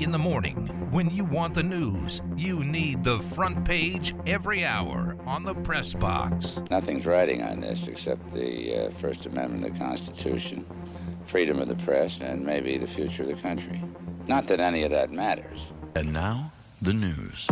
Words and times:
In 0.00 0.12
the 0.12 0.18
morning, 0.18 0.56
when 0.90 1.10
you 1.10 1.26
want 1.26 1.52
the 1.52 1.62
news, 1.62 2.22
you 2.34 2.64
need 2.64 3.04
the 3.04 3.18
front 3.18 3.66
page 3.66 4.14
every 4.26 4.64
hour 4.64 5.14
on 5.26 5.44
the 5.44 5.54
press 5.56 5.92
box. 5.92 6.62
Nothing's 6.70 7.04
riding 7.04 7.42
on 7.42 7.60
this 7.60 7.86
except 7.86 8.32
the 8.32 8.86
uh, 8.86 8.90
First 8.92 9.26
Amendment 9.26 9.66
of 9.66 9.74
the 9.74 9.78
Constitution, 9.78 10.64
freedom 11.26 11.58
of 11.58 11.68
the 11.68 11.74
press, 11.84 12.18
and 12.22 12.42
maybe 12.42 12.78
the 12.78 12.86
future 12.86 13.24
of 13.24 13.28
the 13.28 13.34
country. 13.34 13.78
Not 14.26 14.46
that 14.46 14.58
any 14.58 14.84
of 14.84 14.90
that 14.90 15.12
matters. 15.12 15.66
And 15.94 16.14
now, 16.14 16.50
the 16.80 16.94
news. 16.94 17.46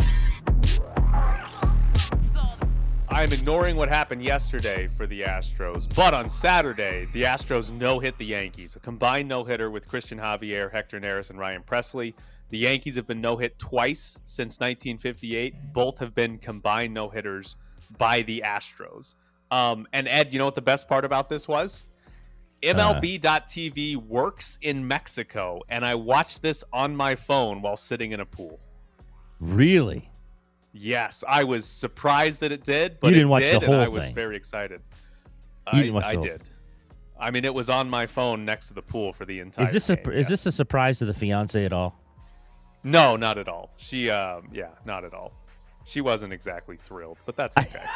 I'm 3.19 3.33
ignoring 3.33 3.75
what 3.75 3.89
happened 3.89 4.23
yesterday 4.23 4.87
for 4.95 5.05
the 5.05 5.23
Astros, 5.23 5.93
but 5.93 6.13
on 6.13 6.29
Saturday, 6.29 7.05
the 7.11 7.23
Astros 7.23 7.69
no 7.69 7.99
hit 7.99 8.17
the 8.17 8.25
Yankees. 8.25 8.77
A 8.77 8.79
combined 8.79 9.27
no 9.27 9.43
hitter 9.43 9.69
with 9.69 9.89
Christian 9.89 10.17
Javier, 10.17 10.71
Hector 10.71 11.01
Neris, 11.01 11.29
and 11.29 11.37
Ryan 11.37 11.61
Pressly. 11.61 12.13
The 12.49 12.59
Yankees 12.59 12.95
have 12.95 13.07
been 13.07 13.19
no 13.19 13.35
hit 13.35 13.59
twice 13.59 14.17
since 14.23 14.61
1958. 14.61 15.73
Both 15.73 15.97
have 15.97 16.15
been 16.15 16.37
combined 16.37 16.93
no 16.93 17.09
hitters 17.09 17.57
by 17.97 18.21
the 18.21 18.41
Astros. 18.45 19.15
Um, 19.51 19.85
and 19.91 20.07
Ed, 20.07 20.31
you 20.31 20.39
know 20.39 20.45
what 20.45 20.55
the 20.55 20.61
best 20.61 20.87
part 20.87 21.03
about 21.03 21.27
this 21.27 21.45
was? 21.45 21.83
MLB.TV 22.63 23.97
works 23.97 24.59
in 24.61 24.87
Mexico, 24.87 25.59
and 25.67 25.85
I 25.85 25.93
watched 25.93 26.41
this 26.41 26.63
on 26.71 26.95
my 26.95 27.15
phone 27.15 27.61
while 27.61 27.75
sitting 27.75 28.13
in 28.13 28.21
a 28.21 28.25
pool. 28.25 28.61
Really? 29.41 30.09
Yes, 30.71 31.23
I 31.27 31.43
was 31.43 31.65
surprised 31.65 32.41
that 32.41 32.51
it 32.51 32.63
did, 32.63 32.99
but 32.99 33.07
You 33.09 33.15
didn't 33.15 33.27
it 33.27 33.31
watch 33.31 33.41
did, 33.43 33.61
the 33.61 33.65
whole 33.65 33.75
and 33.75 33.83
I 33.83 33.87
was 33.87 34.03
thing. 34.05 34.15
very 34.15 34.35
excited. 34.37 34.81
You 35.73 35.79
I, 35.79 35.81
didn't 35.81 35.93
watch 35.95 36.05
I 36.05 36.11
the 36.11 36.15
whole- 36.17 36.23
did. 36.23 36.41
I 37.19 37.31
mean, 37.31 37.43
it 37.43 37.53
was 37.53 37.69
on 37.69 37.89
my 37.89 38.07
phone 38.07 38.45
next 38.45 38.67
to 38.69 38.73
the 38.73 38.81
pool 38.81 39.11
for 39.11 39.25
the 39.25 39.39
entire. 39.39 39.65
Is 39.65 39.73
this 39.73 39.89
a 39.89 39.97
game, 39.97 40.13
is 40.13 40.29
this 40.29 40.45
a 40.45 40.51
surprise 40.53 40.99
to 40.99 41.05
the 41.05 41.13
fiance 41.13 41.65
at 41.65 41.73
all? 41.73 41.99
No, 42.83 43.17
not 43.17 43.37
at 43.37 43.49
all. 43.49 43.71
She, 43.77 44.09
um, 44.09 44.47
yeah, 44.53 44.69
not 44.85 45.03
at 45.03 45.13
all. 45.13 45.33
She 45.85 45.99
wasn't 45.99 46.31
exactly 46.31 46.77
thrilled, 46.77 47.17
but 47.25 47.35
that's 47.35 47.57
okay. 47.57 47.81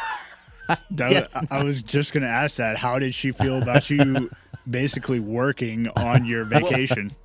That 0.92 1.12
was- 1.14 1.36
I 1.36 1.60
I 1.60 1.64
was 1.64 1.84
just 1.84 2.14
going 2.14 2.24
to 2.24 2.30
ask 2.30 2.56
that. 2.58 2.78
How 2.78 2.98
did 2.98 3.14
she 3.14 3.32
feel 3.32 3.62
about 3.62 3.90
you 3.90 4.30
basically 4.70 5.20
working 5.20 5.88
on 5.96 6.26
your 6.26 6.44
vacation? 6.46 7.12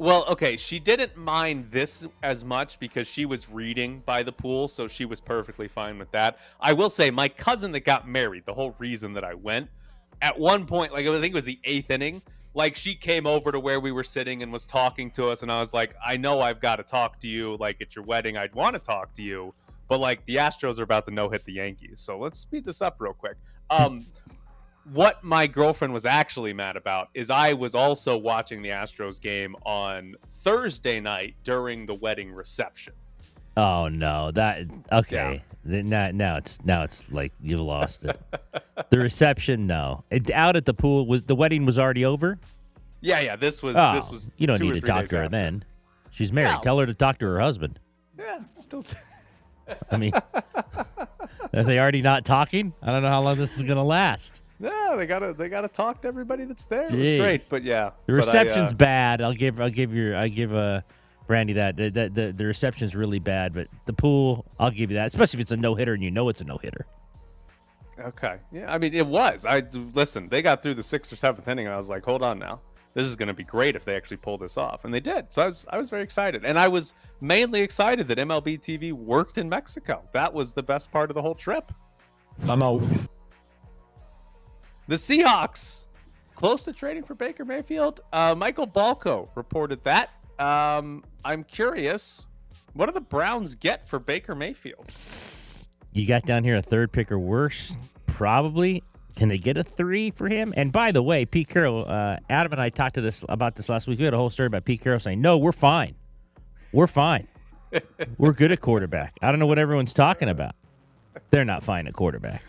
well, 0.00 0.24
okay, 0.30 0.56
she 0.56 0.78
didn't 0.78 1.14
mind 1.14 1.66
this 1.70 2.06
as 2.22 2.42
much 2.42 2.80
because 2.80 3.06
she 3.06 3.26
was 3.26 3.50
reading 3.50 4.02
by 4.06 4.22
the 4.22 4.32
pool, 4.32 4.66
so 4.66 4.88
she 4.88 5.04
was 5.04 5.20
perfectly 5.20 5.68
fine 5.68 5.98
with 5.98 6.10
that. 6.12 6.38
I 6.58 6.72
will 6.72 6.88
say, 6.88 7.10
my 7.10 7.28
cousin 7.28 7.70
that 7.72 7.80
got 7.80 8.08
married, 8.08 8.44
the 8.46 8.54
whole 8.54 8.74
reason 8.78 9.12
that 9.12 9.24
I 9.24 9.34
went, 9.34 9.68
at 10.22 10.38
one 10.38 10.64
point, 10.64 10.94
like 10.94 11.06
I 11.06 11.12
think 11.20 11.26
it 11.26 11.34
was 11.34 11.44
the 11.44 11.58
eighth 11.64 11.90
inning, 11.90 12.22
like 12.54 12.76
she 12.76 12.94
came 12.94 13.26
over 13.26 13.52
to 13.52 13.60
where 13.60 13.78
we 13.78 13.92
were 13.92 14.02
sitting 14.02 14.42
and 14.42 14.50
was 14.50 14.64
talking 14.64 15.10
to 15.10 15.28
us, 15.28 15.42
and 15.42 15.52
I 15.52 15.60
was 15.60 15.74
like, 15.74 15.94
I 16.02 16.16
know 16.16 16.40
I've 16.40 16.62
got 16.62 16.76
to 16.76 16.82
talk 16.82 17.20
to 17.20 17.28
you. 17.28 17.58
Like 17.58 17.82
at 17.82 17.94
your 17.94 18.06
wedding, 18.06 18.38
I'd 18.38 18.54
want 18.54 18.72
to 18.72 18.80
talk 18.80 19.12
to 19.16 19.22
you, 19.22 19.52
but 19.86 20.00
like 20.00 20.24
the 20.24 20.36
Astros 20.36 20.78
are 20.78 20.84
about 20.84 21.04
to 21.04 21.10
no 21.10 21.28
hit 21.28 21.44
the 21.44 21.52
Yankees, 21.52 22.00
so 22.00 22.18
let's 22.18 22.38
speed 22.38 22.64
this 22.64 22.80
up 22.80 22.96
real 23.00 23.12
quick. 23.12 23.36
Um, 23.68 24.06
what 24.92 25.22
my 25.22 25.46
girlfriend 25.46 25.92
was 25.92 26.06
actually 26.06 26.52
mad 26.52 26.76
about 26.76 27.08
is 27.14 27.30
I 27.30 27.52
was 27.52 27.74
also 27.74 28.16
watching 28.16 28.62
the 28.62 28.70
Astros 28.70 29.20
game 29.20 29.54
on 29.64 30.14
Thursday 30.26 31.00
night 31.00 31.34
during 31.44 31.86
the 31.86 31.94
wedding 31.94 32.32
reception. 32.32 32.92
Oh 33.56 33.88
no, 33.88 34.30
that 34.32 34.62
okay. 34.92 35.42
Then 35.64 35.88
Now, 35.90 36.10
now 36.12 36.36
it's 36.36 36.58
now 36.64 36.84
it's 36.84 37.10
like 37.12 37.32
you've 37.42 37.60
lost 37.60 38.04
it. 38.04 38.18
the 38.90 38.98
reception, 38.98 39.66
no. 39.66 40.04
It, 40.10 40.30
out 40.30 40.56
at 40.56 40.64
the 40.64 40.72
pool 40.74 41.06
was 41.06 41.22
the 41.24 41.34
wedding 41.34 41.66
was 41.66 41.78
already 41.78 42.04
over. 42.04 42.38
Yeah, 43.02 43.20
yeah. 43.20 43.36
This 43.36 43.62
was 43.62 43.76
Oh, 43.76 43.94
this 43.94 44.10
was 44.10 44.30
you 44.38 44.46
don't 44.46 44.60
need 44.60 44.70
or 44.70 44.74
to 44.74 44.80
three 44.80 44.88
talk 44.88 45.06
to 45.08 45.16
her 45.16 45.22
after. 45.24 45.36
then. 45.36 45.64
She's 46.10 46.32
married. 46.32 46.52
No. 46.54 46.60
Tell 46.62 46.78
her 46.78 46.86
to 46.86 46.94
talk 46.94 47.18
to 47.18 47.26
her 47.26 47.40
husband. 47.40 47.78
Yeah, 48.18 48.40
still. 48.56 48.82
T- 48.82 48.96
I 49.90 49.96
mean, 49.96 50.12
are 50.34 51.62
they 51.62 51.78
already 51.78 52.02
not 52.02 52.24
talking? 52.24 52.72
I 52.82 52.90
don't 52.92 53.02
know 53.02 53.08
how 53.08 53.20
long 53.20 53.36
this 53.36 53.56
is 53.56 53.62
gonna 53.62 53.84
last. 53.84 54.40
No, 54.60 54.96
they 54.96 55.06
gotta 55.06 55.32
they 55.32 55.48
gotta 55.48 55.68
talk 55.68 56.02
to 56.02 56.08
everybody 56.08 56.44
that's 56.44 56.66
there. 56.66 56.84
It 56.84 56.94
was 56.94 57.10
great, 57.12 57.48
but 57.48 57.62
yeah, 57.64 57.90
The 58.06 58.12
but 58.12 58.24
I, 58.24 58.26
reception's 58.26 58.72
uh, 58.72 58.76
bad. 58.76 59.22
I'll 59.22 59.32
give 59.32 59.60
I'll 59.60 59.70
give 59.70 59.94
your 59.94 60.14
I 60.16 60.28
give 60.28 60.54
uh 60.54 60.82
Brandy 61.26 61.52
that. 61.54 61.76
The, 61.76 61.90
the, 61.90 62.08
the, 62.08 62.32
the 62.32 62.44
reception's 62.44 62.96
really 62.96 63.20
bad, 63.20 63.54
but 63.54 63.68
the 63.86 63.92
pool, 63.92 64.44
I'll 64.58 64.72
give 64.72 64.90
you 64.90 64.96
that. 64.96 65.06
Especially 65.06 65.38
if 65.38 65.42
it's 65.42 65.52
a 65.52 65.56
no 65.56 65.76
hitter 65.76 65.94
and 65.94 66.02
you 66.02 66.10
know 66.10 66.28
it's 66.28 66.40
a 66.40 66.44
no 66.44 66.58
hitter. 66.58 66.86
Okay. 68.00 68.38
Yeah, 68.50 68.72
I 68.72 68.78
mean, 68.78 68.94
it 68.94 69.06
was. 69.06 69.46
I 69.46 69.62
listen. 69.94 70.28
They 70.28 70.42
got 70.42 70.62
through 70.62 70.74
the 70.74 70.82
sixth 70.82 71.12
or 71.12 71.16
seventh 71.16 71.46
inning, 71.48 71.66
and 71.66 71.74
I 71.74 71.76
was 71.76 71.88
like, 71.88 72.04
"Hold 72.04 72.22
on 72.22 72.38
now, 72.38 72.60
this 72.94 73.06
is 73.06 73.14
going 73.14 73.28
to 73.28 73.34
be 73.34 73.44
great 73.44 73.76
if 73.76 73.84
they 73.84 73.94
actually 73.94 74.16
pull 74.16 74.38
this 74.38 74.56
off," 74.58 74.84
and 74.84 74.92
they 74.92 75.00
did. 75.00 75.32
So 75.32 75.42
I 75.42 75.46
was, 75.46 75.66
I 75.70 75.78
was 75.78 75.88
very 75.90 76.02
excited, 76.02 76.44
and 76.44 76.58
I 76.58 76.66
was 76.66 76.94
mainly 77.20 77.60
excited 77.60 78.08
that 78.08 78.18
MLB 78.18 78.60
TV 78.60 78.92
worked 78.92 79.38
in 79.38 79.48
Mexico. 79.48 80.02
That 80.12 80.32
was 80.32 80.52
the 80.52 80.62
best 80.62 80.90
part 80.90 81.10
of 81.10 81.14
the 81.14 81.22
whole 81.22 81.34
trip. 81.34 81.72
I'm 82.48 82.62
out. 82.62 82.82
The 84.90 84.96
Seahawks 84.96 85.84
close 86.34 86.64
to 86.64 86.72
trading 86.72 87.04
for 87.04 87.14
Baker 87.14 87.44
Mayfield. 87.44 88.00
Uh, 88.12 88.34
Michael 88.36 88.66
Balco 88.66 89.28
reported 89.36 89.84
that. 89.84 90.10
Um, 90.40 91.04
I'm 91.24 91.44
curious, 91.44 92.26
what 92.72 92.86
do 92.86 92.92
the 92.92 93.00
Browns 93.00 93.54
get 93.54 93.88
for 93.88 94.00
Baker 94.00 94.34
Mayfield? 94.34 94.90
You 95.92 96.08
got 96.08 96.26
down 96.26 96.42
here 96.42 96.56
a 96.56 96.62
third 96.62 96.90
pick 96.90 97.12
or 97.12 97.20
worse, 97.20 97.72
probably. 98.08 98.82
Can 99.14 99.28
they 99.28 99.38
get 99.38 99.56
a 99.56 99.62
three 99.62 100.10
for 100.10 100.28
him? 100.28 100.52
And 100.56 100.72
by 100.72 100.90
the 100.90 101.04
way, 101.04 101.24
Pete 101.24 101.46
Carroll, 101.46 101.84
uh, 101.88 102.16
Adam 102.28 102.50
and 102.50 102.60
I 102.60 102.70
talked 102.70 102.96
to 102.96 103.00
this 103.00 103.24
about 103.28 103.54
this 103.54 103.68
last 103.68 103.86
week. 103.86 104.00
We 104.00 104.06
had 104.06 104.14
a 104.14 104.16
whole 104.16 104.30
story 104.30 104.48
about 104.48 104.64
Pete 104.64 104.80
Carroll 104.80 104.98
saying, 104.98 105.20
"No, 105.20 105.38
we're 105.38 105.52
fine, 105.52 105.94
we're 106.72 106.88
fine, 106.88 107.28
we're 108.18 108.32
good 108.32 108.50
at 108.50 108.60
quarterback." 108.60 109.14
I 109.22 109.30
don't 109.30 109.38
know 109.38 109.46
what 109.46 109.60
everyone's 109.60 109.94
talking 109.94 110.28
about. 110.28 110.56
They're 111.30 111.44
not 111.44 111.62
fine 111.62 111.86
at 111.86 111.92
quarterback. 111.92 112.42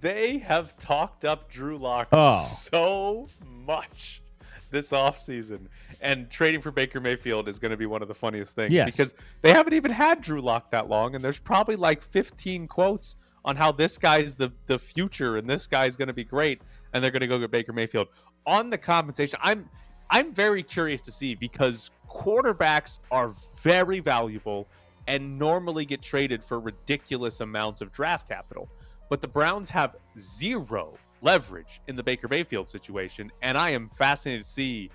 They 0.00 0.38
have 0.38 0.76
talked 0.78 1.24
up 1.24 1.50
Drew 1.50 1.76
Lock 1.78 2.08
Oh. 2.12 2.44
so 2.46 3.28
much 3.66 4.22
this 4.70 4.92
offseason. 4.92 5.66
And 6.00 6.30
trading 6.30 6.62
for 6.62 6.70
Baker 6.70 7.00
Mayfield 7.00 7.48
is 7.48 7.58
going 7.58 7.72
to 7.72 7.76
be 7.76 7.86
one 7.86 8.00
of 8.02 8.08
the 8.08 8.14
funniest 8.14 8.54
things 8.54 8.72
Yes. 8.72 8.86
because 8.86 9.14
they 9.42 9.52
haven't 9.52 9.74
even 9.74 9.90
had 9.90 10.20
Drew 10.22 10.40
Lock 10.40 10.70
that 10.70 10.88
long. 10.88 11.14
And 11.14 11.22
there's 11.22 11.38
probably 11.38 11.76
like 11.76 12.02
15 12.02 12.66
quotes 12.68 13.16
on 13.44 13.56
how 13.56 13.72
this 13.72 13.98
guy's 13.98 14.34
the, 14.34 14.50
the 14.66 14.78
future 14.78 15.36
and 15.36 15.48
this 15.48 15.66
guy's 15.66 15.96
going 15.96 16.08
to 16.08 16.14
be 16.14 16.24
great. 16.24 16.62
And 16.92 17.02
they're 17.04 17.10
going 17.10 17.20
to 17.20 17.26
go 17.26 17.38
get 17.38 17.50
Baker 17.50 17.72
Mayfield. 17.72 18.08
On 18.46 18.70
the 18.70 18.78
compensation, 18.78 19.38
I'm 19.42 19.68
I'm 20.12 20.32
very 20.32 20.62
curious 20.64 21.00
to 21.02 21.12
see 21.12 21.36
because 21.36 21.90
quarterbacks 22.08 22.98
are 23.12 23.28
very 23.62 24.00
valuable 24.00 24.66
and 25.06 25.38
normally 25.38 25.84
get 25.84 26.02
traded 26.02 26.42
for 26.42 26.58
ridiculous 26.58 27.40
amounts 27.40 27.80
of 27.80 27.92
draft 27.92 28.26
capital. 28.28 28.68
But 29.10 29.20
the 29.20 29.28
Browns 29.28 29.68
have 29.70 29.96
zero 30.16 30.94
leverage 31.20 31.82
in 31.88 31.96
the 31.96 32.02
Baker 32.02 32.28
Mayfield 32.28 32.68
situation. 32.68 33.30
And 33.42 33.58
I 33.58 33.70
am 33.70 33.90
fascinated 33.90 34.44
to 34.44 34.50
see 34.50 34.90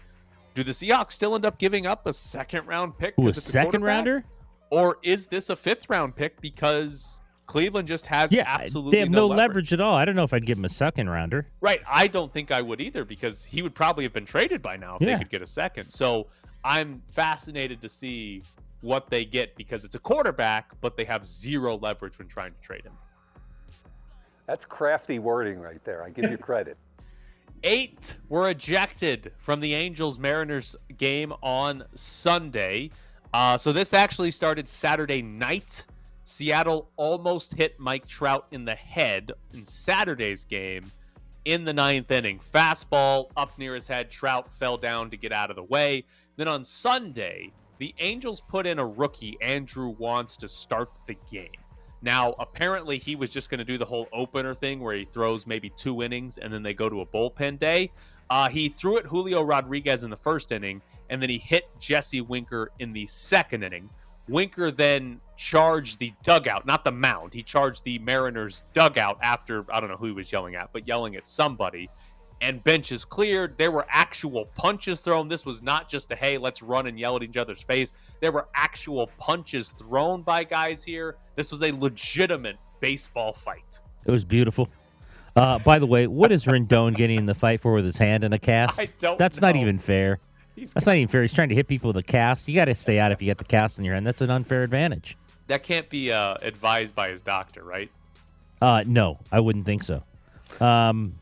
do 0.55 0.63
the 0.63 0.71
Seahawks 0.71 1.11
still 1.11 1.35
end 1.35 1.45
up 1.45 1.59
giving 1.59 1.85
up 1.85 2.07
a 2.07 2.13
second 2.13 2.65
round 2.65 2.97
pick? 2.97 3.13
Who 3.17 3.27
a 3.27 3.33
second 3.33 3.83
rounder? 3.83 4.23
Or 4.71 4.97
is 5.03 5.27
this 5.27 5.49
a 5.49 5.55
fifth 5.55 5.89
round 5.89 6.15
pick 6.15 6.39
because 6.39 7.19
Cleveland 7.45 7.89
just 7.89 8.07
has 8.07 8.31
Yeah, 8.31 8.45
absolutely 8.47 8.91
they 8.93 8.99
have 9.01 9.09
no, 9.09 9.27
leverage. 9.27 9.37
leverage 9.49 9.73
at 9.73 9.81
all. 9.81 9.95
I 9.95 10.05
don't 10.05 10.15
know 10.15 10.23
if 10.23 10.33
I'd 10.33 10.45
give 10.45 10.57
him 10.57 10.63
a 10.65 10.69
second 10.69 11.09
rounder. 11.09 11.47
Right. 11.59 11.81
I 11.87 12.07
don't 12.07 12.31
think 12.33 12.51
I 12.51 12.61
would 12.61 12.79
either 12.79 13.03
because 13.03 13.43
he 13.43 13.61
would 13.61 13.75
probably 13.75 14.05
have 14.05 14.13
been 14.13 14.25
traded 14.25 14.61
by 14.61 14.77
now 14.77 14.95
if 14.95 15.01
Yeah. 15.01 15.17
they 15.17 15.23
could 15.23 15.29
get 15.29 15.41
a 15.41 15.45
second. 15.45 15.89
So 15.89 16.27
I'm 16.63 17.01
fascinated 17.11 17.81
to 17.81 17.89
see 17.89 18.41
what 18.79 19.09
they 19.09 19.25
get 19.25 19.55
because 19.57 19.83
it's 19.83 19.95
a 19.95 19.99
quarterback, 19.99 20.71
but 20.79 20.95
they 20.95 21.03
have 21.03 21.25
zero 21.25 21.77
leverage 21.77 22.17
when 22.17 22.29
trying 22.29 22.53
to 22.53 22.59
trade 22.61 22.83
him. 22.85 22.93
That's 24.47 24.65
crafty 24.65 25.19
wording 25.19 25.59
right 25.59 25.83
there. 25.83 26.03
I 26.03 26.09
give 26.09 26.29
you 26.29 26.37
credit. 26.37 26.77
Eight 27.63 28.17
were 28.29 28.49
ejected 28.49 29.31
from 29.37 29.59
the 29.59 29.73
Angels 29.73 30.19
Mariners 30.19 30.75
game 30.97 31.33
on 31.41 31.83
Sunday. 31.95 32.91
Uh, 33.33 33.57
so 33.57 33.73
this 33.73 33.93
actually 33.93 34.31
started 34.31 34.67
Saturday 34.67 35.21
night. 35.21 35.85
Seattle 36.23 36.89
almost 36.95 37.53
hit 37.55 37.79
Mike 37.79 38.07
Trout 38.07 38.47
in 38.51 38.65
the 38.65 38.75
head 38.75 39.31
in 39.53 39.65
Saturday's 39.65 40.45
game 40.45 40.91
in 41.45 41.63
the 41.63 41.73
ninth 41.73 42.11
inning. 42.11 42.39
Fastball 42.39 43.29
up 43.37 43.57
near 43.57 43.75
his 43.75 43.87
head. 43.87 44.09
Trout 44.09 44.51
fell 44.51 44.77
down 44.77 45.09
to 45.09 45.17
get 45.17 45.31
out 45.31 45.49
of 45.49 45.55
the 45.55 45.63
way. 45.63 46.05
Then 46.35 46.47
on 46.47 46.63
Sunday, 46.63 47.51
the 47.77 47.93
Angels 47.99 48.41
put 48.41 48.65
in 48.65 48.79
a 48.79 48.85
rookie, 48.85 49.37
Andrew 49.41 49.95
Wantz, 49.95 50.37
to 50.37 50.47
start 50.47 50.89
the 51.07 51.15
game. 51.31 51.49
Now, 52.05 52.35
apparently, 52.37 52.99
he 52.99 53.15
was 53.15 53.31
just 53.31 53.49
going 53.49 53.57
to 53.57 53.65
do 53.65 53.79
the 53.79 53.85
whole 53.85 54.07
opener 54.13 54.53
thing 54.53 54.79
where 54.79 54.95
he 54.95 55.05
throws 55.05 55.47
maybe 55.47 55.71
two 55.71 56.03
innings 56.03 56.37
and 56.37 56.53
then 56.53 56.61
they 56.61 56.75
go 56.75 56.87
to 56.87 57.01
a 57.01 57.05
bullpen 57.05 57.57
day. 57.57 57.91
Uh, 58.29 58.47
he 58.47 58.69
threw 58.69 58.99
at 58.99 59.05
Julio 59.05 59.41
Rodriguez 59.41 60.03
in 60.03 60.11
the 60.11 60.17
first 60.17 60.51
inning, 60.51 60.83
and 61.09 61.19
then 61.19 61.29
he 61.29 61.39
hit 61.39 61.63
Jesse 61.79 62.21
Winker 62.21 62.71
in 62.77 62.93
the 62.93 63.07
second 63.07 63.63
inning. 63.63 63.89
Winker 64.29 64.69
then 64.69 65.19
charged 65.35 65.97
the 65.97 66.13
dugout, 66.21 66.67
not 66.67 66.83
the 66.83 66.91
mound. 66.91 67.33
He 67.33 67.41
charged 67.41 67.83
the 67.83 67.97
Mariners' 67.97 68.63
dugout 68.73 69.17
after, 69.23 69.65
I 69.71 69.79
don't 69.79 69.89
know 69.89 69.97
who 69.97 70.05
he 70.05 70.11
was 70.11 70.31
yelling 70.31 70.53
at, 70.53 70.71
but 70.73 70.87
yelling 70.87 71.15
at 71.15 71.25
somebody. 71.25 71.89
And 72.41 72.63
benches 72.63 73.05
cleared. 73.05 73.57
There 73.57 73.71
were 73.71 73.85
actual 73.89 74.45
punches 74.55 74.99
thrown. 74.99 75.27
This 75.27 75.45
was 75.45 75.63
not 75.63 75.89
just 75.89 76.11
a 76.11 76.15
hey, 76.15 76.37
let's 76.37 76.61
run 76.61 76.87
and 76.87 76.99
yell 76.99 77.15
at 77.15 77.23
each 77.23 77.37
other's 77.37 77.61
face. 77.61 77.93
There 78.19 78.31
were 78.31 78.47
actual 78.53 79.07
punches 79.17 79.69
thrown 79.71 80.21
by 80.21 80.43
guys 80.43 80.83
here. 80.83 81.15
This 81.35 81.51
was 81.51 81.63
a 81.63 81.71
legitimate 81.71 82.57
baseball 82.79 83.33
fight. 83.33 83.79
It 84.05 84.11
was 84.11 84.25
beautiful. 84.25 84.69
Uh, 85.35 85.59
by 85.59 85.79
the 85.79 85.85
way, 85.85 86.07
what 86.07 86.31
is 86.31 86.45
Rendon 86.45 86.95
getting 86.97 87.17
in 87.17 87.25
the 87.25 87.35
fight 87.35 87.61
for 87.61 87.73
with 87.73 87.85
his 87.85 87.97
hand 87.97 88.23
in 88.23 88.31
a 88.33 88.39
cast? 88.39 88.79
I 88.79 88.87
don't 88.99 89.17
That's 89.17 89.41
not 89.41 89.55
even 89.55 89.77
fair. 89.77 90.19
He's 90.55 90.73
That's 90.73 90.85
not 90.85 90.95
even 90.95 91.09
fair. 91.09 91.21
He's 91.21 91.33
trying 91.33 91.49
to 91.49 91.55
hit 91.55 91.67
people 91.67 91.89
with 91.89 91.97
a 91.97 92.03
cast. 92.03 92.47
You 92.47 92.55
got 92.55 92.65
to 92.65 92.75
stay 92.75 92.99
out 92.99 93.11
if 93.11 93.21
you 93.21 93.25
get 93.25 93.37
the 93.37 93.43
cast 93.43 93.77
in 93.77 93.83
your 93.83 93.93
hand. 93.95 94.07
That's 94.07 94.21
an 94.21 94.29
unfair 94.29 94.61
advantage. 94.61 95.17
that 95.47 95.63
can't 95.63 95.89
be 95.89 96.11
uh, 96.11 96.35
advised 96.41 96.95
by 96.95 97.09
his 97.09 97.21
doctor, 97.21 97.63
right? 97.63 97.91
Uh, 98.61 98.83
no, 98.87 99.19
I 99.31 99.41
wouldn't 99.41 99.65
think 99.65 99.83
so. 99.83 100.01
Um, 100.61 101.15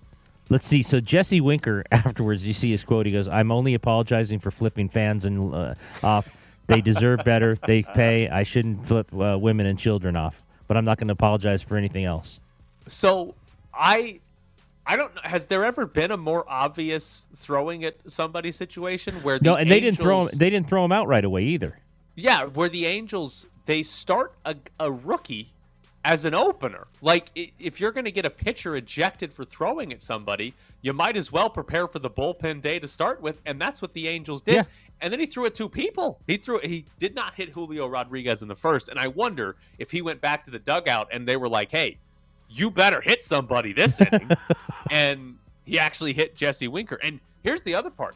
let's 0.53 0.67
see. 0.67 0.83
So 0.83 1.01
Jesse 1.01 1.41
Winker 1.41 1.83
afterwards, 1.91 2.45
you 2.45 2.53
see 2.53 2.71
his 2.71 2.83
quote. 2.83 3.05
He 3.05 3.11
goes, 3.11 3.27
"I'm 3.27 3.51
only 3.51 3.73
apologizing 3.73 4.39
for 4.39 4.51
flipping 4.51 4.87
fans 4.87 5.25
and 5.25 5.53
uh, 5.53 5.73
off. 6.01 6.29
They 6.67 6.79
deserve 6.79 7.25
better. 7.25 7.55
They 7.67 7.83
pay. 7.83 8.29
I 8.29 8.43
shouldn't 8.43 8.87
flip 8.87 9.07
uh, 9.13 9.37
women 9.37 9.65
and 9.65 9.77
children 9.77 10.15
off, 10.15 10.41
but 10.67 10.77
I'm 10.77 10.85
not 10.85 10.97
going 10.97 11.07
to 11.09 11.13
apologize 11.13 11.61
for 11.61 11.75
anything 11.75 12.05
else." 12.05 12.39
So 12.87 13.35
I 13.73 14.19
I 14.85 14.95
don't 14.95 15.13
know. 15.15 15.21
Has 15.23 15.45
there 15.45 15.65
ever 15.65 15.85
been 15.85 16.11
a 16.11 16.17
more 16.17 16.45
obvious 16.47 17.27
throwing 17.35 17.83
at 17.83 17.95
somebody 18.07 18.51
situation 18.51 19.15
where 19.23 19.39
the 19.39 19.43
No, 19.45 19.55
and 19.55 19.69
they 19.69 19.79
didn't 19.79 19.99
throw 19.99 20.17
him. 20.17 20.21
Angels- 20.21 20.39
They 20.39 20.49
didn't 20.49 20.67
throw 20.67 20.85
him 20.85 20.91
out 20.91 21.07
right 21.07 21.25
away 21.25 21.43
either. 21.43 21.79
Yeah, 22.15 22.45
where 22.45 22.69
the 22.69 22.85
Angels 22.85 23.47
they 23.65 23.81
start 23.81 24.33
a, 24.45 24.55
a 24.79 24.91
rookie 24.91 25.52
as 26.05 26.25
an 26.25 26.33
opener. 26.33 26.87
Like 27.01 27.29
if 27.35 27.79
you're 27.79 27.91
going 27.91 28.05
to 28.05 28.11
get 28.11 28.25
a 28.25 28.29
pitcher 28.29 28.75
ejected 28.75 29.33
for 29.33 29.45
throwing 29.45 29.93
at 29.93 30.01
somebody, 30.01 30.53
you 30.81 30.93
might 30.93 31.15
as 31.15 31.31
well 31.31 31.49
prepare 31.49 31.87
for 31.87 31.99
the 31.99 32.09
bullpen 32.09 32.61
day 32.61 32.79
to 32.79 32.87
start 32.87 33.21
with, 33.21 33.41
and 33.45 33.59
that's 33.59 33.81
what 33.81 33.93
the 33.93 34.07
Angels 34.07 34.41
did. 34.41 34.55
Yeah. 34.55 34.63
And 35.01 35.11
then 35.11 35.19
he 35.19 35.25
threw 35.25 35.45
at 35.45 35.53
two 35.53 35.67
people. 35.67 36.19
He 36.27 36.37
threw 36.37 36.59
he 36.59 36.85
did 36.99 37.15
not 37.15 37.33
hit 37.33 37.49
Julio 37.49 37.87
Rodriguez 37.87 38.41
in 38.41 38.47
the 38.47 38.55
first, 38.55 38.89
and 38.89 38.99
I 38.99 39.07
wonder 39.07 39.55
if 39.77 39.91
he 39.91 40.01
went 40.01 40.21
back 40.21 40.43
to 40.45 40.51
the 40.51 40.59
dugout 40.59 41.09
and 41.11 41.27
they 41.27 41.35
were 41.35 41.49
like, 41.49 41.71
"Hey, 41.71 41.97
you 42.49 42.71
better 42.71 43.01
hit 43.01 43.23
somebody 43.23 43.73
this 43.73 43.99
inning." 43.99 44.29
and 44.91 45.37
he 45.65 45.79
actually 45.79 46.13
hit 46.13 46.35
Jesse 46.35 46.67
Winker. 46.67 46.99
And 47.03 47.19
here's 47.43 47.63
the 47.63 47.75
other 47.75 47.89
part. 47.89 48.15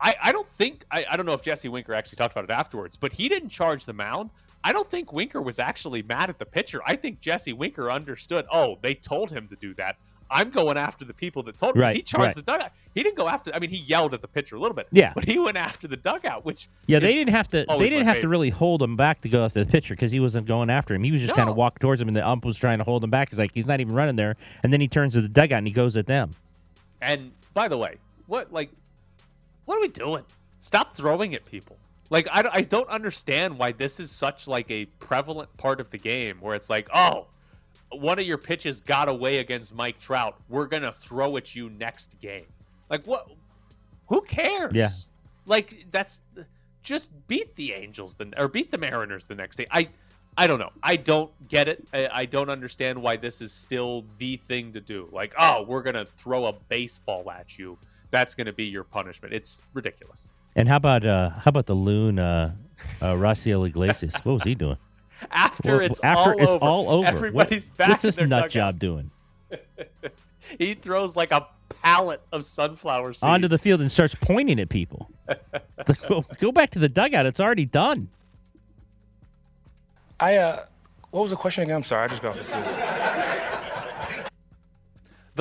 I, 0.00 0.16
I 0.22 0.32
don't 0.32 0.48
think 0.48 0.84
I, 0.90 1.04
I 1.10 1.16
don't 1.16 1.26
know 1.26 1.34
if 1.34 1.42
Jesse 1.42 1.68
Winker 1.68 1.94
actually 1.94 2.16
talked 2.16 2.32
about 2.32 2.44
it 2.44 2.50
afterwards, 2.50 2.96
but 2.96 3.12
he 3.12 3.28
didn't 3.28 3.50
charge 3.50 3.84
the 3.84 3.92
mound. 3.92 4.30
I 4.62 4.72
don't 4.72 4.88
think 4.88 5.12
Winker 5.12 5.40
was 5.40 5.58
actually 5.58 6.02
mad 6.02 6.28
at 6.28 6.38
the 6.38 6.44
pitcher. 6.44 6.80
I 6.86 6.96
think 6.96 7.20
Jesse 7.20 7.52
Winker 7.52 7.90
understood, 7.90 8.46
oh, 8.52 8.78
they 8.82 8.94
told 8.94 9.30
him 9.30 9.48
to 9.48 9.56
do 9.56 9.74
that. 9.74 9.96
I'm 10.30 10.50
going 10.50 10.76
after 10.76 11.04
the 11.04 11.14
people 11.14 11.42
that 11.44 11.58
told 11.58 11.74
him. 11.74 11.82
Right, 11.82 11.96
he 11.96 12.02
charged 12.02 12.24
right. 12.24 12.34
the 12.36 12.42
dugout. 12.42 12.70
He 12.94 13.02
didn't 13.02 13.16
go 13.16 13.28
after 13.28 13.52
I 13.52 13.58
mean, 13.58 13.70
he 13.70 13.78
yelled 13.78 14.14
at 14.14 14.20
the 14.20 14.28
pitcher 14.28 14.54
a 14.54 14.60
little 14.60 14.76
bit. 14.76 14.86
Yeah. 14.92 15.12
But 15.14 15.24
he 15.24 15.38
went 15.38 15.56
after 15.56 15.88
the 15.88 15.96
dugout, 15.96 16.44
which 16.44 16.68
Yeah, 16.86 17.00
they 17.00 17.14
didn't 17.14 17.34
have 17.34 17.48
to. 17.48 17.64
They 17.68 17.88
didn't 17.88 18.06
have 18.06 18.20
to 18.20 18.28
really 18.28 18.50
hold 18.50 18.80
him 18.80 18.96
back 18.96 19.22
to 19.22 19.28
go 19.28 19.44
after 19.44 19.64
the 19.64 19.70
pitcher 19.70 19.94
because 19.94 20.12
he 20.12 20.20
wasn't 20.20 20.46
going 20.46 20.70
after 20.70 20.94
him. 20.94 21.02
He 21.02 21.10
was 21.10 21.20
just 21.20 21.34
kind 21.34 21.46
No. 21.46 21.52
of 21.52 21.56
walked 21.56 21.80
towards 21.80 22.00
him, 22.00 22.08
and 22.08 22.16
the 22.16 22.26
ump 22.26 22.44
was 22.44 22.56
trying 22.56 22.78
to 22.78 22.84
hold 22.84 23.02
him 23.02 23.10
back. 23.10 23.30
He's 23.30 23.38
like, 23.40 23.50
he's 23.52 23.66
not 23.66 23.80
even 23.80 23.94
running 23.94 24.16
there, 24.16 24.36
and 24.62 24.72
then 24.72 24.80
he 24.80 24.86
turns 24.86 25.14
to 25.14 25.20
the 25.20 25.28
dugout 25.28 25.58
and 25.58 25.66
he 25.66 25.72
goes 25.72 25.96
at 25.96 26.06
them. 26.06 26.30
And 27.02 27.32
by 27.54 27.66
the 27.66 27.76
way, 27.76 27.96
what 28.26 28.52
like 28.52 28.70
what 29.64 29.78
are 29.78 29.80
we 29.80 29.88
doing? 29.88 30.24
Stop 30.60 30.96
throwing 30.96 31.34
at 31.34 31.44
people. 31.44 31.76
Like 32.10 32.28
I, 32.32 32.42
don't- 32.42 32.54
I 32.54 32.60
don't 32.62 32.88
understand 32.88 33.56
why 33.56 33.72
this 33.72 34.00
is 34.00 34.10
such 34.10 34.46
like 34.48 34.70
a 34.70 34.84
prevalent 34.98 35.54
part 35.56 35.80
of 35.80 35.90
the 35.90 35.98
game 35.98 36.36
where 36.40 36.54
it's 36.54 36.68
like, 36.68 36.88
oh, 36.92 37.26
one 37.92 38.18
of 38.18 38.26
your 38.26 38.38
pitches 38.38 38.80
got 38.80 39.08
away 39.08 39.38
against 39.38 39.74
Mike 39.74 39.98
Trout. 40.00 40.36
We're 40.48 40.66
gonna 40.66 40.92
throw 40.92 41.36
at 41.36 41.54
you 41.56 41.70
next 41.70 42.20
game. 42.20 42.46
Like 42.88 43.06
what? 43.06 43.30
Who 44.08 44.20
cares? 44.22 44.74
Yeah. 44.74 44.90
Like 45.46 45.86
that's 45.90 46.20
just 46.82 47.10
beat 47.28 47.54
the 47.56 47.72
Angels 47.72 48.14
then 48.14 48.32
or 48.36 48.48
beat 48.48 48.70
the 48.70 48.78
Mariners 48.78 49.26
the 49.26 49.34
next 49.34 49.56
day. 49.56 49.66
I 49.70 49.88
I 50.36 50.46
don't 50.46 50.58
know. 50.60 50.70
I 50.82 50.94
don't 50.96 51.30
get 51.48 51.68
it. 51.68 51.86
I, 51.92 52.08
I 52.12 52.24
don't 52.26 52.48
understand 52.48 53.00
why 53.00 53.16
this 53.16 53.40
is 53.40 53.52
still 53.52 54.04
the 54.18 54.36
thing 54.36 54.72
to 54.72 54.80
do. 54.80 55.08
Like, 55.12 55.34
oh, 55.38 55.64
we're 55.64 55.82
gonna 55.82 56.04
throw 56.04 56.46
a 56.46 56.52
baseball 56.68 57.28
at 57.30 57.58
you. 57.58 57.76
That's 58.12 58.34
gonna 58.36 58.52
be 58.52 58.64
your 58.64 58.84
punishment. 58.84 59.34
It's 59.34 59.60
ridiculous. 59.74 60.28
And 60.60 60.68
how 60.68 60.76
about 60.76 61.06
uh, 61.06 61.30
how 61.30 61.48
about 61.48 61.64
the 61.64 61.74
loon 61.74 62.18
uh, 62.18 62.54
uh, 63.00 63.12
Raisel 63.14 63.66
Iglesias? 63.66 64.14
What 64.24 64.34
was 64.34 64.42
he 64.42 64.54
doing? 64.54 64.76
After 65.30 65.78
Well, 65.78 65.80
it's 65.80 66.00
after 66.00 66.32
all 66.34 66.38
it's 66.38 66.52
over, 66.52 66.64
all 66.64 66.90
over. 66.90 67.06
everybody's 67.08 67.66
What- 67.66 67.76
back. 67.78 67.88
what's 67.88 68.04
in 68.04 68.08
this 68.08 68.16
their 68.16 68.26
nut 68.26 68.50
job 68.50 68.78
doing? 68.78 69.10
He 70.58 70.74
throws 70.74 71.14
like 71.14 71.30
a 71.30 71.46
pallet 71.80 72.20
of 72.32 72.44
sunflower 72.44 73.12
seeds 73.14 73.22
Onto 73.22 73.46
the 73.46 73.56
field 73.56 73.80
and 73.80 73.90
starts 73.90 74.16
pointing 74.16 74.58
at 74.58 74.68
people. 74.68 75.08
Go, 76.08 76.24
go 76.40 76.50
back 76.50 76.70
to 76.70 76.80
the 76.80 76.88
dugout. 76.88 77.24
It's 77.24 77.38
already 77.38 77.66
done. 77.66 78.08
I 80.18 80.36
uh, 80.36 80.64
what 81.12 81.20
was 81.22 81.30
the 81.30 81.36
question 81.36 81.62
again? 81.62 81.76
I'm 81.76 81.84
sorry, 81.84 82.04
I 82.04 82.08
just 82.08 82.20
got 82.20 82.34
confused. 82.34 82.52
The 82.52 83.39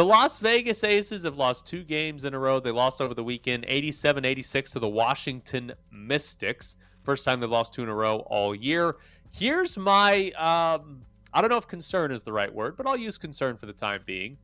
Las 0.05 0.39
Vegas 0.39 0.83
Aces 0.83 1.23
have 1.23 1.37
lost 1.37 1.65
two 1.65 1.83
games 1.83 2.23
in 2.23 2.33
a 2.33 2.39
row. 2.39 2.59
They 2.59 2.71
lost 2.71 3.01
over 3.01 3.13
the 3.13 3.23
weekend 3.23 3.65
87 3.67 4.23
86 4.23 4.71
to 4.71 4.79
the 4.79 4.87
Washington 4.87 5.73
Mystics. 5.91 6.75
First 7.03 7.25
time 7.25 7.39
they've 7.39 7.49
lost 7.49 7.73
two 7.73 7.83
in 7.83 7.89
a 7.89 7.93
row 7.93 8.19
all 8.27 8.53
year. 8.53 8.97
Here's 9.31 9.77
my, 9.77 10.31
um, 10.31 11.01
I 11.33 11.41
don't 11.41 11.49
know 11.49 11.57
if 11.57 11.67
concern 11.67 12.11
is 12.11 12.23
the 12.23 12.33
right 12.33 12.53
word, 12.53 12.77
but 12.77 12.85
I'll 12.85 12.97
use 12.97 13.17
concern 13.17 13.57
for 13.57 13.65
the 13.65 13.73
time 13.73 14.01
being. 14.05 14.37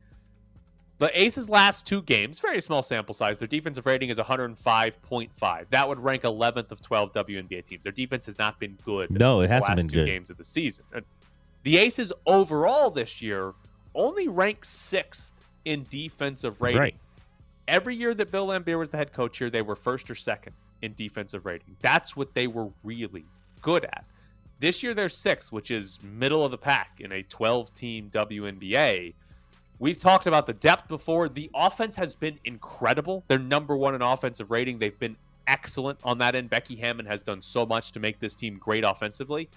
The 0.98 1.10
Aces' 1.20 1.50
last 1.50 1.86
two 1.86 2.00
games, 2.02 2.40
very 2.40 2.60
small 2.62 2.82
sample 2.82 3.14
size. 3.14 3.38
Their 3.38 3.48
defensive 3.48 3.84
rating 3.84 4.08
is 4.08 4.18
105.5. 4.18 5.66
That 5.68 5.88
would 5.88 5.98
rank 5.98 6.22
11th 6.22 6.72
of 6.72 6.80
12 6.80 7.12
WNBA 7.12 7.66
teams. 7.66 7.84
Their 7.84 7.92
defense 7.92 8.24
has 8.26 8.38
not 8.38 8.58
been 8.58 8.78
good. 8.84 9.10
No, 9.10 9.42
it 9.42 9.50
hasn't 9.50 9.68
last 9.68 9.76
been 9.76 9.88
two 9.88 9.96
good. 9.98 10.06
games 10.06 10.30
of 10.30 10.38
the 10.38 10.44
season. 10.44 10.86
The 11.64 11.76
Aces 11.76 12.12
overall 12.26 12.90
this 12.90 13.20
year 13.20 13.52
only 13.94 14.28
rank 14.28 14.64
sixth 14.64 15.34
in 15.66 15.84
defensive 15.90 16.62
rating. 16.62 16.80
Right. 16.80 16.94
Every 17.68 17.94
year 17.94 18.14
that 18.14 18.30
Bill 18.30 18.46
Laimbeer 18.46 18.78
was 18.78 18.90
the 18.90 18.96
head 18.96 19.12
coach 19.12 19.36
here, 19.36 19.50
they 19.50 19.60
were 19.60 19.76
first 19.76 20.08
or 20.08 20.14
second 20.14 20.54
in 20.80 20.94
defensive 20.94 21.44
rating. 21.44 21.76
That's 21.80 22.16
what 22.16 22.32
they 22.32 22.46
were 22.46 22.68
really 22.84 23.26
good 23.60 23.84
at. 23.84 24.04
This 24.60 24.82
year 24.82 24.94
they're 24.94 25.08
sixth, 25.08 25.52
which 25.52 25.70
is 25.70 25.98
middle 26.02 26.44
of 26.44 26.52
the 26.52 26.58
pack 26.58 27.00
in 27.00 27.12
a 27.12 27.22
12 27.24 27.74
team 27.74 28.08
WNBA. 28.10 29.12
We've 29.78 29.98
talked 29.98 30.26
about 30.26 30.46
the 30.46 30.54
depth 30.54 30.88
before. 30.88 31.28
The 31.28 31.50
offense 31.54 31.96
has 31.96 32.14
been 32.14 32.38
incredible. 32.44 33.24
They're 33.26 33.38
number 33.38 33.76
one 33.76 33.94
in 33.94 34.00
offensive 34.00 34.50
rating. 34.50 34.78
They've 34.78 34.98
been 34.98 35.16
excellent 35.46 35.98
on 36.04 36.16
that 36.18 36.34
end. 36.34 36.48
Becky 36.48 36.76
Hammon 36.76 37.04
has 37.06 37.22
done 37.22 37.42
so 37.42 37.66
much 37.66 37.92
to 37.92 38.00
make 38.00 38.18
this 38.20 38.34
team 38.34 38.56
great 38.58 38.84
offensively. 38.84 39.50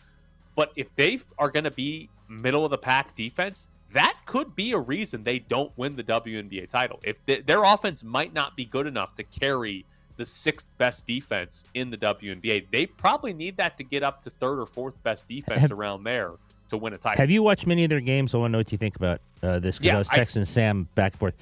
But 0.55 0.73
if 0.75 0.93
they 0.95 1.19
are 1.37 1.49
going 1.49 1.63
to 1.63 1.71
be 1.71 2.09
middle 2.27 2.65
of 2.65 2.71
the 2.71 2.77
pack 2.77 3.15
defense, 3.15 3.69
that 3.93 4.15
could 4.25 4.55
be 4.55 4.71
a 4.73 4.77
reason 4.77 5.23
they 5.23 5.39
don't 5.39 5.71
win 5.77 5.95
the 5.95 6.03
WNBA 6.03 6.69
title. 6.69 6.99
If 7.03 7.23
th- 7.25 7.45
their 7.45 7.63
offense 7.63 8.03
might 8.03 8.33
not 8.33 8.55
be 8.55 8.65
good 8.65 8.87
enough 8.87 9.15
to 9.15 9.23
carry 9.23 9.85
the 10.17 10.25
sixth 10.25 10.67
best 10.77 11.05
defense 11.07 11.63
in 11.73 11.89
the 11.89 11.97
WNBA, 11.97 12.65
they 12.71 12.85
probably 12.85 13.33
need 13.33 13.57
that 13.57 13.77
to 13.77 13.83
get 13.83 14.03
up 14.03 14.21
to 14.23 14.29
third 14.29 14.59
or 14.59 14.65
fourth 14.65 15.01
best 15.03 15.27
defense 15.27 15.61
Have- 15.61 15.71
around 15.71 16.03
there 16.03 16.31
to 16.69 16.77
win 16.77 16.93
a 16.93 16.97
title. 16.97 17.19
Have 17.21 17.31
you 17.31 17.41
watched 17.41 17.65
many 17.65 17.83
of 17.83 17.89
their 17.89 18.01
games? 18.01 18.35
I 18.35 18.37
want 18.37 18.49
to 18.49 18.51
know 18.53 18.57
what 18.59 18.71
you 18.71 18.77
think 18.77 18.95
about 18.95 19.21
uh, 19.41 19.59
this 19.59 19.77
because 19.79 19.85
Yeah, 19.87 19.95
I 19.95 19.97
was 19.99 20.09
I- 20.09 20.19
texting 20.19 20.45
Sam 20.45 20.87
back 20.95 21.13
and 21.13 21.19
forth. 21.19 21.35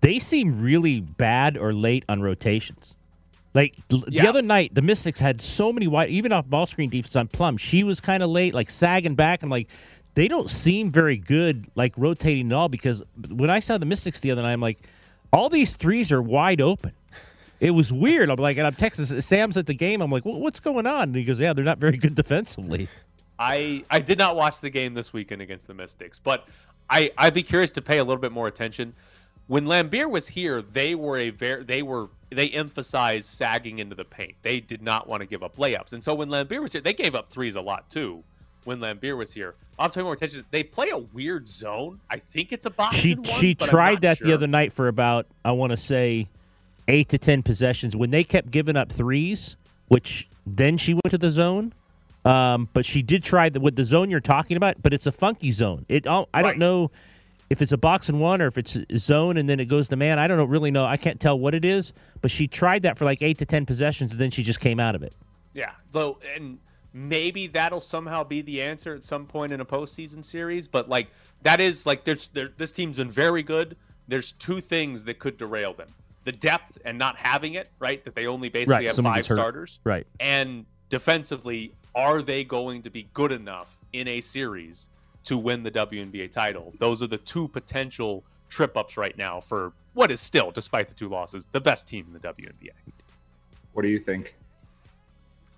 They 0.00 0.18
seem 0.18 0.62
really 0.62 1.00
bad 1.00 1.56
or 1.58 1.72
late 1.74 2.04
on 2.08 2.22
rotations. 2.22 2.94
Like 3.52 3.74
the 3.88 4.04
Yeah. 4.08 4.28
other 4.28 4.42
night, 4.42 4.74
the 4.74 4.80
Mystics 4.82 5.18
had 5.18 5.42
so 5.42 5.72
many 5.72 5.88
wide, 5.88 6.08
even 6.10 6.30
off 6.30 6.48
ball 6.48 6.66
screen 6.66 6.88
defense 6.88 7.16
on 7.16 7.26
Plum. 7.26 7.56
She 7.56 7.82
was 7.82 8.00
kind 8.00 8.22
of 8.22 8.30
late, 8.30 8.54
like 8.54 8.70
sagging 8.70 9.16
back. 9.16 9.42
I'm 9.42 9.50
like, 9.50 9.68
they 10.14 10.28
don't 10.28 10.50
seem 10.50 10.90
very 10.90 11.16
good, 11.16 11.66
like 11.74 11.94
rotating 11.96 12.52
at 12.52 12.56
all. 12.56 12.68
Because 12.68 13.02
when 13.28 13.50
I 13.50 13.60
saw 13.60 13.78
the 13.78 13.86
Mystics 13.86 14.20
the 14.20 14.30
other 14.30 14.42
night, 14.42 14.52
I'm 14.52 14.60
like, 14.60 14.78
all 15.32 15.48
these 15.48 15.76
threes 15.76 16.10
are 16.12 16.22
wide 16.22 16.60
open. 16.60 16.92
It 17.60 17.72
was 17.72 17.92
weird. 17.92 18.30
I'm 18.30 18.36
like, 18.36 18.56
and 18.56 18.66
I'm 18.66 18.74
texting 18.74 19.22
Sam's 19.22 19.56
at 19.56 19.66
the 19.66 19.74
game. 19.74 20.00
I'm 20.00 20.10
like, 20.10 20.24
"Wha- 20.24 20.38
what's 20.38 20.60
going 20.60 20.86
on? 20.86 21.02
And 21.04 21.16
he 21.16 21.24
goes, 21.24 21.38
yeah, 21.38 21.52
they're 21.52 21.64
not 21.64 21.78
very 21.78 21.96
good 21.96 22.14
defensively. 22.16 22.88
I 23.38 23.84
I 23.90 24.00
did 24.00 24.18
not 24.18 24.36
watch 24.36 24.60
the 24.60 24.70
game 24.70 24.94
this 24.94 25.12
weekend 25.12 25.40
against 25.42 25.66
the 25.66 25.74
Mystics, 25.74 26.18
but 26.18 26.46
I 26.88 27.10
I'd 27.16 27.34
be 27.34 27.42
curious 27.42 27.70
to 27.72 27.82
pay 27.82 27.98
a 27.98 28.04
little 28.04 28.20
bit 28.20 28.32
more 28.32 28.48
attention. 28.48 28.94
When 29.46 29.64
Laimbeer 29.64 30.08
was 30.10 30.28
here, 30.28 30.62
they 30.62 30.94
were 30.94 31.18
a 31.18 31.30
very 31.30 31.64
they 31.64 31.82
were 31.82 32.08
they 32.30 32.50
emphasized 32.50 33.28
sagging 33.28 33.78
into 33.78 33.94
the 33.94 34.04
paint. 34.04 34.34
They 34.42 34.60
did 34.60 34.82
not 34.82 35.08
want 35.08 35.22
to 35.22 35.26
give 35.26 35.42
up 35.42 35.56
layups, 35.56 35.92
and 35.92 36.04
so 36.04 36.14
when 36.14 36.28
Laimbeer 36.28 36.60
was 36.60 36.72
here, 36.72 36.82
they 36.82 36.92
gave 36.92 37.14
up 37.14 37.28
threes 37.28 37.56
a 37.56 37.60
lot 37.60 37.88
too. 37.90 38.22
When 38.64 38.78
Laimbeer 38.78 39.16
was 39.16 39.32
here, 39.32 39.54
I'll 39.78 39.84
have 39.84 39.92
to 39.92 39.98
pay 40.00 40.02
more 40.02 40.12
attention. 40.12 40.44
They 40.50 40.62
play 40.62 40.90
a 40.90 40.98
weird 40.98 41.48
zone. 41.48 42.00
I 42.10 42.18
think 42.18 42.52
it's 42.52 42.66
a 42.66 42.70
box. 42.70 42.96
she 42.96 43.14
one, 43.14 43.24
she 43.40 43.54
but 43.54 43.64
I'm 43.64 43.70
tried 43.70 43.92
not 43.94 44.00
that 44.02 44.18
the 44.20 44.32
other 44.34 44.46
night 44.46 44.72
for 44.72 44.88
about 44.88 45.26
I 45.44 45.52
want 45.52 45.70
to 45.70 45.76
say 45.78 46.28
eight 46.88 47.08
to 47.10 47.18
ten 47.18 47.42
possessions 47.42 47.96
when 47.96 48.10
they 48.10 48.22
kept 48.24 48.50
giving 48.50 48.76
up 48.76 48.92
threes, 48.92 49.56
which 49.88 50.28
then 50.46 50.76
she 50.76 50.92
went 50.94 51.10
to 51.10 51.18
the 51.18 51.30
zone. 51.30 51.72
Um, 52.22 52.68
but 52.74 52.84
she 52.84 53.00
did 53.00 53.24
try 53.24 53.48
the 53.48 53.60
with 53.60 53.76
the 53.76 53.84
zone 53.84 54.10
you're 54.10 54.20
talking 54.20 54.58
about, 54.58 54.82
but 54.82 54.92
it's 54.92 55.06
a 55.06 55.12
funky 55.12 55.50
zone. 55.52 55.86
It 55.88 56.06
all 56.06 56.28
I 56.34 56.42
Right. 56.42 56.50
don't 56.50 56.58
know. 56.58 56.90
if 57.48 57.60
it's 57.60 57.72
a 57.72 57.76
box 57.78 58.08
and 58.08 58.20
one 58.20 58.40
or 58.40 58.46
if 58.46 58.56
it's 58.58 58.78
zone 58.96 59.36
and 59.36 59.48
then 59.48 59.58
it 59.58 59.64
goes 59.64 59.88
to 59.88 59.96
man. 59.96 60.20
I 60.20 60.28
don't 60.28 60.36
know, 60.36 60.44
really 60.44 60.70
know. 60.70 60.84
I 60.84 60.96
can't 60.96 61.18
tell 61.18 61.36
what 61.36 61.52
it 61.52 61.64
is, 61.64 61.92
but 62.20 62.30
she 62.30 62.46
tried 62.46 62.82
that 62.82 62.96
for 62.96 63.04
like 63.06 63.22
eight 63.22 63.38
to 63.38 63.44
ten 63.46 63.66
possessions, 63.66 64.12
and 64.12 64.20
then 64.20 64.30
she 64.30 64.44
just 64.44 64.60
came 64.60 64.78
out 64.78 64.94
of 64.94 65.02
it. 65.02 65.14
Yeah, 65.52 65.72
though, 65.90 66.20
and 66.36 66.58
maybe 66.92 67.46
that'll 67.46 67.80
somehow 67.80 68.24
be 68.24 68.42
the 68.42 68.62
answer 68.62 68.94
at 68.94 69.04
some 69.04 69.26
point 69.26 69.52
in 69.52 69.60
a 69.60 69.64
postseason 69.64 70.24
series. 70.24 70.68
But 70.68 70.88
like 70.88 71.08
that 71.42 71.60
is 71.60 71.86
like 71.86 72.04
there's 72.04 72.28
there, 72.28 72.50
this 72.56 72.72
team's 72.72 72.96
been 72.96 73.10
very 73.10 73.42
good. 73.42 73.76
There's 74.08 74.32
two 74.32 74.60
things 74.60 75.04
that 75.04 75.18
could 75.18 75.38
derail 75.38 75.72
them: 75.72 75.88
the 76.24 76.32
depth 76.32 76.78
and 76.84 76.98
not 76.98 77.16
having 77.16 77.54
it, 77.54 77.68
right? 77.78 78.04
That 78.04 78.14
they 78.14 78.26
only 78.26 78.48
basically 78.48 78.86
Right, 78.86 78.94
have 78.94 79.04
five 79.04 79.24
starters, 79.24 79.78
Right. 79.84 80.06
and 80.18 80.66
defensively, 80.88 81.72
are 81.94 82.20
they 82.22 82.42
going 82.44 82.82
to 82.82 82.90
be 82.90 83.08
good 83.14 83.32
enough 83.32 83.76
in 83.92 84.08
a 84.08 84.20
series 84.20 84.88
to 85.24 85.36
win 85.38 85.62
the 85.62 85.70
WNBA 85.70 86.32
title? 86.32 86.72
Those 86.78 87.02
are 87.02 87.06
the 87.06 87.18
two 87.18 87.46
potential 87.48 88.24
trip 88.48 88.76
ups 88.76 88.96
right 88.96 89.16
now 89.16 89.38
for 89.38 89.72
what 89.94 90.10
is 90.10 90.20
still, 90.20 90.50
despite 90.50 90.88
the 90.88 90.94
two 90.94 91.08
losses, 91.08 91.46
the 91.52 91.60
best 91.60 91.86
team 91.86 92.06
in 92.08 92.12
the 92.12 92.18
WNBA. 92.18 92.70
What 93.72 93.82
do 93.82 93.88
you 93.88 94.00
think? 94.00 94.34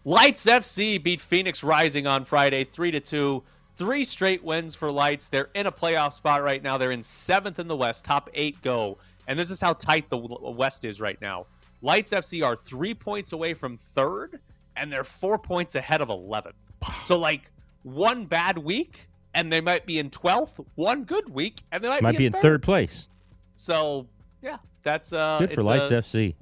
Lights 0.05 0.47
FC 0.47 1.03
beat 1.03 1.21
Phoenix 1.21 1.63
Rising 1.63 2.07
on 2.07 2.25
Friday, 2.25 2.65
three 2.65 2.91
to 2.91 3.01
two. 3.01 3.43
Three 3.77 4.05
straight 4.05 4.45
wins 4.45 4.75
for 4.75 4.91
Lights. 4.93 5.29
They're 5.29 5.49
in 5.55 5.67
a 5.67 5.73
playoff 5.73 6.13
spot 6.13 6.43
right 6.43 6.63
now. 6.63 6.77
They're 6.77 6.91
in 6.91 7.03
seventh 7.03 7.59
in 7.59 7.69
the 7.69 7.77
West. 7.77 8.05
Top 8.05 8.29
eight 8.35 8.61
go. 8.63 8.99
And 9.29 9.39
this 9.39 9.51
is 9.51 9.61
how 9.61 9.73
tight 9.73 10.09
the 10.11 10.19
West 10.19 10.85
is 10.85 11.01
right 11.01 11.21
now. 11.23 11.47
Lights 11.81 12.13
FC 12.13 12.45
are 12.45 12.55
three 12.55 12.93
points 12.95 13.33
away 13.33 13.55
from 13.55 13.79
third, 13.79 14.41
and 14.77 14.93
they're 14.93 15.05
four 15.05 15.39
points 15.39 15.75
ahead 15.75 16.01
of 16.01 16.09
11th. 16.09 16.53
So, 17.05 17.17
like, 17.19 17.51
one 17.83 18.25
bad 18.27 18.59
week, 18.59 19.07
and 19.35 19.51
they 19.53 19.61
might 19.61 19.87
be 19.87 19.99
in 19.99 20.11
12th. 20.11 20.65
One 20.75 21.05
good 21.05 21.33
week, 21.33 21.61
and 21.73 21.83
they 21.83 21.89
might, 21.89 22.03
Might 22.03 22.19
be 22.19 22.27
in 22.27 22.33
third 22.33 22.63
place. 22.63 23.09
So, 23.57 24.07
yeah, 24.43 24.59
that's 24.83 25.13
uh, 25.13 25.39
Good 25.41 25.55
for 25.55 25.63
Lights 25.63 25.91
a- 25.93 25.95
FC. 25.95 26.35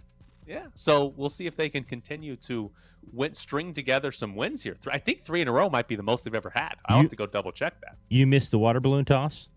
yeah. 0.47 0.65
So 0.75 1.13
we'll 1.17 1.29
see 1.29 1.47
if 1.47 1.55
they 1.57 1.69
can 1.69 1.85
continue 1.85 2.35
to 2.37 2.71
win, 3.13 3.35
string 3.35 3.73
together 3.75 4.13
some 4.13 4.37
wins 4.37 4.63
here. 4.63 4.77
I 4.91 4.99
think 4.99 5.23
three 5.23 5.41
in 5.41 5.49
a 5.49 5.53
row 5.53 5.69
might 5.69 5.89
be 5.89 5.97
the 5.97 6.03
most 6.03 6.25
they've 6.25 6.35
ever 6.35 6.51
had. 6.51 6.75
I'll 6.87 6.97
You- 6.99 7.03
have 7.03 7.11
to 7.11 7.17
go 7.17 7.27
double 7.27 7.53
check 7.53 7.81
that. 7.81 7.97
You 8.09 8.27
missed 8.27 8.51
the 8.51 8.59
water 8.59 8.81
balloon 8.81 9.05
toss. 9.05 9.49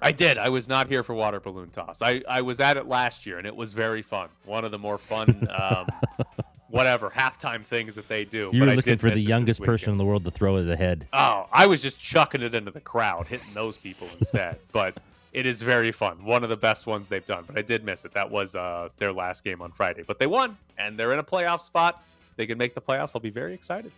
I 0.00 0.12
did. 0.12 0.38
I 0.38 0.48
was 0.48 0.68
not 0.68 0.86
here 0.86 1.02
for 1.02 1.12
water 1.14 1.40
balloon 1.40 1.70
toss. 1.70 2.02
I, 2.02 2.22
I 2.28 2.40
was 2.42 2.60
at 2.60 2.76
it 2.76 2.86
last 2.86 3.26
year, 3.26 3.38
and 3.38 3.46
it 3.46 3.56
was 3.56 3.72
very 3.72 4.00
fun. 4.02 4.28
One 4.44 4.64
of 4.64 4.70
the 4.70 4.78
more 4.78 4.96
fun, 4.96 5.48
um, 5.50 5.88
whatever 6.68 7.10
halftime 7.10 7.64
things 7.64 7.96
that 7.96 8.06
they 8.08 8.24
do. 8.24 8.50
You 8.52 8.60
were 8.60 8.74
looking 8.74 8.98
for 8.98 9.10
the 9.10 9.20
youngest 9.20 9.60
person 9.60 9.90
in 9.90 9.96
the 9.98 10.04
world 10.04 10.24
to 10.24 10.30
throw 10.30 10.56
it 10.58 10.68
ahead. 10.68 11.08
Oh, 11.12 11.48
I 11.52 11.66
was 11.66 11.82
just 11.82 11.98
chucking 12.00 12.42
it 12.42 12.54
into 12.54 12.70
the 12.70 12.80
crowd, 12.80 13.26
hitting 13.26 13.52
those 13.54 13.76
people 13.76 14.08
instead. 14.20 14.58
but 14.72 14.98
it 15.32 15.46
is 15.46 15.62
very 15.62 15.90
fun. 15.90 16.24
One 16.24 16.44
of 16.44 16.48
the 16.48 16.56
best 16.56 16.86
ones 16.86 17.08
they've 17.08 17.26
done. 17.26 17.42
But 17.48 17.58
I 17.58 17.62
did 17.62 17.84
miss 17.84 18.04
it. 18.04 18.12
That 18.14 18.30
was 18.30 18.54
uh, 18.54 18.90
their 18.98 19.12
last 19.12 19.42
game 19.42 19.60
on 19.62 19.72
Friday. 19.72 20.04
But 20.06 20.20
they 20.20 20.26
won, 20.28 20.56
and 20.78 20.96
they're 20.96 21.12
in 21.12 21.18
a 21.18 21.24
playoff 21.24 21.60
spot. 21.60 22.04
They 22.38 22.46
can 22.46 22.56
make 22.56 22.74
the 22.74 22.80
playoffs. 22.80 23.10
I'll 23.14 23.20
be 23.20 23.30
very 23.30 23.52
excited. 23.52 23.90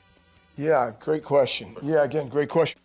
Yeah, 0.57 0.93
great 0.99 1.23
question. 1.23 1.77
Yeah, 1.83 2.05
again, 2.05 2.29
great 2.29 2.49
question. 2.49 2.81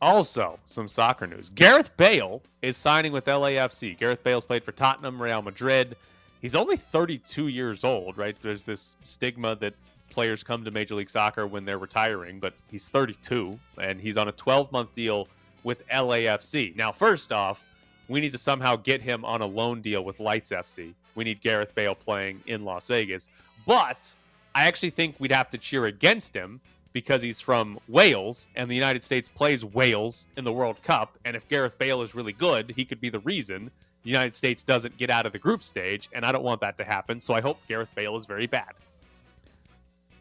Also, 0.00 0.58
some 0.64 0.86
soccer 0.86 1.26
news. 1.26 1.50
Gareth 1.50 1.96
Bale 1.96 2.40
is 2.62 2.76
signing 2.76 3.12
with 3.12 3.24
LAFC. 3.24 3.98
Gareth 3.98 4.22
Bale's 4.22 4.44
played 4.44 4.62
for 4.62 4.70
Tottenham, 4.70 5.20
Real 5.20 5.42
Madrid. 5.42 5.96
He's 6.40 6.54
only 6.54 6.76
32 6.76 7.48
years 7.48 7.82
old, 7.82 8.16
right? 8.16 8.36
There's 8.40 8.64
this 8.64 8.94
stigma 9.02 9.56
that 9.56 9.74
players 10.10 10.44
come 10.44 10.64
to 10.64 10.70
Major 10.70 10.94
League 10.94 11.10
Soccer 11.10 11.46
when 11.46 11.64
they're 11.64 11.78
retiring, 11.78 12.38
but 12.38 12.54
he's 12.70 12.88
32 12.88 13.58
and 13.80 14.00
he's 14.00 14.16
on 14.16 14.28
a 14.28 14.32
12 14.32 14.70
month 14.70 14.94
deal 14.94 15.26
with 15.64 15.86
LAFC. 15.88 16.76
Now, 16.76 16.92
first 16.92 17.32
off, 17.32 17.64
we 18.08 18.20
need 18.20 18.32
to 18.32 18.38
somehow 18.38 18.76
get 18.76 19.00
him 19.00 19.24
on 19.24 19.40
a 19.40 19.46
loan 19.46 19.80
deal 19.80 20.04
with 20.04 20.20
Lights 20.20 20.50
FC. 20.50 20.94
We 21.16 21.24
need 21.24 21.40
Gareth 21.40 21.74
Bale 21.74 21.96
playing 21.96 22.42
in 22.46 22.64
Las 22.64 22.86
Vegas. 22.88 23.28
But 23.66 24.14
I 24.54 24.66
actually 24.66 24.90
think 24.90 25.16
we'd 25.18 25.32
have 25.32 25.50
to 25.50 25.58
cheer 25.58 25.86
against 25.86 26.34
him 26.34 26.60
because 26.92 27.22
he's 27.22 27.40
from 27.40 27.78
Wales 27.88 28.48
and 28.54 28.70
the 28.70 28.74
United 28.74 29.02
States 29.02 29.28
plays 29.28 29.64
Wales 29.64 30.26
in 30.36 30.44
the 30.44 30.52
World 30.52 30.82
Cup. 30.82 31.16
And 31.24 31.34
if 31.34 31.48
Gareth 31.48 31.78
Bale 31.78 32.02
is 32.02 32.14
really 32.14 32.34
good, 32.34 32.72
he 32.76 32.84
could 32.84 33.00
be 33.00 33.08
the 33.08 33.20
reason 33.20 33.70
the 34.02 34.10
United 34.10 34.36
States 34.36 34.62
doesn't 34.62 34.96
get 34.98 35.08
out 35.10 35.24
of 35.26 35.32
the 35.32 35.38
group 35.38 35.62
stage. 35.62 36.08
And 36.12 36.24
I 36.26 36.32
don't 36.32 36.44
want 36.44 36.60
that 36.60 36.76
to 36.78 36.84
happen. 36.84 37.18
So 37.20 37.32
I 37.34 37.40
hope 37.40 37.58
Gareth 37.66 37.88
Bale 37.94 38.14
is 38.16 38.26
very 38.26 38.46
bad. 38.46 38.72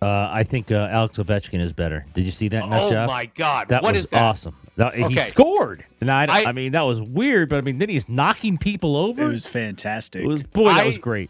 Uh, 0.02 0.30
I 0.32 0.44
think 0.44 0.72
uh, 0.72 0.88
Alex 0.90 1.18
Ovechkin 1.18 1.60
is 1.60 1.74
better. 1.74 2.06
Did 2.14 2.26
you 2.26 2.32
see 2.32 2.48
that 2.48 2.68
nut 2.68 2.84
Oh 2.84 2.90
job? 2.90 3.08
my 3.08 3.26
God. 3.28 3.68
That 3.70 3.84
What 3.84 3.94
was 3.94 4.06
is 4.06 4.10
that? 4.10 4.22
awesome. 4.24 4.56
That- 4.78 4.96
He 4.96 5.16
scored. 5.20 5.86
And 6.00 6.10
I, 6.10 6.24
I, 6.26 6.46
I- 6.48 6.52
mean, 6.54 6.72
that 6.72 6.82
was 6.84 7.00
weird, 7.02 7.50
but 7.50 7.58
I 7.58 7.62
mean, 7.62 7.78
then 7.78 7.90
he's 7.90 8.10
knocking 8.10 8.58
people 8.58 8.98
over. 8.98 9.24
It 9.26 9.28
was 9.28 9.46
fantastic. 9.46 10.24
It 10.24 10.28
was- 10.28 10.44
boy, 10.44 10.74
that 10.74 10.86
was 10.88 10.98
great. 10.98 11.30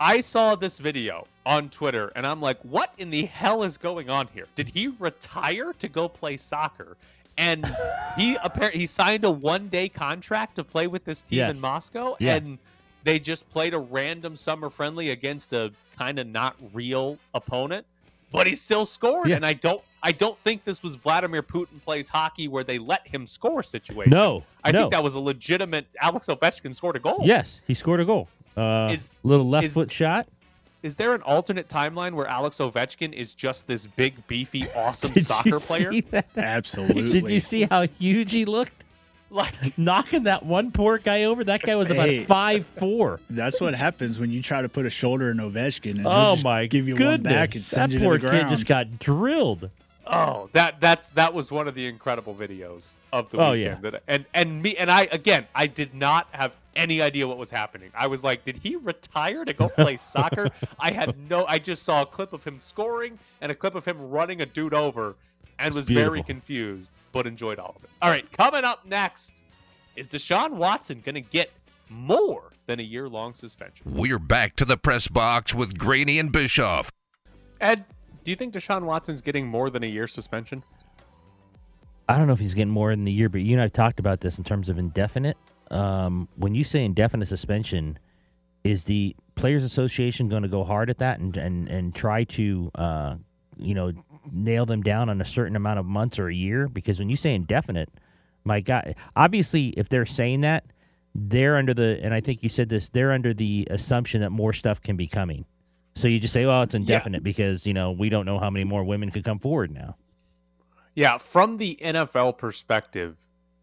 I 0.00 0.20
saw 0.22 0.54
this 0.54 0.78
video 0.78 1.26
on 1.46 1.70
Twitter 1.70 2.12
and 2.16 2.26
I'm 2.26 2.40
like, 2.42 2.58
what 2.62 2.92
in 2.98 3.08
the 3.10 3.24
hell 3.24 3.62
is 3.62 3.78
going 3.78 4.10
on 4.10 4.28
here? 4.34 4.46
Did 4.56 4.68
he 4.68 4.88
retire 4.98 5.72
to 5.78 5.88
go 5.88 6.08
play 6.08 6.36
soccer? 6.36 6.96
And 7.38 7.64
he 8.18 8.36
apparently 8.44 8.80
he 8.80 8.86
signed 8.86 9.24
a 9.24 9.30
one 9.30 9.68
day 9.68 9.88
contract 9.88 10.56
to 10.56 10.64
play 10.64 10.88
with 10.88 11.04
this 11.04 11.22
team 11.22 11.38
Yes. 11.38 11.54
in 11.54 11.62
Moscow. 11.62 12.16
Yeah. 12.18 12.34
And 12.34 12.58
they 13.04 13.20
just 13.20 13.48
played 13.48 13.72
a 13.72 13.78
random 13.78 14.34
summer 14.36 14.68
friendly 14.68 15.10
against 15.10 15.52
a 15.52 15.72
kind 15.96 16.18
of 16.18 16.26
not 16.26 16.56
real 16.74 17.16
opponent. 17.32 17.86
But 18.32 18.48
he 18.48 18.56
still 18.56 18.84
scored. 18.84 19.28
Yeah. 19.28 19.36
And 19.36 19.46
I 19.46 19.52
don't 19.52 19.80
I 20.02 20.10
don't 20.12 20.36
think 20.36 20.64
this 20.64 20.82
was 20.82 20.96
Vladimir 20.96 21.42
Putin 21.44 21.80
plays 21.80 22.08
hockey 22.08 22.48
where 22.48 22.64
they 22.64 22.78
let 22.78 23.06
him 23.06 23.26
score 23.26 23.62
situation. 23.62 24.10
No, 24.10 24.42
I 24.64 24.72
no. 24.72 24.80
think 24.80 24.92
that 24.92 25.02
was 25.04 25.14
a 25.14 25.20
legitimate 25.20 25.86
Alex 26.02 26.26
Ovechkin 26.26 26.74
scored 26.74 26.96
a 26.96 27.00
goal. 27.00 27.20
Yes, 27.22 27.60
he 27.68 27.74
scored 27.74 28.00
a 28.00 28.04
goal. 28.04 28.28
Uh, 28.56 28.90
Is- 28.92 29.12
little 29.22 29.48
left 29.48 29.66
is- 29.66 29.74
foot 29.74 29.92
shot. 29.92 30.26
Is 30.86 30.94
there 30.94 31.14
an 31.14 31.22
alternate 31.22 31.68
timeline 31.68 32.14
where 32.14 32.28
Alex 32.28 32.58
Ovechkin 32.58 33.12
is 33.12 33.34
just 33.34 33.66
this 33.66 33.86
big, 33.86 34.24
beefy, 34.28 34.66
awesome 34.76 35.12
Did 35.14 35.26
soccer 35.26 35.48
you 35.48 35.58
player? 35.58 35.92
see 35.92 36.00
that? 36.12 36.26
Absolutely. 36.36 37.20
Did 37.20 37.28
you 37.28 37.40
see 37.40 37.64
how 37.64 37.88
huge 37.98 38.30
he 38.30 38.44
looked? 38.44 38.84
Like, 39.28 39.52
Knocking 39.76 40.22
that 40.22 40.46
one 40.46 40.70
poor 40.70 40.98
guy 40.98 41.24
over. 41.24 41.42
That 41.42 41.62
guy 41.62 41.74
was 41.74 41.90
about 41.90 42.08
Hey. 42.08 42.22
five 42.22 42.64
four. 42.64 43.18
That's 43.28 43.60
what 43.60 43.74
happens 43.74 44.20
when 44.20 44.30
you 44.30 44.40
try 44.40 44.62
to 44.62 44.68
put 44.68 44.86
a 44.86 44.90
shoulder 44.90 45.32
in 45.32 45.38
Ovechkin 45.38 45.90
and 45.90 45.98
he'll 46.02 46.08
Oh 46.08 46.34
just 46.34 46.44
my 46.44 46.66
give 46.66 46.86
you 46.86 46.94
goodness! 46.94 47.24
one 47.30 47.34
back 47.34 47.54
and 47.56 47.64
send 47.64 47.90
that 47.90 47.94
you 47.94 47.98
to 47.98 48.04
poor 48.04 48.18
the 48.18 48.30
kid 48.30 48.48
just 48.48 48.66
got 48.66 49.00
drilled. 49.00 49.68
oh, 50.06 50.48
that 50.52 50.80
that's 50.80 51.10
that 51.10 51.34
was 51.34 51.50
one 51.50 51.66
of 51.66 51.74
the 51.74 51.84
incredible 51.88 52.32
videos 52.36 52.94
of 53.12 53.28
the 53.30 53.38
Oh, 53.38 53.50
weekend. 53.50 53.82
That, 53.82 54.04
and 54.06 54.24
and 54.32 54.62
me 54.62 54.76
and 54.76 54.88
I 54.88 55.08
again, 55.10 55.46
I 55.52 55.66
did 55.66 55.92
not 55.92 56.28
have 56.30 56.52
any 56.76 57.02
idea 57.02 57.26
what 57.26 57.38
was 57.38 57.50
happening. 57.50 57.90
I 57.94 58.06
was 58.06 58.22
like, 58.22 58.44
did 58.44 58.56
he 58.56 58.76
retire 58.76 59.44
to 59.44 59.52
go 59.52 59.68
play 59.76 59.96
soccer? 59.96 60.48
I 60.78 60.92
had 60.92 61.16
no. 61.28 61.44
I 61.46 61.58
just 61.58 61.82
saw 61.82 62.02
a 62.02 62.06
clip 62.06 62.32
of 62.32 62.44
him 62.44 62.60
scoring 62.60 63.18
and 63.40 63.50
a 63.50 63.54
clip 63.54 63.74
of 63.74 63.84
him 63.84 64.10
running 64.10 64.42
a 64.42 64.46
dude 64.46 64.74
over, 64.74 65.16
and 65.58 65.74
was 65.74 65.88
very 65.88 66.22
confused, 66.22 66.90
but 67.12 67.26
enjoyed 67.26 67.58
all 67.58 67.74
of 67.76 67.82
it. 67.82 67.90
All 68.02 68.10
right, 68.10 68.30
coming 68.32 68.64
up 68.64 68.86
next 68.86 69.42
is 69.96 70.06
Deshaun 70.06 70.52
Watson 70.52 71.00
going 71.04 71.14
to 71.14 71.20
get 71.20 71.50
more 71.88 72.52
than 72.66 72.80
a 72.80 72.82
year 72.82 73.08
long 73.08 73.34
suspension? 73.34 73.86
We're 73.94 74.18
back 74.18 74.56
to 74.56 74.64
the 74.64 74.76
press 74.76 75.08
box 75.08 75.54
with 75.54 75.78
Graney 75.78 76.18
and 76.18 76.30
Bischoff. 76.30 76.90
Ed, 77.60 77.84
do 78.24 78.30
you 78.30 78.36
think 78.36 78.52
Deshaun 78.52 78.82
Watson's 78.82 79.22
getting 79.22 79.46
more 79.46 79.70
than 79.70 79.82
a 79.82 79.86
year 79.86 80.06
suspension? 80.06 80.62
I 82.08 82.18
don't 82.18 82.26
know 82.26 82.34
if 82.34 82.38
he's 82.38 82.54
getting 82.54 82.72
more 82.72 82.90
than 82.90 83.04
the 83.04 83.12
year, 83.12 83.28
but 83.28 83.40
you 83.40 83.54
and 83.54 83.62
I've 83.62 83.72
talked 83.72 83.98
about 83.98 84.20
this 84.20 84.38
in 84.38 84.44
terms 84.44 84.68
of 84.68 84.78
indefinite. 84.78 85.36
Um, 85.70 86.28
when 86.36 86.54
you 86.54 86.64
say 86.64 86.84
indefinite 86.84 87.26
suspension, 87.26 87.98
is 88.66 88.84
the 88.84 89.16
Players 89.34 89.64
Association 89.64 90.28
going 90.28 90.42
to 90.42 90.48
go 90.48 90.64
hard 90.64 90.90
at 90.90 90.98
that 90.98 91.18
and 91.18 91.36
and 91.36 91.68
and 91.68 91.94
try 91.94 92.24
to 92.24 92.70
uh, 92.74 93.16
you 93.56 93.74
know 93.74 93.92
nail 94.30 94.66
them 94.66 94.82
down 94.82 95.08
on 95.08 95.20
a 95.20 95.24
certain 95.24 95.56
amount 95.56 95.78
of 95.78 95.86
months 95.86 96.18
or 96.18 96.28
a 96.28 96.34
year? 96.34 96.68
Because 96.68 96.98
when 96.98 97.08
you 97.08 97.16
say 97.16 97.34
indefinite, 97.34 97.90
my 98.44 98.60
God, 98.60 98.94
obviously 99.14 99.68
if 99.70 99.88
they're 99.88 100.06
saying 100.06 100.40
that, 100.40 100.64
they're 101.14 101.56
under 101.56 101.74
the 101.74 102.00
and 102.02 102.12
I 102.12 102.20
think 102.20 102.42
you 102.42 102.48
said 102.48 102.68
this, 102.68 102.88
they're 102.88 103.12
under 103.12 103.32
the 103.32 103.66
assumption 103.70 104.20
that 104.20 104.30
more 104.30 104.52
stuff 104.52 104.80
can 104.80 104.96
be 104.96 105.06
coming. 105.06 105.44
So 105.94 106.08
you 106.08 106.20
just 106.20 106.34
say, 106.34 106.44
"Well, 106.44 106.62
it's 106.62 106.74
indefinite 106.74 107.22
because 107.22 107.66
you 107.66 107.72
know 107.72 107.90
we 107.90 108.08
don't 108.08 108.26
know 108.26 108.38
how 108.38 108.50
many 108.50 108.64
more 108.64 108.84
women 108.84 109.10
could 109.10 109.24
come 109.24 109.38
forward 109.38 109.70
now." 109.70 109.96
Yeah, 110.94 111.18
from 111.18 111.58
the 111.58 111.78
NFL 111.82 112.38
perspective, 112.38 113.16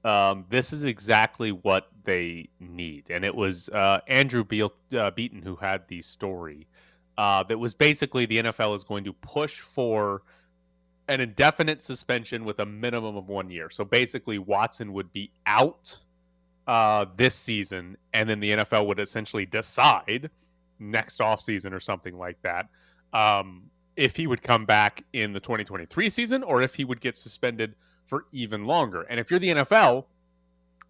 um, 0.03 0.45
this 0.49 0.73
is 0.73 0.83
exactly 0.83 1.51
what 1.51 1.89
they 2.03 2.49
need. 2.59 3.09
And 3.09 3.23
it 3.23 3.33
was 3.33 3.69
uh, 3.69 4.01
Andrew 4.07 4.43
Beal, 4.43 4.73
uh, 4.97 5.11
Beaton 5.11 5.41
who 5.41 5.55
had 5.55 5.87
the 5.87 6.01
story 6.01 6.67
uh, 7.17 7.43
that 7.43 7.57
was 7.57 7.73
basically 7.73 8.25
the 8.25 8.43
NFL 8.43 8.75
is 8.75 8.83
going 8.83 9.03
to 9.05 9.13
push 9.13 9.59
for 9.59 10.23
an 11.07 11.21
indefinite 11.21 11.81
suspension 11.81 12.45
with 12.45 12.59
a 12.59 12.65
minimum 12.65 13.15
of 13.15 13.27
one 13.27 13.49
year. 13.49 13.69
So 13.69 13.83
basically, 13.83 14.39
Watson 14.39 14.93
would 14.93 15.11
be 15.11 15.31
out 15.45 15.99
uh, 16.67 17.05
this 17.15 17.35
season, 17.35 17.97
and 18.13 18.29
then 18.29 18.39
the 18.39 18.51
NFL 18.51 18.87
would 18.87 18.99
essentially 18.99 19.45
decide 19.45 20.29
next 20.79 21.19
offseason 21.19 21.73
or 21.73 21.79
something 21.79 22.17
like 22.17 22.41
that. 22.41 22.67
Um, 23.13 23.63
if 23.95 24.15
he 24.15 24.27
would 24.27 24.41
come 24.41 24.65
back 24.65 25.03
in 25.13 25.33
the 25.33 25.39
2023 25.39 26.09
season 26.09 26.41
or 26.41 26.61
if 26.61 26.73
he 26.73 26.83
would 26.83 26.99
get 26.99 27.15
suspended 27.15 27.75
for 28.05 28.25
even 28.31 28.65
longer. 28.65 29.03
And 29.03 29.19
if 29.19 29.29
you're 29.31 29.39
the 29.39 29.49
NFL, 29.49 30.05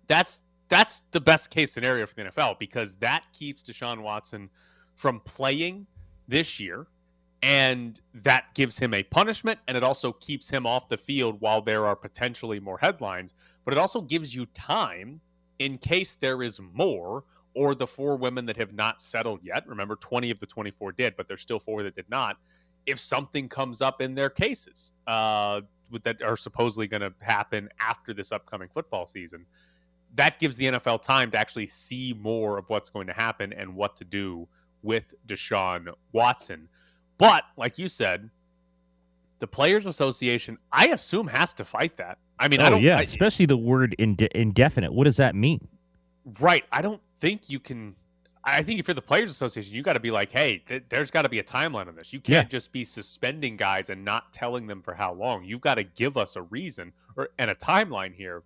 that's 0.08 0.42
that's 0.70 1.04
the 1.12 1.22
best 1.22 1.50
case 1.50 1.72
scenario 1.72 2.06
for 2.06 2.16
the 2.16 2.24
NFL 2.24 2.58
because 2.60 2.96
that 2.96 3.26
keeps 3.32 3.64
Deshaun 3.64 4.02
Watson 4.02 4.50
from 4.96 5.20
playing 5.22 5.86
this 6.28 6.60
year 6.60 6.88
and 7.44 8.00
that 8.14 8.54
gives 8.56 8.80
him 8.80 8.94
a 8.94 9.04
punishment 9.04 9.60
and 9.68 9.76
it 9.76 9.84
also 9.84 10.14
keeps 10.14 10.50
him 10.50 10.66
off 10.66 10.88
the 10.88 10.98
field 10.98 11.36
while 11.42 11.62
there 11.62 11.86
are 11.86 11.96
potentially 11.96 12.60
more 12.60 12.78
headlines 12.78 13.34
but 13.66 13.74
it 13.74 13.78
also 13.78 14.00
gives 14.02 14.34
you 14.34 14.46
time 14.48 15.20
in 15.60 15.78
case 15.78 16.16
there 16.16 16.42
is 16.42 16.62
more 16.74 17.24
or 17.54 17.76
the 17.76 17.86
four 17.86 18.16
women 18.16 18.46
that 18.46 18.56
have 18.56 18.74
not 18.74 19.02
settled 19.02 19.42
yet 19.44 19.68
remember 19.68 19.96
20 19.98 20.32
of 20.32 20.40
the 20.40 20.46
24 20.46 20.94
did 20.94 21.16
but 21.18 21.28
there's 21.28 21.42
still 21.42 21.60
four 21.60 21.84
that 21.84 21.96
did 21.96 22.10
not 22.10 22.38
if 22.86 23.00
something 23.00 23.50
comes 23.50 23.82
up 23.82 24.02
in 24.02 24.16
their 24.16 24.30
cases 24.30 24.94
uh, 25.08 25.60
that 26.04 26.22
are 26.22 26.38
supposedly 26.38 26.88
going 26.88 27.02
to 27.02 27.14
happen 27.20 27.70
after 27.80 28.14
this 28.14 28.32
upcoming 28.32 28.70
football 28.74 29.06
season 29.06 29.46
that 30.16 30.40
gives 30.40 30.56
the 30.58 30.66
NFL 30.66 31.02
time 31.02 31.32
to 31.32 31.38
actually 31.40 31.66
see 31.66 32.14
more 32.20 32.60
of 32.60 32.70
what's 32.70 32.90
going 32.90 33.08
to 33.08 33.14
happen 33.14 33.52
and 33.52 33.76
what 33.76 33.96
to 33.96 34.04
do 34.04 34.48
with 34.84 35.16
Deshaun 35.28 35.88
Watson 36.12 36.68
but 37.18 37.44
like 37.58 37.78
you 37.78 37.88
said, 37.88 38.30
the 39.40 39.48
Players 39.48 39.86
Association, 39.86 40.58
I 40.72 40.88
assume, 40.88 41.28
has 41.28 41.54
to 41.56 41.66
fight 41.66 41.98
that. 41.98 42.18
I 42.40 42.48
mean, 42.48 42.62
oh, 42.62 42.66
I 42.66 42.70
don't. 42.70 42.82
yeah, 42.82 42.98
I, 42.98 43.02
especially 43.02 43.46
the 43.46 43.58
word 43.58 43.96
inde- 44.00 44.30
indefinite. 44.36 44.92
What 44.94 45.06
does 45.06 45.18
that 45.18 45.36
mean? 45.36 45.68
Right. 46.40 46.64
I 46.72 46.82
don't 46.82 47.02
think 47.20 47.50
you 47.50 47.60
can. 47.60 47.96
I 48.46 48.62
think 48.62 48.80
if 48.80 48.88
you're 48.88 48.96
the 48.96 49.02
Players 49.02 49.32
Association, 49.32 49.74
you 49.74 49.82
got 49.84 49.94
to 49.94 50.00
be 50.02 50.12
like, 50.12 50.30
hey, 50.32 50.58
th- 50.68 50.84
there's 50.90 51.10
got 51.10 51.22
to 51.22 51.30
be 51.30 51.40
a 51.40 51.44
timeline 51.44 51.88
on 51.88 51.96
this. 51.96 52.12
You 52.12 52.20
can't 52.20 52.46
Yeah. 52.48 52.50
just 52.50 52.72
be 52.74 52.84
suspending 52.84 53.56
guys 53.56 53.90
and 53.90 54.04
not 54.04 54.34
telling 54.34 54.68
them 54.68 54.82
for 54.82 54.94
how 54.94 55.14
long. 55.14 55.46
You've 55.46 55.62
got 55.62 55.76
to 55.76 55.84
give 55.84 56.18
us 56.18 56.36
a 56.36 56.42
reason 56.42 56.92
or 57.16 57.30
and 57.38 57.50
a 57.50 57.56
timeline 57.56 58.14
here. 58.14 58.44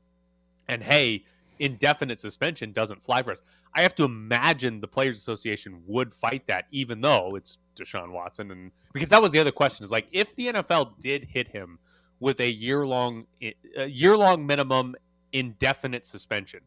And 0.68 0.84
hey, 0.84 1.24
indefinite 1.60 2.20
suspension 2.20 2.72
doesn't 2.74 3.01
fly 3.04 3.24
for 3.24 3.32
us. 3.32 3.42
I 3.74 3.82
have 3.82 3.96
to 3.96 4.04
imagine 4.04 4.82
the 4.82 4.88
Players 4.88 5.18
Association 5.18 5.82
would 5.88 6.13
fight 6.13 6.46
that, 6.48 6.66
even 6.72 7.01
though 7.01 7.36
it's 7.36 7.58
Deshaun 7.75 8.12
Watson, 8.12 8.51
and 8.51 8.72
because 8.94 9.10
that 9.10 9.22
was 9.22 9.32
the 9.32 9.39
other 9.39 9.51
question 9.51 9.84
is 9.84 9.92
like 9.92 10.08
if 10.12 10.36
the 10.36 10.48
NFL 10.48 11.00
did 11.00 11.24
hit 11.24 11.48
him 11.48 11.80
with 12.20 12.39
a 12.39 12.50
year 12.50 12.86
long, 12.88 13.25
eh, 13.42 13.51
a 13.75 13.86
year 13.86 14.16
long 14.18 14.46
minimum 14.46 14.96
indefinite 15.34 16.06
suspension, 16.06 16.62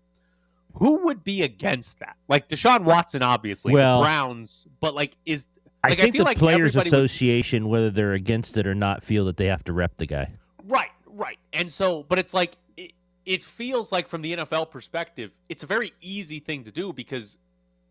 who 0.74 1.04
would 1.06 1.22
be 1.24 1.42
against 1.42 1.98
that? 2.00 2.16
Like 2.28 2.48
Deshaun 2.48 2.84
Watson, 2.84 3.22
obviously, 3.22 3.72
Well- 3.72 4.00
the 4.00 4.04
Browns, 4.04 4.66
but 4.80 4.94
like 4.94 5.16
is 5.26 5.46
I 5.82 5.90
like, 5.90 5.98
think 6.00 6.14
feel 6.14 6.24
the 6.24 6.30
like 6.30 6.38
Players 6.38 6.76
everybody 6.76 6.90
would- 6.90 7.04
Association, 7.04 7.68
whether 7.68 7.90
they're 7.90 8.12
against 8.12 8.56
it 8.56 8.66
or 8.66 8.74
not, 8.74 9.02
feel 9.02 9.24
that 9.26 9.36
they 9.38 9.46
have 9.46 9.64
to 9.64 9.72
rep 9.72 9.96
the 9.96 10.06
guy. 10.06 10.34
Right, 10.64 10.90
right. 11.06 11.38
And 11.52 11.70
so, 11.70 12.02
but 12.08 12.18
it's 12.18 12.34
like, 12.34 12.56
it, 12.76 12.92
it 13.24 13.42
feels 13.42 13.90
like 13.90 14.06
from 14.08 14.20
the 14.22 14.36
NFL 14.36 14.70
perspective, 14.70 15.30
it's 15.48 15.62
a 15.62 15.66
very 15.66 15.92
easy 16.02 16.38
thing 16.38 16.64
to 16.64 16.70
do 16.70 16.92
because 16.92 17.38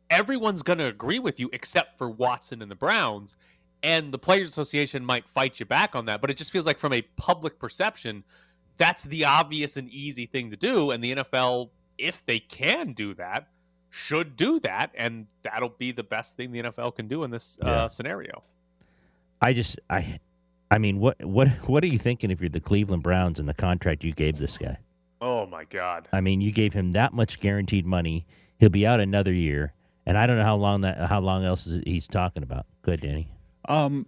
everyone's 0.10 0.62
going 0.64 0.80
to 0.80 0.86
agree 0.86 1.20
with 1.20 1.40
you 1.40 1.50
except 1.54 1.98
for 1.98 2.10
Watson 2.10 2.62
and 2.62 2.70
the 2.70 2.76
Browns. 2.76 3.36
And 3.82 4.12
the 4.12 4.20
Players 4.20 4.50
Association 4.50 5.06
might 5.06 5.28
fight 5.28 5.60
you 5.60 5.66
back 5.66 5.96
on 5.96 6.06
that. 6.06 6.20
But 6.22 6.30
it 6.30 6.38
just 6.38 6.52
feels 6.52 6.66
like 6.66 6.78
from 6.78 6.94
a 6.94 7.02
public 7.16 7.58
perception, 7.60 8.24
that's 8.78 9.04
the 9.04 9.24
obvious 9.26 9.78
and 9.78 9.90
easy 9.90 10.26
thing 10.26 10.52
to 10.52 10.58
do. 10.58 10.92
And 10.92 11.04
the 11.04 11.16
NFL, 11.16 11.70
if 12.00 12.26
they 12.26 12.40
can 12.40 12.94
do 12.94 13.14
that, 13.16 13.48
should 13.90 14.36
do 14.36 14.60
that. 14.62 14.92
And 14.96 15.28
that'll 15.44 15.70
be 15.78 15.92
the 15.92 16.04
best 16.04 16.38
thing 16.38 16.52
the 16.52 16.64
NFL 16.64 16.96
can 16.96 17.08
do 17.08 17.24
in 17.24 17.32
this 17.32 17.58
Yeah. 17.62 17.84
uh, 17.84 17.88
scenario. 17.88 18.44
I 19.42 19.54
just, 19.54 19.80
I, 19.90 20.20
I 20.72 20.78
mean, 20.78 21.00
what, 21.00 21.24
what, 21.24 21.48
what 21.68 21.84
are 21.84 21.88
you 21.88 21.98
thinking 22.00 22.30
if 22.32 22.40
you're 22.42 22.50
the 22.50 22.60
Cleveland 22.60 23.04
Browns 23.04 23.40
and 23.40 23.48
the 23.48 23.54
contract 23.54 24.04
you 24.04 24.12
gave 24.14 24.38
this 24.38 24.58
guy? 24.58 24.78
Oh, 25.22 25.46
my 25.46 25.66
God. 25.66 26.08
I 26.14 26.22
mean, 26.22 26.42
you 26.42 26.52
gave 26.52 26.74
him 26.74 26.92
that 26.94 27.14
much 27.14 27.40
guaranteed 27.40 27.86
money. 27.86 28.26
He'll 28.60 28.70
be 28.70 28.86
out 28.86 29.00
another 29.00 29.34
year, 29.34 29.74
and 30.06 30.18
I 30.18 30.28
don't 30.28 30.38
know 30.38 30.44
how 30.44 30.56
long 30.56 30.82
that, 30.82 30.98
how 31.10 31.20
long 31.20 31.44
else 31.46 31.66
is 31.68 31.82
he's 31.86 32.08
talking 32.08 32.44
about. 32.44 32.66
Good, 32.82 33.02
Danny. 33.02 33.30
Um, 33.68 34.06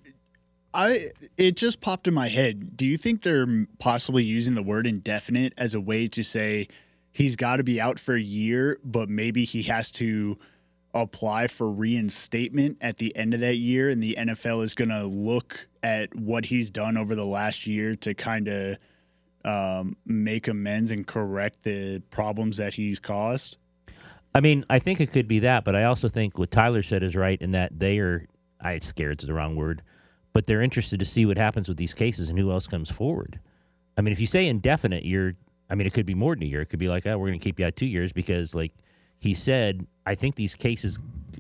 I 0.74 1.12
it 1.38 1.56
just 1.58 1.82
popped 1.82 2.08
in 2.08 2.14
my 2.14 2.30
head. 2.30 2.78
Do 2.78 2.86
you 2.86 2.98
think 2.98 3.24
they're 3.24 3.66
possibly 3.80 4.24
using 4.24 4.56
the 4.56 4.64
word 4.64 4.88
indefinite 4.88 5.54
as 5.58 5.74
a 5.74 5.82
way 5.82 6.08
to 6.10 6.24
say 6.24 6.68
he's 7.12 7.36
got 7.36 7.58
to 7.58 7.64
be 7.64 7.80
out 7.80 8.00
for 8.00 8.16
a 8.16 8.22
year, 8.22 8.80
but 8.84 9.10
maybe 9.10 9.46
he 9.46 9.64
has 9.64 9.92
to 9.92 10.38
apply 10.94 11.48
for 11.48 11.70
reinstatement 11.70 12.78
at 12.82 12.98
the 12.98 13.16
end 13.16 13.34
of 13.34 13.40
that 13.40 13.56
year, 13.56 13.90
and 13.90 14.02
the 14.04 14.16
NFL 14.20 14.64
is 14.64 14.74
going 14.74 14.90
to 14.90 15.06
look 15.06 15.68
at 15.84 16.14
what 16.16 16.46
he's 16.46 16.70
done 16.70 16.98
over 16.98 17.16
the 17.16 17.26
last 17.26 17.66
year 17.66 17.96
to 17.98 18.14
kind 18.14 18.48
of 18.48 18.78
um, 19.46 19.96
make 20.06 20.48
amends 20.48 20.92
and 20.92 21.06
correct 21.06 21.64
the 21.64 22.02
problems 22.12 22.58
that 22.58 22.74
he's 22.74 23.00
caused? 23.00 23.58
I 24.34 24.40
mean, 24.40 24.66
I 24.70 24.80
think 24.80 25.02
it 25.02 25.12
could 25.12 25.28
be 25.28 25.40
that, 25.40 25.66
but 25.66 25.76
I 25.76 25.84
also 25.84 26.08
think 26.08 26.38
what 26.38 26.52
Tyler 26.52 26.84
said 26.84 27.04
is 27.04 27.16
right 27.16 27.42
in 27.42 27.52
that 27.52 27.80
they 27.80 28.00
are, 28.00 28.26
I 28.62 28.80
scared 28.80 29.22
is 29.22 29.28
the 29.28 29.34
wrong 29.34 29.56
word, 29.56 29.82
but 30.32 30.46
they're 30.46 30.62
interested 30.62 31.00
to 31.00 31.06
see 31.06 31.26
what 31.26 31.38
happens 31.38 31.68
with 31.68 31.78
these 31.78 31.94
cases 31.94 32.30
and 32.30 32.40
who 32.40 32.52
else 32.52 32.68
comes 32.68 32.90
forward. 32.90 33.40
I 33.98 34.02
mean, 34.02 34.14
if 34.14 34.22
you 34.22 34.28
say 34.28 34.48
indefinite, 34.48 35.04
you're, 35.04 35.34
I 35.72 35.76
mean, 35.76 35.88
it 35.88 35.94
could 35.94 36.06
be 36.06 36.14
more 36.16 36.36
than 36.36 36.44
a 36.44 36.48
year. 36.48 36.62
It 36.62 36.68
could 36.68 36.80
be 36.80 36.90
like, 36.90 37.08
oh, 37.08 37.18
we're 37.18 37.30
going 37.30 37.40
to 37.40 37.44
keep 37.44 37.60
you 37.60 37.66
out 37.66 37.76
two 37.78 37.86
years 37.88 38.12
because, 38.14 38.54
like 38.54 38.74
he 39.18 39.34
said, 39.34 39.88
I 40.06 40.16
think 40.16 40.36
these 40.36 40.54
cases, 40.54 41.00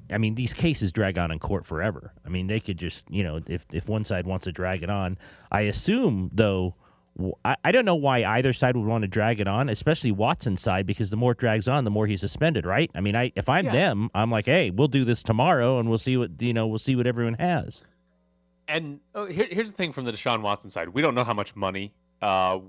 I 0.09 0.17
mean, 0.17 0.35
these 0.35 0.53
cases 0.53 0.91
drag 0.91 1.17
on 1.17 1.31
in 1.31 1.37
court 1.39 1.65
forever. 1.65 2.13
I 2.25 2.29
mean, 2.29 2.47
they 2.47 2.59
could 2.61 2.77
just, 2.77 3.03
you 3.11 3.23
know, 3.23 3.41
if 3.47 3.65
if 3.73 3.89
one 3.89 4.05
side 4.05 4.25
wants 4.25 4.45
to 4.45 4.51
drag 4.51 4.81
it 4.83 4.89
on, 4.89 5.17
I 5.51 5.61
assume 5.61 6.31
though. 6.33 6.75
I, 7.43 7.57
I 7.65 7.73
don't 7.73 7.83
know 7.83 7.95
why 7.95 8.23
either 8.23 8.53
side 8.53 8.77
would 8.77 8.85
want 8.85 9.01
to 9.01 9.07
drag 9.07 9.41
it 9.41 9.47
on, 9.47 9.67
especially 9.67 10.13
Watson's 10.13 10.61
side, 10.61 10.87
because 10.87 11.09
the 11.09 11.17
more 11.17 11.33
it 11.33 11.39
drags 11.39 11.67
on, 11.67 11.83
the 11.83 11.91
more 11.91 12.07
he's 12.07 12.21
suspended, 12.21 12.65
right? 12.65 12.89
I 12.95 13.01
mean, 13.01 13.17
I 13.17 13.33
if 13.35 13.49
I'm 13.49 13.65
Yeah. 13.65 13.73
them, 13.73 14.09
I'm 14.15 14.31
like, 14.31 14.45
hey, 14.45 14.69
we'll 14.69 14.87
do 14.87 15.03
this 15.03 15.21
tomorrow, 15.21 15.77
and 15.77 15.89
we'll 15.89 15.97
see 15.97 16.15
what 16.15 16.41
you 16.41 16.53
know, 16.53 16.67
we'll 16.67 16.79
see 16.79 16.95
what 16.95 17.05
everyone 17.05 17.33
has. 17.33 17.81
and 18.69 19.01
oh, 19.13 19.25
here, 19.25 19.45
here's 19.51 19.71
the 19.71 19.75
thing 19.75 19.91
from 19.91 20.05
the 20.05 20.13
Deshaun 20.13 20.41
Watson 20.41 20.69
side. 20.69 20.87
We 20.89 21.01
don't 21.01 21.13
know 21.13 21.25
how 21.25 21.33
much 21.33 21.53
money 21.53 21.91
uh, 22.21 22.59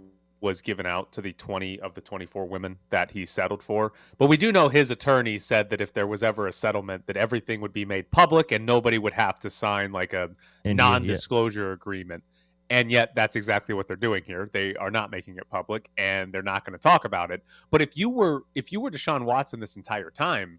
was 0.42 0.60
given 0.60 0.84
out 0.84 1.12
to 1.12 1.22
the 1.22 1.32
20 1.32 1.80
of 1.80 1.94
the 1.94 2.00
24 2.00 2.46
women 2.46 2.76
that 2.90 3.12
he 3.12 3.24
settled 3.24 3.62
for. 3.62 3.92
But 4.18 4.26
we 4.26 4.36
do 4.36 4.52
know 4.52 4.68
his 4.68 4.90
attorney 4.90 5.38
said 5.38 5.70
that 5.70 5.80
if 5.80 5.94
there 5.94 6.06
was 6.06 6.22
ever 6.22 6.48
a 6.48 6.52
settlement, 6.52 7.06
that 7.06 7.16
everything 7.16 7.60
would 7.60 7.72
be 7.72 7.84
made 7.84 8.10
public 8.10 8.52
and 8.52 8.66
nobody 8.66 8.98
would 8.98 9.12
have 9.12 9.38
to 9.40 9.50
sign 9.50 9.92
like 9.92 10.12
a 10.12 10.30
non-disclosure 10.64 11.72
agreement. 11.72 12.24
And 12.70 12.90
yet 12.90 13.14
that's 13.14 13.36
exactly 13.36 13.74
what 13.74 13.86
they're 13.86 13.96
doing 13.96 14.24
here. 14.24 14.50
They 14.52 14.74
are 14.76 14.90
not 14.90 15.10
making 15.10 15.36
it 15.36 15.48
public 15.48 15.90
and 15.96 16.32
they're 16.32 16.42
not 16.42 16.64
going 16.64 16.72
to 16.72 16.82
talk 16.82 17.04
about 17.04 17.30
it. 17.30 17.44
But 17.70 17.82
if 17.82 17.96
you 17.96 18.10
were 18.10 18.44
if 18.54 18.72
you 18.72 18.80
were 18.80 18.90
Deshaun 18.90 19.24
Watson 19.24 19.60
this 19.60 19.76
entire 19.76 20.10
time 20.10 20.58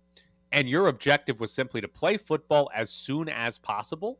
and 0.51 0.69
your 0.69 0.87
objective 0.87 1.39
was 1.39 1.51
simply 1.51 1.81
to 1.81 1.87
play 1.87 2.17
football 2.17 2.69
as 2.73 2.91
soon 2.91 3.29
as 3.29 3.57
possible, 3.57 4.19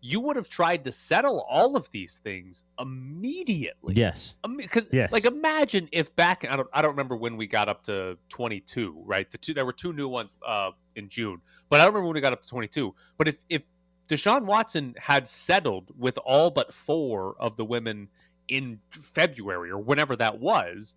you 0.00 0.20
would 0.20 0.36
have 0.36 0.48
tried 0.48 0.84
to 0.84 0.92
settle 0.92 1.40
all 1.48 1.76
of 1.76 1.90
these 1.90 2.18
things 2.18 2.64
immediately. 2.78 3.94
Yes. 3.94 4.34
Because 4.56 4.88
Yes. 4.92 5.10
like 5.10 5.24
imagine 5.24 5.88
if 5.92 6.14
back 6.14 6.44
I 6.48 6.56
don't 6.56 6.68
I 6.72 6.82
don't 6.82 6.92
remember 6.92 7.16
when 7.16 7.36
we 7.36 7.46
got 7.46 7.68
up 7.68 7.82
to 7.84 8.16
22, 8.28 9.02
right? 9.04 9.30
The 9.30 9.38
two 9.38 9.54
there 9.54 9.66
were 9.66 9.72
two 9.72 9.92
new 9.92 10.08
ones 10.08 10.36
uh 10.46 10.70
in 10.96 11.08
June. 11.08 11.40
But 11.68 11.80
I 11.80 11.84
don't 11.84 11.92
remember 11.94 12.06
when 12.08 12.14
we 12.14 12.20
got 12.20 12.32
up 12.32 12.42
to 12.42 12.48
22. 12.48 12.94
But 13.16 13.28
if 13.28 13.36
if 13.48 13.62
Deshaun 14.08 14.44
Watson 14.44 14.94
had 14.98 15.26
settled 15.28 15.90
with 15.98 16.16
all 16.24 16.50
but 16.50 16.72
4 16.72 17.36
of 17.38 17.56
the 17.56 17.64
women 17.64 18.08
in 18.48 18.80
February 18.90 19.70
or 19.70 19.78
whenever 19.78 20.16
that 20.16 20.38
was, 20.40 20.96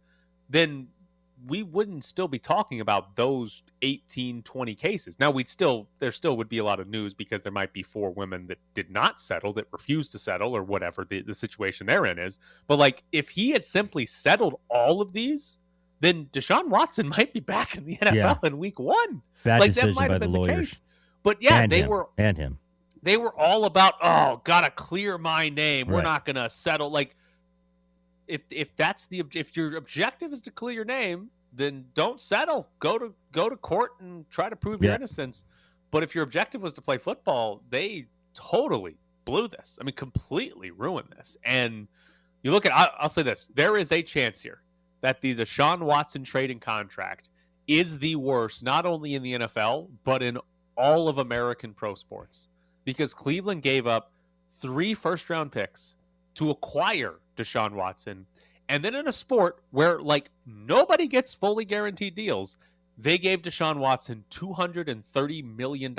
then 0.49 0.87
we 1.47 1.63
wouldn't 1.63 2.03
still 2.03 2.27
be 2.27 2.37
talking 2.39 2.81
about 2.81 3.15
those 3.15 3.63
18 3.81 4.43
20 4.43 4.75
cases. 4.75 5.19
Now 5.19 5.31
we'd 5.31 5.49
still 5.49 5.87
there 5.99 6.11
still 6.11 6.37
would 6.37 6.49
be 6.49 6.59
a 6.59 6.63
lot 6.63 6.79
of 6.79 6.87
news 6.87 7.13
because 7.13 7.41
there 7.41 7.51
might 7.51 7.73
be 7.73 7.81
four 7.83 8.11
women 8.11 8.47
that 8.47 8.57
did 8.73 8.91
not 8.91 9.19
settle 9.19 9.51
that 9.53 9.65
refused 9.71 10.11
to 10.11 10.19
settle 10.19 10.55
or 10.55 10.63
whatever 10.63 11.05
the, 11.09 11.21
the 11.21 11.33
situation 11.33 11.87
they're 11.87 12.05
in 12.05 12.19
is. 12.19 12.39
But 12.67 12.77
like 12.79 13.03
if 13.11 13.29
he 13.29 13.51
had 13.51 13.65
simply 13.65 14.05
settled 14.05 14.59
all 14.69 15.01
of 15.01 15.13
these 15.13 15.57
then 15.99 16.27
deshaun 16.33 16.67
watson 16.67 17.07
might 17.17 17.31
be 17.33 17.39
back 17.39 17.77
in 17.77 17.85
the 17.85 17.95
nfl 17.97 18.13
Yeah. 18.15 18.35
in 18.43 18.57
week 18.57 18.79
one. 18.79 19.21
Bad 19.43 19.59
like 19.61 19.73
that 19.73 19.93
might 19.95 20.07
by 20.07 20.13
have 20.13 20.13
the 20.13 20.19
been 20.19 20.31
the 20.33 20.39
lawyers. 20.39 20.69
case 20.71 20.81
but 21.23 21.41
yeah 21.41 21.61
and 21.61 21.71
they 21.71 21.81
him, 21.81 21.89
were 21.89 22.09
and 22.17 22.37
him. 22.37 22.57
they 23.03 23.17
were 23.17 23.33
all 23.39 23.65
about 23.65 23.95
oh 24.01 24.41
gotta 24.43 24.69
clear 24.71 25.17
my 25.17 25.49
name. 25.49 25.87
We're 25.87 26.01
not 26.03 26.25
gonna 26.25 26.49
settle 26.49 26.89
like 26.91 27.15
if 28.31 28.43
if 28.49 28.75
that's 28.77 29.05
the 29.07 29.23
if 29.33 29.55
your 29.57 29.75
objective 29.75 30.31
is 30.31 30.41
to 30.43 30.51
clear 30.51 30.73
your 30.73 30.85
name 30.85 31.29
then 31.53 31.83
don't 31.93 32.21
settle. 32.21 32.69
Go 32.79 32.97
to 32.97 33.13
go 33.33 33.49
to 33.49 33.57
court 33.57 33.91
and 33.99 34.27
try 34.29 34.49
to 34.49 34.55
prove 34.55 34.81
your 34.81 34.95
innocence. 34.95 35.43
But 35.91 36.01
if 36.01 36.15
your 36.15 36.23
objective 36.23 36.61
was 36.61 36.71
to 36.73 36.81
play 36.81 36.97
football 36.97 37.61
they 37.69 38.07
totally 38.33 38.95
blew 39.25 39.49
this. 39.49 39.77
I 39.79 39.83
mean 39.83 39.95
completely 39.95 40.71
ruined 40.71 41.09
this. 41.15 41.37
And 41.43 41.87
you 42.43 42.51
look 42.51 42.65
at 42.65 42.71
I, 42.71 42.89
i'll 42.99 43.09
say 43.09 43.23
this. 43.23 43.49
There 43.53 43.77
is 43.77 43.91
a 43.91 44.01
chance 44.01 44.41
here 44.41 44.61
that 45.01 45.19
the 45.19 45.35
deshaun 45.35 45.79
watson 45.79 46.23
trading 46.23 46.59
contract 46.59 47.27
is 47.67 47.99
the 47.99 48.15
worst 48.15 48.63
not 48.63 48.85
only 48.85 49.15
in 49.15 49.23
the 49.23 49.33
nfl 49.33 49.87
but 50.03 50.23
in 50.23 50.37
all 50.77 51.09
of 51.09 51.17
american 51.17 51.73
pro 51.73 51.95
sports. 51.95 52.47
Because 52.83 53.13
Cleveland 53.13 53.61
gave 53.61 53.85
up 53.85 54.11
three 54.49 54.93
first 54.93 55.29
round 55.29 55.51
picks 55.51 55.97
to 56.35 56.49
acquire 56.49 57.15
Deshaun 57.35 57.73
Watson. 57.73 58.25
And 58.69 58.85
then 58.85 58.95
in 58.95 59.07
a 59.07 59.11
sport 59.11 59.61
where 59.71 59.99
like 59.99 60.29
nobody 60.45 61.07
gets 61.07 61.33
fully 61.33 61.65
guaranteed 61.65 62.15
deals, 62.15 62.57
they 62.97 63.17
gave 63.17 63.41
Deshaun 63.41 63.77
Watson 63.77 64.23
$230 64.31 65.55
million 65.55 65.95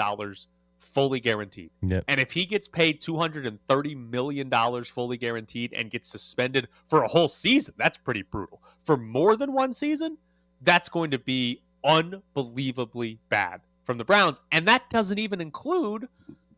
fully 0.78 1.20
guaranteed. 1.20 1.70
Yep. 1.82 2.04
And 2.08 2.20
if 2.20 2.32
he 2.32 2.44
gets 2.44 2.68
paid 2.68 3.00
$230 3.00 4.10
million 4.10 4.84
fully 4.84 5.16
guaranteed 5.16 5.72
and 5.72 5.90
gets 5.90 6.08
suspended 6.08 6.68
for 6.88 7.02
a 7.02 7.08
whole 7.08 7.28
season, 7.28 7.74
that's 7.76 7.96
pretty 7.96 8.22
brutal. 8.22 8.62
For 8.84 8.96
more 8.96 9.36
than 9.36 9.52
one 9.52 9.72
season, 9.72 10.18
that's 10.62 10.88
going 10.88 11.10
to 11.12 11.18
be 11.18 11.60
unbelievably 11.84 13.18
bad 13.28 13.60
from 13.84 13.98
the 13.98 14.04
Browns. 14.04 14.40
And 14.50 14.66
that 14.68 14.88
doesn't 14.90 15.18
even 15.18 15.40
include 15.40 16.08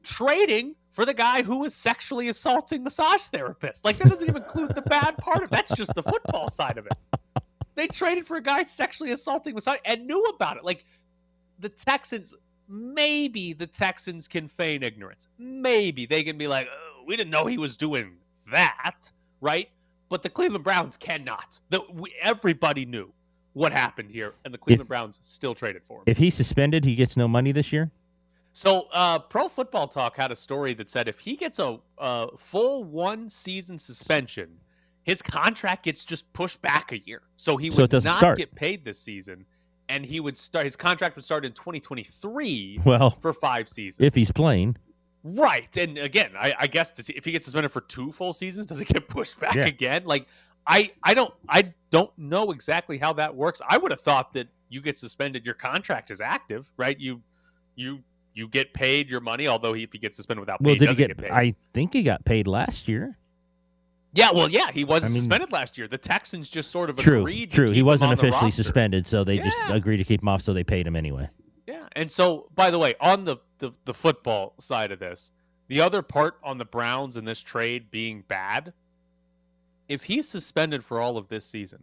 trading 0.02 0.74
for 0.94 1.04
the 1.04 1.12
guy 1.12 1.42
who 1.42 1.58
was 1.58 1.74
sexually 1.74 2.28
assaulting 2.28 2.84
massage 2.84 3.22
therapists. 3.22 3.84
Like, 3.84 3.98
that 3.98 4.08
doesn't 4.08 4.28
even 4.28 4.44
include 4.44 4.76
the 4.76 4.82
bad 4.82 5.18
part 5.18 5.38
of 5.38 5.44
it. 5.44 5.50
That's 5.50 5.74
just 5.74 5.92
the 5.96 6.04
football 6.04 6.48
side 6.48 6.78
of 6.78 6.86
it. 6.86 6.92
They 7.74 7.88
traded 7.88 8.28
for 8.28 8.36
a 8.36 8.40
guy 8.40 8.62
sexually 8.62 9.10
assaulting 9.10 9.56
massage 9.56 9.78
and 9.84 10.06
knew 10.06 10.22
about 10.26 10.56
it. 10.56 10.62
Like, 10.62 10.86
the 11.58 11.68
Texans, 11.68 12.32
maybe 12.68 13.54
the 13.54 13.66
Texans 13.66 14.28
can 14.28 14.46
feign 14.46 14.84
ignorance. 14.84 15.26
Maybe 15.36 16.06
they 16.06 16.22
can 16.22 16.38
be 16.38 16.46
like, 16.46 16.68
oh, 16.70 17.02
we 17.04 17.16
didn't 17.16 17.30
know 17.30 17.46
he 17.46 17.58
was 17.58 17.76
doing 17.76 18.12
that, 18.52 19.10
right? 19.40 19.68
But 20.08 20.22
the 20.22 20.28
Cleveland 20.28 20.62
Browns 20.62 20.96
cannot. 20.96 21.58
The, 21.70 21.80
we, 21.92 22.14
everybody 22.20 22.86
knew 22.86 23.10
what 23.54 23.72
happened 23.72 24.12
here, 24.12 24.34
and 24.44 24.54
the 24.54 24.58
Cleveland 24.58 24.86
Browns 24.86 25.18
still 25.22 25.56
traded 25.56 25.82
for 25.82 25.98
him. 25.98 26.04
If 26.06 26.18
he's 26.18 26.36
suspended, 26.36 26.84
he 26.84 26.94
gets 26.94 27.16
no 27.16 27.26
money 27.26 27.50
this 27.50 27.72
year. 27.72 27.90
So, 28.56 28.86
uh, 28.92 29.18
Pro 29.18 29.48
Football 29.48 29.88
Talk 29.88 30.16
had 30.16 30.30
a 30.30 30.36
story 30.36 30.74
that 30.74 30.88
said 30.88 31.08
if 31.08 31.18
he 31.18 31.34
gets 31.34 31.58
a, 31.58 31.76
a 31.98 32.28
full 32.38 32.84
one 32.84 33.28
season 33.28 33.78
suspension, 33.80 34.48
his 35.02 35.20
contract 35.20 35.84
gets 35.84 36.04
just 36.04 36.32
pushed 36.32 36.62
back 36.62 36.92
a 36.92 36.98
year. 36.98 37.22
So 37.36 37.56
he 37.56 37.70
So 37.70 37.82
would 37.82 37.90
doesn't 37.90 38.12
start. 38.12 38.38
get 38.38 38.54
paid 38.54 38.84
this 38.84 38.98
season, 39.00 39.44
and 39.88 40.06
he 40.06 40.20
would 40.20 40.38
start. 40.38 40.66
His 40.66 40.76
contract 40.76 41.16
would 41.16 41.24
start 41.24 41.44
in 41.44 41.50
2023 41.52 42.80
Well, 42.84 43.10
for 43.10 43.32
five 43.32 43.68
seasons. 43.68 44.06
if 44.06 44.14
he's 44.14 44.30
playing, 44.32 44.76
Right. 45.26 45.74
And 45.78 45.96
again, 45.98 46.30
I, 46.38 46.54
I 46.60 46.66
guess 46.66 47.06
he, 47.06 47.12
if 47.14 47.24
he 47.24 47.32
gets 47.32 47.46
suspended 47.46 47.72
for 47.72 47.80
two 47.80 48.12
full 48.12 48.32
seasons, 48.34 48.66
does 48.66 48.80
it 48.80 48.86
get 48.88 49.08
pushed 49.08 49.40
back 49.40 49.54
Yeah. 49.56 49.64
again? 49.66 50.04
Like 50.04 50.26
I 50.66 50.92
I 51.02 51.14
don't 51.14 51.32
I 51.48 51.72
don't 51.90 52.16
know 52.18 52.52
exactly 52.52 52.98
how 52.98 53.14
that 53.14 53.34
works. 53.34 53.60
I 53.68 53.78
would 53.78 53.90
have 53.90 54.00
thought 54.02 54.32
that 54.34 54.46
you 54.68 54.80
get 54.80 54.96
suspended, 54.96 55.44
your 55.44 55.54
contract 55.54 56.10
is 56.10 56.20
active, 56.20 56.70
right? 56.76 56.98
You 57.00 57.20
you 57.74 58.00
you 58.34 58.48
get 58.48 58.74
paid 58.74 59.08
your 59.08 59.20
money, 59.20 59.46
although 59.46 59.72
he, 59.72 59.84
if 59.84 59.92
he 59.92 59.98
gets 59.98 60.16
suspended 60.16 60.40
without 60.40 60.60
pay, 60.60 60.66
well, 60.66 60.74
did 60.74 60.80
he 60.82 60.86
doesn't 60.86 61.06
get? 61.08 61.18
paid. 61.18 61.30
I 61.30 61.54
think 61.72 61.92
he 61.92 62.02
got 62.02 62.24
paid 62.24 62.46
last 62.46 62.88
year. 62.88 63.16
yeah, 64.12 64.30
well, 64.32 64.48
yeah, 64.48 64.70
he 64.72 64.84
wasn't 64.84 65.10
I 65.10 65.14
mean- 65.14 65.22
suspended 65.22 65.52
last 65.52 65.78
year. 65.78 65.86
The 65.88 65.98
Texans 65.98 66.48
just 66.48 66.70
sort 66.70 66.90
of 66.90 66.98
True, 66.98 67.20
agreed. 67.20 67.50
to 67.50 67.56
true. 67.56 67.70
He 67.70 67.82
wasn't 67.82 68.12
officially 68.12 68.50
suspended, 68.50 69.06
so 69.06 69.24
they 69.24 69.38
just 69.38 69.56
agreed 69.68 69.98
to 69.98 70.04
keep 70.04 70.20
him 70.22 70.28
off, 70.28 70.42
so 70.42 70.52
they 70.52 70.64
paid 70.64 70.86
him 70.86 70.96
anyway. 70.96 71.28
Yeah. 71.66 71.86
And 71.92 72.10
so, 72.10 72.48
by 72.54 72.70
the 72.70 72.78
way, 72.78 72.94
on 73.00 73.24
the, 73.24 73.36
the 73.58 73.72
the 73.84 73.94
football 73.94 74.54
side 74.58 74.90
of 74.92 74.98
this, 74.98 75.30
the 75.68 75.80
other 75.80 76.02
part 76.02 76.38
on 76.42 76.58
the 76.58 76.64
Browns 76.64 77.16
in 77.16 77.24
this 77.24 77.40
trade 77.40 77.90
being 77.90 78.22
bad, 78.28 78.72
if 79.88 80.02
he's 80.04 80.28
suspended 80.28 80.84
for 80.84 81.00
all 81.00 81.16
of 81.16 81.28
this 81.28 81.44
season, 81.46 81.82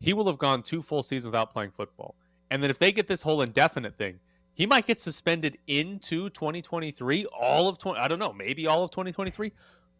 he 0.00 0.12
will 0.12 0.26
have 0.26 0.38
gone 0.38 0.62
two 0.62 0.80
full 0.80 1.02
seasons 1.02 1.26
without 1.26 1.52
playing 1.52 1.72
football. 1.72 2.14
And 2.50 2.62
then 2.62 2.70
if 2.70 2.78
they 2.78 2.92
get 2.92 3.06
this 3.08 3.22
whole 3.22 3.42
indefinite 3.42 3.96
thing, 3.98 4.18
he 4.58 4.66
might 4.66 4.86
get 4.86 5.00
suspended 5.00 5.56
into 5.68 6.28
2023, 6.30 7.26
all 7.26 7.68
of 7.68 7.78
20 7.78 7.98
I 7.98 8.08
don't 8.08 8.18
know, 8.18 8.32
maybe 8.32 8.66
all 8.66 8.82
of 8.82 8.90
2023. 8.90 9.52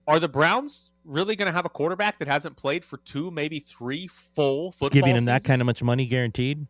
Are 0.09 0.19
the 0.19 0.29
Browns 0.29 0.91
really 1.05 1.37
going 1.37 1.47
to 1.47 1.53
have 1.53 1.65
a 1.65 1.69
quarterback 1.69 2.19
that 2.19 2.27
hasn't 2.27 2.57
played 2.57 2.85
for 2.85 2.97
two, 2.99 3.31
maybe 3.31 3.61
three 3.61 4.09
full 4.09 4.73
football 4.73 4.91
Giving 4.91 5.17
him 5.17 5.27
that 5.27 5.45
kind 5.45 5.63
of 5.63 5.67
much 5.67 5.83
money 5.83 6.07
guaranteed, 6.07 6.67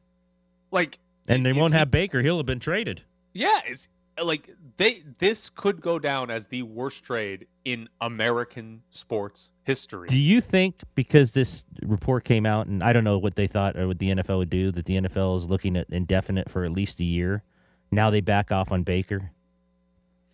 like 0.70 0.98
and 1.26 1.46
they 1.46 1.52
won't 1.52 1.72
he- 1.72 1.78
have 1.78 1.90
Baker. 1.90 2.20
He'll 2.20 2.36
have 2.36 2.46
been 2.46 2.60
traded. 2.60 3.02
Yeah, 3.32 3.60
it's 3.66 3.88
like 4.22 4.50
they 4.76 5.04
this 5.18 5.48
could 5.48 5.80
go 5.80 5.98
down 5.98 6.30
as 6.30 6.48
the 6.48 6.64
worst 6.64 7.04
trade 7.04 7.46
in 7.64 7.88
American 8.02 8.82
sports 8.90 9.50
history. 9.62 10.08
Do 10.08 10.18
you 10.18 10.42
think 10.42 10.82
because 10.94 11.32
this 11.32 11.64
report 11.82 12.24
came 12.24 12.44
out, 12.44 12.66
and 12.66 12.82
I 12.82 12.92
don't 12.92 13.04
know 13.04 13.16
what 13.16 13.36
they 13.36 13.46
thought 13.46 13.78
or 13.78 13.86
what 13.86 13.98
the 13.98 14.10
NFL 14.10 14.38
would 14.38 14.50
do, 14.50 14.72
that 14.72 14.84
the 14.84 15.00
NFL 15.00 15.38
is 15.38 15.48
looking 15.48 15.74
at 15.76 15.86
indefinite 15.88 16.50
for 16.50 16.64
at 16.64 16.72
least 16.72 17.00
a 17.00 17.04
year? 17.04 17.44
Now 17.90 18.10
they 18.10 18.20
back 18.20 18.52
off 18.52 18.70
on 18.70 18.82
Baker. 18.82 19.30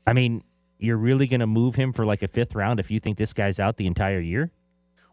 I 0.06 0.12
mean, 0.12 0.42
you're 0.78 0.96
really 0.96 1.26
going 1.26 1.40
to 1.40 1.46
move 1.46 1.74
him 1.74 1.92
for 1.92 2.04
like 2.04 2.22
a 2.22 2.28
fifth 2.28 2.54
round 2.54 2.80
if 2.80 2.90
you 2.90 3.00
think 3.00 3.16
this 3.16 3.32
guy's 3.32 3.58
out 3.60 3.76
the 3.76 3.86
entire 3.86 4.20
year, 4.20 4.50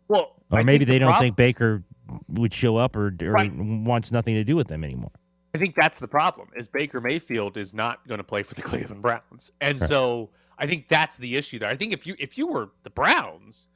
well, 0.08 0.34
or 0.52 0.60
I 0.60 0.64
maybe 0.64 0.80
think 0.80 0.88
the 0.88 0.94
they 0.94 1.00
don't 1.00 1.20
think 1.20 1.36
Baker 1.36 1.84
would 2.28 2.54
show 2.54 2.76
up 2.78 2.96
or, 2.96 3.16
or 3.22 3.32
Right. 3.32 3.52
wants 3.56 4.12
nothing 4.12 4.36
to 4.36 4.44
do 4.44 4.56
with 4.56 4.68
them 4.68 4.84
anymore. 4.84 5.12
I 5.54 5.58
think 5.58 5.76
that's 5.76 6.00
the 6.00 6.08
problem. 6.08 6.50
Is 6.56 6.68
Baker 6.68 7.00
Mayfield 7.00 7.58
is 7.58 7.74
not 7.74 8.06
going 8.08 8.18
to 8.18 8.24
play 8.24 8.44
for 8.44 8.56
the 8.56 8.62
Cleveland 8.64 9.02
Browns, 9.02 9.52
and 9.62 9.80
Right. 9.80 9.88
so 9.88 10.30
I 10.58 10.66
think 10.68 10.88
that's 10.90 11.18
the 11.18 11.38
issue 11.38 11.60
there. 11.60 11.70
I 11.70 11.76
think 11.76 11.94
if 11.94 12.06
you 12.06 12.16
if 12.20 12.38
you 12.38 12.48
were 12.48 12.72
the 12.84 12.90
Browns 12.90 13.68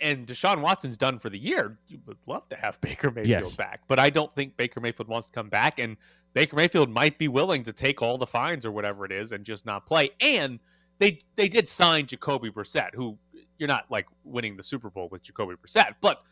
and 0.00 0.26
Deshaun 0.26 0.60
Watson's 0.60 0.96
done 0.96 1.18
for 1.18 1.30
the 1.30 1.38
year, 1.38 1.78
you 1.88 1.98
would 2.06 2.18
love 2.26 2.48
to 2.50 2.56
have 2.56 2.80
Baker 2.82 3.10
Mayfield 3.10 3.28
Yes. 3.44 3.56
back. 3.56 3.80
But 3.88 3.98
I 3.98 4.10
don't 4.10 4.34
think 4.34 4.56
Baker 4.56 4.80
Mayfield 4.80 5.08
wants 5.08 5.26
to 5.28 5.32
come 5.32 5.48
back, 5.48 5.78
and 5.78 5.96
Baker 6.34 6.56
Mayfield 6.56 6.90
might 6.90 7.18
be 7.18 7.28
willing 7.28 7.62
to 7.64 7.72
take 7.72 8.02
all 8.02 8.18
the 8.18 8.26
fines 8.26 8.64
or 8.64 8.72
whatever 8.72 9.04
it 9.04 9.12
is 9.12 9.32
and 9.32 9.44
just 9.44 9.66
not 9.66 9.86
play. 9.86 10.10
And 10.20 10.58
they 10.98 11.20
they 11.36 11.48
did 11.48 11.66
sign 11.66 12.06
Jacoby 12.06 12.50
Brissett, 12.50 12.94
who 12.94 13.16
you're 13.58 13.68
not 13.68 13.90
like 13.90 14.06
winning 14.24 14.56
the 14.56 14.62
Super 14.62 14.90
Bowl 14.90 15.08
with 15.10 15.22
Jacoby 15.22 15.54
Brissett, 15.54 15.94
but 16.00 16.22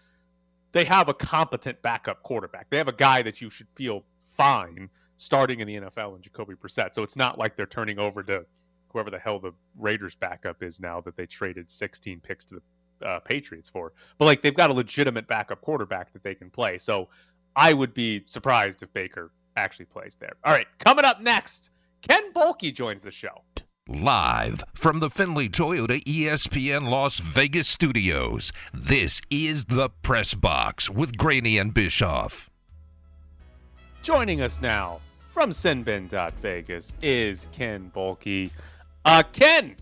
they 0.73 0.85
have 0.85 1.09
a 1.09 1.15
competent 1.15 1.81
backup 1.83 2.23
quarterback. 2.23 2.69
They 2.71 2.77
have 2.77 2.89
a 2.89 2.93
guy 2.93 3.23
that 3.23 3.41
you 3.41 3.49
should 3.51 3.71
feel 3.71 4.05
fine 4.27 4.89
starting 5.17 5.61
in 5.61 5.67
the 5.67 5.77
NFL 5.77 6.15
in 6.17 6.23
Jacoby 6.23 6.55
Brissett. 6.55 6.95
So 6.95 7.03
it's 7.03 7.17
not 7.17 7.39
like 7.39 7.57
they're 7.57 7.67
turning 7.67 7.99
over 7.99 8.23
to 8.25 8.45
whoever 8.93 9.11
the 9.11 9.19
hell 9.19 9.39
the 9.41 9.53
Raiders 9.79 10.15
backup 10.15 10.63
is 10.63 10.79
now 10.81 11.01
that 11.01 11.17
they 11.17 11.27
traded 11.27 11.71
16 11.71 12.21
picks 12.21 12.45
to 12.47 12.55
the 12.57 12.63
uh, 13.05 13.21
Patriots 13.21 13.69
for. 13.69 13.93
But 14.19 14.27
like 14.27 14.43
they've 14.43 14.55
got 14.55 14.71
a 14.71 14.73
legitimate 14.73 15.27
backup 15.27 15.61
quarterback 15.61 16.13
that 16.13 16.23
they 16.23 16.35
can 16.35 16.51
play. 16.51 16.79
So 16.79 17.09
I 17.57 17.73
would 17.73 17.95
be 17.95 18.23
surprised 18.27 18.83
if 18.83 18.93
Baker 18.93 19.31
actually 19.57 19.87
plays 19.87 20.17
there. 20.17 20.35
All 20.45 20.53
right, 20.53 20.67
coming 20.79 21.05
up 21.05 21.21
next, 21.21 21.71
Ken 22.03 22.33
Boehlke 22.33 22.75
joins 22.75 23.03
the 23.03 23.11
show. 23.11 23.43
Live 23.89 24.63
from 24.75 25.01
the 25.01 25.09
Findlay 25.09 25.49
Toyota 25.49 26.03
ESPN 26.05 26.91
Las 26.91 27.21
Vegas 27.21 27.69
studios, 27.69 28.53
this 28.75 29.23
is 29.31 29.65
the 29.65 29.89
Press 30.03 30.35
Box 30.35 30.91
with 30.91 31.17
Graney 31.17 31.57
and 31.57 31.73
Bischoff. 31.73 32.51
Joining 34.03 34.43
us 34.43 34.61
now 34.61 35.01
from 35.33 35.51
Sinbin.Vegas 35.51 36.97
is 37.01 37.49
Ken 37.53 37.91
Boehlke. 37.95 38.51
Uh, 39.05 39.23
Ken, 39.33 39.75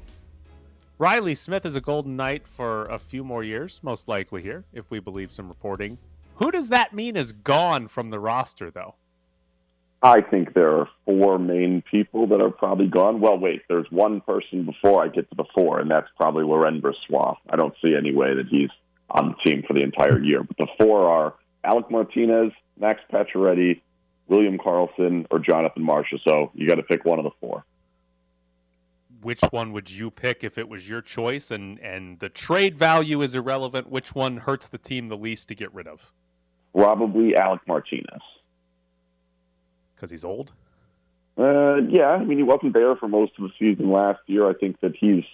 Reilly 0.98 1.34
Smith 1.34 1.66
is 1.66 1.74
a 1.74 1.80
Golden 1.82 2.16
Knight 2.16 2.48
for 2.48 2.84
a 2.84 2.98
few 2.98 3.22
more 3.22 3.44
years, 3.44 3.80
most 3.82 4.08
likely 4.08 4.40
here, 4.40 4.64
if 4.72 4.90
we 4.90 4.98
believe 4.98 5.30
some 5.30 5.46
reporting. 5.46 5.98
Who 6.36 6.50
does 6.50 6.70
that 6.70 6.94
mean 6.94 7.16
is 7.16 7.32
gone 7.32 7.88
from 7.88 8.08
the 8.08 8.18
roster, 8.18 8.70
though? 8.70 8.94
I 10.02 10.22
think 10.22 10.54
there 10.54 10.70
are 10.70 10.88
four 11.04 11.38
main 11.38 11.82
people 11.82 12.26
that 12.28 12.40
are 12.40 12.50
probably 12.50 12.86
gone. 12.86 13.20
Well, 13.20 13.38
wait, 13.38 13.62
there's 13.68 13.90
one 13.90 14.22
person 14.22 14.64
before 14.64 15.04
I 15.04 15.08
get 15.08 15.28
to 15.28 15.36
the 15.36 15.44
four, 15.54 15.80
and 15.80 15.90
that's 15.90 16.08
probably 16.16 16.44
Laurent 16.44 16.82
Brossoit. 16.82 17.36
I 17.50 17.56
don't 17.56 17.74
see 17.82 17.94
any 17.94 18.14
way 18.14 18.34
that 18.34 18.46
he's 18.48 18.70
on 19.10 19.28
the 19.28 19.50
team 19.50 19.64
for 19.66 19.74
the 19.74 19.82
entire 19.82 20.18
year. 20.18 20.42
But 20.44 20.56
the 20.56 20.68
four 20.78 21.06
are 21.08 21.34
Alec 21.62 21.90
Martinez, 21.90 22.52
Max 22.78 23.02
Pacioretty, 23.12 23.82
William 24.28 24.56
Karlsson, 24.56 25.26
or 25.30 25.40
Jonathan 25.40 25.86
Marchessault. 25.86 26.24
So 26.26 26.50
you 26.54 26.66
got 26.66 26.76
to 26.76 26.82
pick 26.82 27.04
one 27.04 27.18
of 27.18 27.24
the 27.24 27.32
four. 27.38 27.64
Which 29.22 29.40
one 29.50 29.72
would 29.72 29.90
you 29.90 30.10
pick 30.10 30.44
if 30.44 30.58
it 30.58 30.68
was 30.68 30.88
your 30.88 31.02
choice? 31.02 31.50
And 31.50 31.78
and 31.80 32.18
the 32.18 32.28
trade 32.28 32.76
value 32.76 33.22
is 33.22 33.34
irrelevant. 33.34 33.88
Which 33.88 34.14
one 34.14 34.38
hurts 34.38 34.68
the 34.68 34.78
team 34.78 35.08
the 35.08 35.16
least 35.16 35.48
to 35.48 35.54
get 35.54 35.72
rid 35.74 35.86
of? 35.86 36.12
Probably 36.74 37.34
Alec 37.36 37.62
Martinez. 37.66 38.22
Because 39.94 40.10
he's 40.10 40.24
old. 40.24 40.52
Uh, 41.38 41.76
yeah, 41.88 42.08
I 42.08 42.24
mean, 42.24 42.38
he 42.38 42.44
wasn't 42.44 42.72
there 42.72 42.96
for 42.96 43.08
most 43.08 43.32
of 43.38 43.44
the 43.44 43.50
season 43.58 43.90
last 43.90 44.20
year. 44.26 44.48
I 44.48 44.54
think 44.54 44.80
that 44.80 44.94
he's 44.98 45.24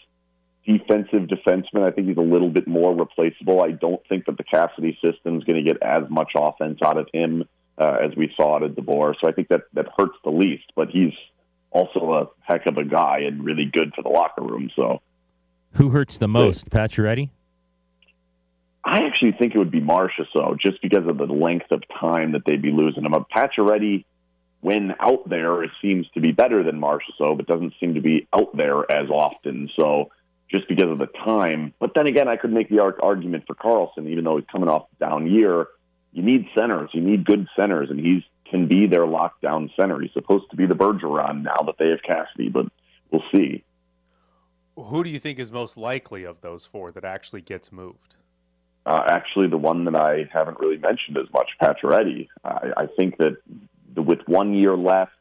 defensive 0.67 1.29
defenseman. 1.29 1.83
I 1.83 1.91
think 1.91 2.09
he's 2.09 2.17
a 2.17 2.21
little 2.21 2.51
bit 2.51 2.67
more 2.67 2.95
replaceable. 2.95 3.63
I 3.63 3.73
don't 3.73 4.01
think 4.09 4.27
that 4.27 4.37
the 4.37 4.45
Cassidy 4.45 4.99
system 5.05 5.39
is 5.39 5.45
going 5.45 5.65
to 5.65 5.73
get 5.73 5.83
as 5.83 6.05
much 6.09 6.33
offense 6.37 6.79
out 6.85 6.99
of 6.99 7.09
him 7.13 7.45
uh, 7.79 7.99
as 8.03 8.17
we 8.17 8.33
saw 8.37 8.57
out 8.57 8.63
of 8.63 8.73
DeBoer. 8.73 9.15
So 9.21 9.29
I 9.29 9.33
think 9.33 9.49
that 9.49 9.63
that 9.75 9.87
hurts 9.97 10.17
the 10.25 10.31
least. 10.31 10.65
But 10.75 10.91
he's 10.91 11.13
also 11.73 12.13
a 12.13 12.29
heck 12.43 12.67
of 12.67 12.77
a 12.77 12.85
guy 12.85 13.21
and 13.27 13.45
really 13.45 13.65
good 13.65 13.93
for 13.95 14.03
the 14.03 14.09
locker 14.09 14.43
room. 14.43 14.71
So 14.77 15.01
Who 15.73 15.91
hurts 15.91 16.19
the 16.19 16.29
most, 16.29 16.71
Pacioretty? 16.71 17.31
I 18.85 19.05
actually 19.05 19.33
think 19.33 19.55
it 19.55 19.59
would 19.59 19.71
be 19.71 19.81
Marcia, 19.81 20.27
so 20.33 20.57
just 20.61 20.83
because 20.83 21.07
of 21.07 21.17
the 21.19 21.27
length 21.27 21.71
of 21.71 21.83
time 22.01 22.33
that 22.33 22.43
they'd 22.45 22.63
be 22.63 22.73
losing 22.73 23.05
him. 23.05 23.13
Pacioretty, 23.35 24.05
when 24.61 24.95
out 24.99 25.29
there, 25.29 25.63
it 25.63 25.71
seems 25.81 26.07
to 26.15 26.21
be 26.21 26.33
better 26.33 26.63
than 26.65 26.81
Marcia, 26.81 27.13
so 27.17 27.35
but 27.35 27.47
doesn't 27.47 27.75
seem 27.79 27.95
to 27.95 28.01
be 28.01 28.27
out 28.33 28.57
there 28.57 28.91
as 28.91 29.09
often. 29.09 29.71
So 29.77 30.11
just 30.53 30.69
because 30.69 30.91
of 30.91 30.99
the 30.99 31.07
time. 31.07 31.73
But 31.79 31.93
then 31.95 32.07
again, 32.07 32.29
I 32.29 32.37
could 32.37 32.53
make 32.53 32.69
the 32.69 32.81
argument 32.81 33.45
for 33.47 33.55
Karlsson, 33.55 34.09
even 34.09 34.25
though 34.25 34.37
he's 34.37 34.47
coming 34.51 34.69
off 34.69 34.87
down 35.01 35.31
year. 35.31 35.67
You 36.13 36.23
need 36.23 36.47
centers. 36.57 36.91
You 36.93 37.01
need 37.01 37.25
good 37.25 37.49
centers, 37.57 37.89
and 37.89 37.99
he's 37.99 38.23
can 38.53 38.69
be 38.69 38.87
their 38.87 39.07
lockdown 39.07 39.75
center. 39.75 39.99
He's 39.99 40.13
supposed 40.13 40.49
to 40.51 40.57
be 40.57 40.67
the 40.67 40.75
Bergeron 40.75 41.43
now 41.43 41.63
that 41.67 41.77
they 41.79 41.89
have 41.89 42.03
Cassidy, 42.07 42.51
but 42.51 42.67
we'll 43.11 43.25
see. 43.35 43.65
Who 44.77 45.03
do 45.03 45.11
you 45.11 45.19
think 45.19 45.39
is 45.39 45.51
most 45.51 45.77
likely 45.77 46.25
of 46.25 46.43
those 46.43 46.67
four 46.67 46.93
that 46.93 47.05
actually 47.05 47.41
gets 47.41 47.73
moved? 47.73 48.15
Uh, 48.85 49.03
actually, 49.09 49.49
the 49.49 49.57
one 49.57 49.85
that 49.87 49.97
I 49.97 50.29
haven't 50.33 50.61
really 50.61 50.77
mentioned 50.77 51.17
as 51.17 51.33
much, 51.33 51.51
Pacioretty. 51.61 52.29
I, 52.45 52.73
I 52.77 52.87
think 52.87 53.17
that 53.19 53.37
the, 53.95 54.03
with 54.03 54.21
one 54.27 54.55
year 54.55 54.77
left, 54.77 55.13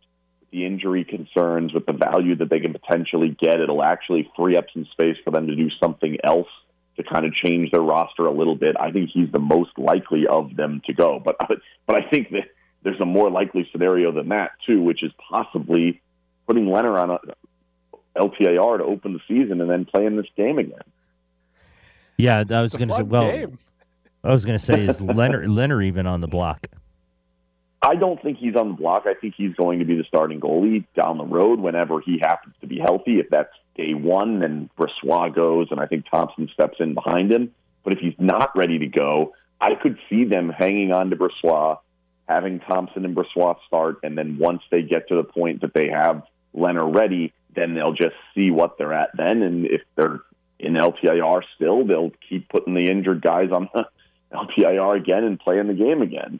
the 0.51 0.65
injury 0.65 1.05
concerns, 1.05 1.73
with 1.73 1.85
the 1.85 1.93
value 1.93 2.35
that 2.35 2.49
they 2.49 2.59
can 2.59 2.73
potentially 2.73 3.35
get, 3.39 3.61
it'll 3.61 3.83
actually 3.83 4.29
free 4.35 4.57
up 4.57 4.65
some 4.73 4.85
space 4.91 5.15
for 5.23 5.31
them 5.31 5.47
to 5.47 5.55
do 5.55 5.69
something 5.81 6.17
else 6.23 6.49
to 6.97 7.03
kind 7.03 7.25
of 7.25 7.33
change 7.33 7.71
their 7.71 7.81
roster 7.81 8.25
a 8.25 8.33
little 8.33 8.55
bit. 8.55 8.75
I 8.77 8.91
think 8.91 9.09
he's 9.13 9.31
the 9.31 9.39
most 9.39 9.71
likely 9.77 10.27
of 10.27 10.55
them 10.57 10.81
to 10.87 10.93
go. 10.93 11.21
But 11.23 11.37
but 11.87 11.95
I 11.95 12.09
think 12.09 12.31
that 12.31 12.49
there's 12.83 12.99
a 12.99 13.05
more 13.05 13.29
likely 13.29 13.67
scenario 13.71 14.11
than 14.11 14.29
that 14.29 14.51
too, 14.65 14.81
which 14.81 15.03
is 15.03 15.11
possibly 15.29 16.01
putting 16.47 16.65
Lehner 16.65 16.99
on 16.99 17.11
a 17.11 17.19
LTIR 18.19 18.79
to 18.79 18.83
open 18.83 19.13
the 19.13 19.19
season 19.27 19.61
and 19.61 19.69
then 19.69 19.85
playing 19.85 20.15
this 20.15 20.27
game 20.35 20.57
again. 20.57 20.81
Yeah, 22.17 22.43
I 22.49 22.61
was 22.61 22.75
going 22.75 22.89
to 22.89 22.95
say. 22.95 23.03
Well, 23.03 23.31
game. 23.31 23.57
I 24.23 24.31
was 24.31 24.45
going 24.45 24.57
to 24.57 24.63
say, 24.63 24.85
is 24.85 24.99
Lehner 25.01 25.45
Lehner 25.45 25.83
even 25.83 26.05
on 26.05 26.21
the 26.21 26.27
block? 26.27 26.67
I 27.83 27.95
don't 27.95 28.21
think 28.21 28.37
he's 28.37 28.55
on 28.55 28.69
the 28.69 28.73
block. 28.75 29.03
I 29.07 29.15
think 29.15 29.33
he's 29.35 29.55
going 29.55 29.79
to 29.79 29.85
be 29.85 29.95
the 29.95 30.03
starting 30.03 30.39
goalie 30.39 30.85
down 30.95 31.17
the 31.17 31.25
road 31.25 31.59
whenever 31.59 31.99
he 31.99 32.19
happens 32.21 32.53
to 32.61 32.67
be 32.67 32.79
healthy. 32.79 33.19
If 33.19 33.29
that's 33.31 33.53
day 33.75 33.95
one, 33.95 34.39
then 34.39 34.69
Brossoit 34.77 35.33
goes, 35.33 35.67
and 35.71 35.79
I 35.79 35.87
think 35.87 36.05
Thompson 36.09 36.47
steps 36.53 36.77
in 36.79 36.93
behind 36.93 37.31
him. 37.31 37.51
But 37.83 37.93
if 37.93 37.99
he's 37.99 38.13
not 38.19 38.55
ready 38.55 38.77
to 38.79 38.87
go, 38.87 39.33
I 39.59 39.73
could 39.81 39.97
see 40.09 40.25
them 40.25 40.49
hanging 40.49 40.91
on 40.91 41.09
to 41.09 41.15
Brossoit, 41.15 41.79
having 42.27 42.59
Thompson 42.59 43.05
and 43.05 43.15
Brossoit 43.15 43.57
start, 43.67 43.97
and 44.03 44.17
then 44.17 44.37
once 44.37 44.61
they 44.71 44.81
get 44.81 45.07
to 45.09 45.15
the 45.15 45.23
point 45.23 45.61
that 45.61 45.73
they 45.73 45.89
have 45.89 46.23
Lehner 46.55 46.93
ready, 46.93 47.33
then 47.55 47.73
they'll 47.75 47.93
just 47.93 48.15
see 48.35 48.51
what 48.51 48.77
they're 48.77 48.93
at 48.93 49.09
then. 49.17 49.41
And 49.41 49.65
if 49.65 49.81
they're 49.95 50.19
in 50.59 50.73
LTIR 50.73 51.41
still, 51.55 51.85
they'll 51.85 52.11
keep 52.29 52.47
putting 52.49 52.73
the 52.73 52.89
injured 52.89 53.21
guys 53.21 53.49
on 53.51 53.69
LTIR 54.31 54.97
again 55.01 55.23
and 55.23 55.39
playing 55.39 55.67
the 55.67 55.73
game 55.73 56.01
again. 56.01 56.39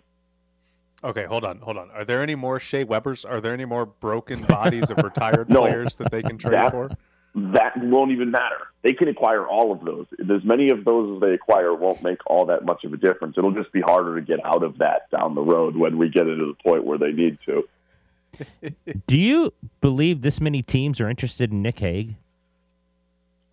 Okay, 1.04 1.26
hold 1.26 1.44
on, 1.44 1.58
hold 1.60 1.78
on. 1.78 1.90
Are 1.92 2.06
there 2.06 2.22
any 2.22 2.36
more 2.36 2.60
Shea 2.60 2.84
Webers? 2.84 3.26
Are 3.26 3.42
there 3.42 3.54
any 3.54 3.66
more 3.66 3.88
broken 3.88 4.44
bodies 4.44 4.92
of 4.92 4.98
retired 4.98 5.50
No. 5.50 5.62
players 5.62 5.96
that 5.96 6.12
they 6.12 6.22
can 6.22 6.38
trade 6.38 6.54
That- 6.54 6.72
for? 6.72 6.92
That 7.34 7.78
won't 7.78 8.12
even 8.12 8.32
matter. 8.32 8.68
They 8.82 8.94
can 8.94 9.08
acquire 9.08 9.48
all 9.48 9.72
of 9.72 9.86
those. 9.86 10.06
As 10.20 10.44
many 10.44 10.70
of 10.70 10.84
those 10.84 11.16
as 11.16 11.22
they 11.22 11.34
acquire 11.34 11.74
won't 11.74 12.04
make 12.04 12.20
all 12.28 12.46
that 12.48 12.66
much 12.66 12.84
of 12.84 12.92
a 12.92 12.98
difference. 12.98 13.38
It'll 13.38 13.54
just 13.54 13.72
be 13.72 13.80
harder 13.80 14.20
to 14.20 14.22
get 14.22 14.44
out 14.46 14.64
of 14.64 14.80
that 14.80 15.10
down 15.12 15.36
the 15.36 15.42
road 15.42 15.78
when 15.78 15.98
we 15.98 16.10
get 16.10 16.28
into 16.28 16.46
the 16.46 16.70
point 16.70 16.84
where 16.84 16.98
they 16.98 17.12
need 17.12 17.38
to. 17.46 17.64
Do 19.08 19.18
you 19.18 19.54
believe 19.80 20.22
this 20.22 20.42
many 20.42 20.62
teams 20.62 21.00
are 21.00 21.10
interested 21.10 21.52
in 21.52 21.62
Nick 21.62 21.80
Hague? 21.80 22.16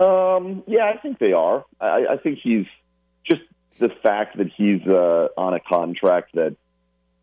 Um, 0.01 0.63
yeah, 0.67 0.85
I 0.85 0.97
think 0.97 1.19
they 1.19 1.33
are. 1.33 1.65
I, 1.81 2.07
I 2.11 2.17
think 2.17 2.39
he's 2.43 2.67
just 3.25 3.43
the 3.79 3.91
fact 4.03 4.39
that 4.39 4.49
he's 4.57 4.87
uh, 4.87 5.29
on 5.37 5.55
a 5.55 5.61
contract 5.61 6.35
that 6.35 6.57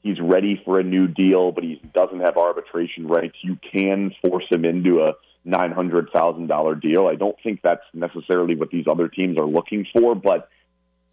he's 0.03 0.19
ready 0.19 0.61
for 0.63 0.79
a 0.79 0.83
new 0.83 1.07
deal, 1.07 1.51
but 1.51 1.63
he 1.63 1.81
doesn't 1.93 2.19
have 2.19 2.37
arbitration 2.37 3.07
rights. 3.07 3.35
You 3.41 3.57
can 3.71 4.13
force 4.21 4.45
him 4.49 4.65
into 4.65 5.01
a 5.01 5.13
nine 5.45 5.71
hundred 5.71 6.09
thousand 6.11 6.47
dollar 6.47 6.75
deal. 6.75 7.07
I 7.07 7.15
don't 7.15 7.37
think 7.43 7.61
that's 7.61 7.83
necessarily 7.93 8.55
what 8.55 8.69
these 8.71 8.85
other 8.87 9.07
teams 9.07 9.37
are 9.37 9.45
looking 9.45 9.85
for, 9.93 10.15
but 10.15 10.49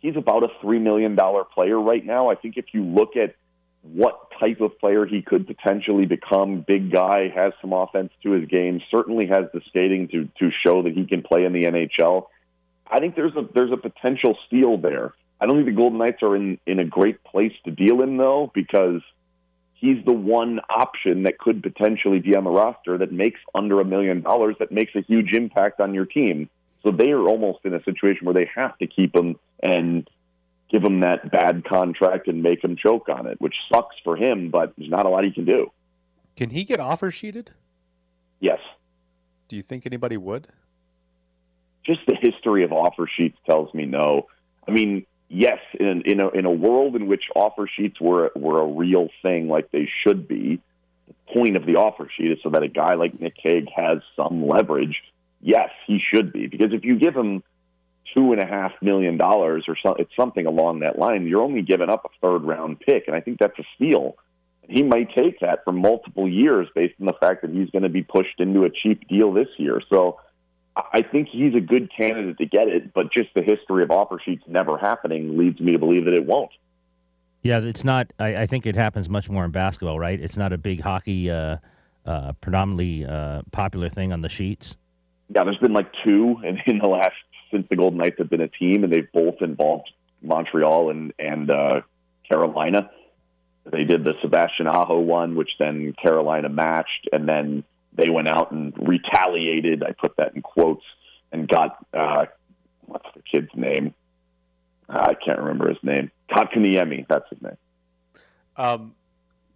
he's 0.00 0.16
about 0.16 0.42
a 0.42 0.48
three 0.60 0.78
million 0.78 1.14
dollar 1.14 1.44
player 1.44 1.80
right 1.80 2.04
now. 2.04 2.30
I 2.30 2.34
think 2.34 2.56
if 2.56 2.66
you 2.72 2.84
look 2.84 3.16
at 3.16 3.34
what 3.82 4.30
type 4.38 4.60
of 4.60 4.78
player 4.78 5.06
he 5.06 5.22
could 5.22 5.46
potentially 5.46 6.06
become. 6.06 6.64
Big 6.66 6.92
guy, 6.92 7.28
has 7.34 7.52
some 7.60 7.72
offense 7.72 8.12
to 8.22 8.30
his 8.30 8.48
game, 8.48 8.80
certainly 8.90 9.26
has 9.26 9.46
the 9.52 9.60
skating 9.68 10.08
to 10.08 10.28
to 10.38 10.50
show 10.64 10.82
that 10.82 10.92
he 10.92 11.06
can 11.06 11.22
play 11.22 11.44
in 11.44 11.52
the 11.52 11.64
NHL. 11.64 12.26
I 12.90 13.00
think 13.00 13.16
there's 13.16 13.34
a 13.34 13.46
there's 13.54 13.72
a 13.72 13.76
potential 13.76 14.38
steal 14.46 14.78
there. 14.78 15.12
I 15.40 15.46
don't 15.46 15.56
think 15.56 15.66
the 15.66 15.72
Golden 15.72 15.98
Knights 15.98 16.22
are 16.22 16.36
in 16.36 16.58
in 16.66 16.78
a 16.78 16.84
great 16.84 17.24
place 17.24 17.52
to 17.64 17.70
deal 17.70 18.02
in 18.02 18.16
though 18.16 18.50
because 18.54 19.02
he's 19.82 20.02
the 20.06 20.12
one 20.12 20.60
option 20.70 21.24
that 21.24 21.38
could 21.38 21.62
potentially 21.62 22.20
be 22.20 22.34
on 22.36 22.44
the 22.44 22.50
roster 22.50 22.96
that 22.96 23.12
makes 23.12 23.40
under 23.52 23.80
a 23.80 23.84
million 23.84 24.22
dollars 24.22 24.54
that 24.60 24.70
makes 24.70 24.94
a 24.94 25.02
huge 25.02 25.32
impact 25.34 25.80
on 25.80 25.92
your 25.92 26.06
team. 26.06 26.48
So 26.84 26.92
they 26.92 27.10
are 27.10 27.28
almost 27.28 27.58
in 27.64 27.74
a 27.74 27.82
situation 27.82 28.24
where 28.24 28.34
they 28.34 28.48
have 28.54 28.78
to 28.78 28.86
keep 28.86 29.14
him 29.14 29.36
and 29.60 30.08
give 30.70 30.82
him 30.84 31.00
that 31.00 31.30
bad 31.30 31.64
contract 31.64 32.28
and 32.28 32.42
make 32.42 32.62
him 32.64 32.76
choke 32.76 33.08
on 33.08 33.26
it, 33.26 33.40
which 33.40 33.56
sucks 33.72 33.96
for 34.04 34.16
him, 34.16 34.50
but 34.50 34.72
there's 34.78 34.88
not 34.88 35.04
a 35.04 35.08
lot 35.08 35.24
he 35.24 35.32
can 35.32 35.44
do. 35.44 35.70
Can 36.36 36.50
he 36.50 36.64
get 36.64 36.80
offer 36.80 37.10
sheeted? 37.10 37.50
Yes. 38.40 38.60
Do 39.48 39.56
you 39.56 39.62
think 39.62 39.84
anybody 39.84 40.16
would? 40.16 40.48
Just 41.84 42.00
the 42.06 42.16
history 42.18 42.62
of 42.64 42.72
offer 42.72 43.08
sheets 43.16 43.36
tells 43.44 43.74
me 43.74 43.84
no. 43.84 44.28
I 44.66 44.70
mean, 44.70 45.06
yes, 45.32 45.58
in 45.80 46.02
in 46.04 46.20
a 46.20 46.28
in 46.28 46.44
a 46.44 46.50
world 46.50 46.94
in 46.94 47.06
which 47.06 47.24
offer 47.34 47.66
sheets 47.66 48.00
were 48.00 48.30
were 48.36 48.60
a 48.60 48.66
real 48.66 49.08
thing 49.22 49.48
like 49.48 49.70
they 49.70 49.88
should 50.04 50.28
be, 50.28 50.60
the 51.08 51.32
point 51.32 51.56
of 51.56 51.66
the 51.66 51.76
offer 51.76 52.08
sheet 52.16 52.30
is 52.30 52.38
so 52.42 52.50
that 52.50 52.62
a 52.62 52.68
guy 52.68 52.94
like 52.94 53.18
Nick 53.18 53.34
Hague 53.42 53.68
has 53.74 53.98
some 54.14 54.46
leverage. 54.46 55.02
Yes, 55.40 55.70
he 55.86 55.98
should 55.98 56.32
be 56.32 56.46
because 56.46 56.72
if 56.72 56.84
you 56.84 56.98
give 56.98 57.16
him 57.16 57.42
two 58.14 58.32
and 58.32 58.42
a 58.42 58.46
half 58.46 58.72
million 58.82 59.16
dollars 59.16 59.64
or 59.66 59.76
so, 59.82 59.94
it's 59.94 60.14
something 60.14 60.46
along 60.46 60.80
that 60.80 60.98
line, 60.98 61.26
you're 61.26 61.42
only 61.42 61.62
giving 61.62 61.88
up 61.88 62.04
a 62.04 62.08
third 62.20 62.42
round 62.42 62.78
pick, 62.80 63.04
and 63.06 63.16
I 63.16 63.20
think 63.20 63.38
that's 63.38 63.58
a 63.58 63.64
steal. 63.74 64.16
He 64.68 64.82
might 64.82 65.12
take 65.14 65.40
that 65.40 65.60
for 65.64 65.72
multiple 65.72 66.28
years 66.28 66.68
based 66.74 66.94
on 67.00 67.06
the 67.06 67.14
fact 67.14 67.42
that 67.42 67.50
he's 67.50 67.70
going 67.70 67.82
to 67.82 67.88
be 67.88 68.02
pushed 68.02 68.38
into 68.38 68.64
a 68.64 68.70
cheap 68.70 69.08
deal 69.08 69.32
this 69.32 69.48
year. 69.56 69.80
So 69.92 70.20
I 70.74 71.02
think 71.02 71.28
he's 71.28 71.54
a 71.54 71.60
good 71.60 71.90
candidate 71.94 72.38
to 72.38 72.46
get 72.46 72.68
it, 72.68 72.94
but 72.94 73.12
just 73.12 73.28
the 73.34 73.42
history 73.42 73.82
of 73.82 73.90
offer 73.90 74.18
sheets 74.24 74.42
never 74.46 74.78
happening 74.78 75.36
leads 75.36 75.60
me 75.60 75.72
to 75.72 75.78
believe 75.78 76.06
that 76.06 76.14
it 76.14 76.24
won't. 76.24 76.50
Yeah, 77.42 77.60
it's 77.60 77.84
not. 77.84 78.12
I, 78.18 78.42
I 78.42 78.46
think 78.46 78.66
it 78.66 78.74
happens 78.74 79.08
much 79.08 79.28
more 79.28 79.44
in 79.44 79.50
basketball, 79.50 79.98
right? 79.98 80.18
It's 80.18 80.36
not 80.36 80.52
a 80.52 80.58
big 80.58 80.80
hockey, 80.80 81.30
uh, 81.30 81.58
uh, 82.06 82.32
predominantly 82.40 83.04
uh, 83.04 83.42
popular 83.50 83.88
thing 83.88 84.12
on 84.12 84.22
the 84.22 84.28
sheets. 84.28 84.76
Yeah, 85.34 85.44
there's 85.44 85.58
been 85.58 85.72
like 85.72 85.90
two 86.04 86.36
in, 86.44 86.58
in 86.66 86.78
the 86.78 86.86
last 86.86 87.14
since 87.50 87.66
the 87.68 87.76
Golden 87.76 87.98
Knights 87.98 88.16
have 88.18 88.30
been 88.30 88.40
a 88.40 88.48
team, 88.48 88.84
and 88.84 88.92
they've 88.92 89.10
both 89.12 89.42
involved 89.42 89.90
Montreal 90.22 90.90
and 90.90 91.12
and 91.18 91.50
uh, 91.50 91.80
Carolina. 92.28 92.90
They 93.70 93.84
did 93.84 94.04
the 94.04 94.14
Sebastian 94.22 94.66
Aho 94.66 95.00
one, 95.00 95.36
which 95.36 95.50
then 95.58 95.94
Carolina 96.00 96.48
matched, 96.48 97.08
and 97.12 97.28
then 97.28 97.64
they 97.94 98.10
went 98.10 98.30
out 98.30 98.52
and 98.52 98.72
retaliated. 98.76 99.82
I 99.82 99.92
put 99.92 100.16
that 100.16 100.34
in 100.34 100.42
quotes 100.42 100.84
and 101.30 101.48
got 101.48 101.84
uh, 101.92 102.26
what's 102.86 103.06
the 103.14 103.22
kid's 103.22 103.50
name? 103.54 103.94
Uh, 104.88 105.08
I 105.10 105.14
can't 105.14 105.38
remember 105.38 105.68
his 105.68 105.78
name. 105.82 106.10
Kotkaniemi, 106.30 107.06
that's 107.08 107.28
his 107.30 107.42
name. 107.42 107.56
Um, 108.56 108.94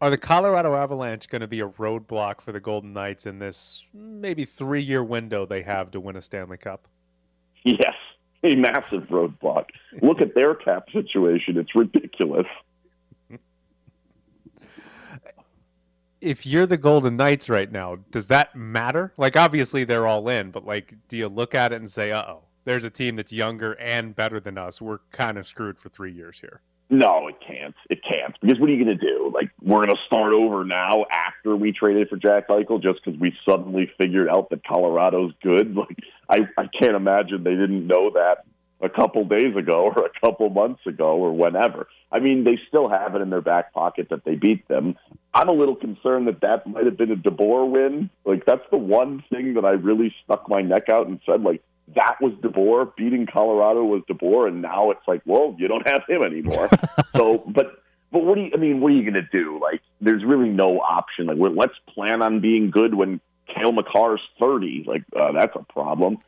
are 0.00 0.10
the 0.10 0.18
Colorado 0.18 0.74
Avalanche 0.74 1.28
going 1.28 1.40
to 1.40 1.46
be 1.46 1.60
a 1.60 1.68
roadblock 1.68 2.40
for 2.40 2.52
the 2.52 2.60
Golden 2.60 2.92
Knights 2.92 3.26
in 3.26 3.38
this 3.38 3.84
maybe 3.94 4.44
three 4.44 4.82
year 4.82 5.02
window 5.02 5.46
they 5.46 5.62
have 5.62 5.90
to 5.92 6.00
win 6.00 6.16
a 6.16 6.22
Stanley 6.22 6.58
Cup? 6.58 6.86
Yes, 7.64 7.94
a 8.44 8.54
massive 8.54 9.04
roadblock. 9.10 9.66
Look 10.02 10.20
at 10.20 10.34
their 10.34 10.54
cap 10.54 10.84
situation; 10.92 11.56
it's 11.56 11.74
ridiculous. 11.74 12.46
If 16.26 16.44
you're 16.44 16.66
the 16.66 16.76
Golden 16.76 17.16
Knights 17.16 17.48
right 17.48 17.70
now, 17.70 17.98
does 18.10 18.26
that 18.26 18.56
matter? 18.56 19.12
Like, 19.16 19.36
obviously 19.36 19.84
they're 19.84 20.08
all 20.08 20.28
in, 20.28 20.50
but 20.50 20.66
like, 20.66 20.92
do 21.06 21.16
you 21.16 21.28
look 21.28 21.54
at 21.54 21.72
it 21.72 21.76
and 21.76 21.88
say, 21.88 22.10
"Uh 22.10 22.24
oh, 22.26 22.42
there's 22.64 22.82
a 22.82 22.90
team 22.90 23.14
that's 23.14 23.32
younger 23.32 23.74
and 23.74 24.14
better 24.14 24.40
than 24.40 24.58
us. 24.58 24.80
We're 24.80 24.98
kind 25.12 25.38
of 25.38 25.46
screwed 25.46 25.78
for 25.78 25.88
three 25.88 26.12
years 26.12 26.40
here." 26.40 26.62
No, 26.90 27.28
it 27.28 27.36
can't. 27.46 27.76
It 27.90 28.00
can't. 28.02 28.34
Because 28.40 28.58
what 28.58 28.68
are 28.68 28.72
you 28.72 28.84
going 28.84 28.98
to 28.98 29.04
do? 29.04 29.30
Like, 29.32 29.50
we're 29.60 29.84
going 29.84 29.96
to 29.96 30.02
start 30.06 30.32
over 30.32 30.64
now 30.64 31.04
after 31.12 31.54
we 31.54 31.72
traded 31.72 32.08
for 32.08 32.16
Jack 32.16 32.48
Eichel 32.48 32.82
just 32.82 33.04
because 33.04 33.18
we 33.20 33.32
suddenly 33.48 33.90
figured 33.98 34.28
out 34.28 34.50
that 34.50 34.64
Colorado's 34.66 35.32
good? 35.42 35.76
Like, 35.76 35.98
I, 36.28 36.40
I 36.58 36.66
can't 36.80 36.96
imagine 36.96 37.44
they 37.44 37.54
didn't 37.54 37.86
know 37.86 38.10
that 38.14 38.44
a 38.80 38.88
couple 38.88 39.24
days 39.24 39.56
ago 39.56 39.92
or 39.96 40.06
a 40.06 40.20
couple 40.20 40.48
months 40.50 40.86
ago 40.86 41.16
or 41.16 41.32
whenever. 41.32 41.88
I 42.12 42.18
mean, 42.18 42.44
they 42.44 42.58
still 42.68 42.88
have 42.88 43.14
it 43.14 43.22
in 43.22 43.30
their 43.30 43.40
back 43.40 43.72
pocket 43.72 44.08
that 44.10 44.24
they 44.24 44.34
beat 44.34 44.66
them. 44.68 44.96
I'm 45.34 45.48
a 45.48 45.52
little 45.52 45.76
concerned 45.76 46.28
that 46.28 46.40
that 46.42 46.66
might 46.66 46.84
have 46.84 46.96
been 46.96 47.10
a 47.10 47.16
DeBoer 47.16 47.70
win. 47.70 48.10
Like, 48.24 48.44
that's 48.44 48.64
the 48.70 48.76
one 48.76 49.24
thing 49.30 49.54
that 49.54 49.64
I 49.64 49.70
really 49.70 50.14
stuck 50.24 50.48
my 50.48 50.62
neck 50.62 50.88
out 50.88 51.06
and 51.06 51.20
said, 51.26 51.42
like, 51.42 51.62
that 51.94 52.16
was 52.20 52.32
DeBoer. 52.34 52.94
Beating 52.96 53.26
Colorado 53.26 53.84
was 53.84 54.02
DeBoer, 54.10 54.48
and 54.48 54.62
now 54.62 54.90
it's 54.90 55.06
like, 55.06 55.22
well, 55.24 55.54
you 55.58 55.68
don't 55.68 55.86
have 55.88 56.02
him 56.08 56.22
anymore. 56.22 56.68
so, 57.16 57.44
but 57.46 57.82
but 58.12 58.24
what 58.24 58.36
do 58.36 58.42
you? 58.42 58.50
I 58.54 58.56
mean, 58.56 58.80
what 58.80 58.92
are 58.92 58.94
you 58.94 59.02
going 59.02 59.14
to 59.14 59.28
do? 59.30 59.60
Like, 59.60 59.82
there's 60.00 60.24
really 60.24 60.48
no 60.48 60.80
option. 60.80 61.26
Like, 61.26 61.38
let's 61.54 61.74
plan 61.86 62.22
on 62.22 62.40
being 62.40 62.70
good 62.70 62.94
when 62.94 63.20
Cale 63.46 63.72
Makar's 63.72 64.22
30. 64.40 64.84
Like, 64.86 65.04
uh, 65.14 65.32
that's 65.32 65.54
a 65.54 65.64
problem. 65.72 66.18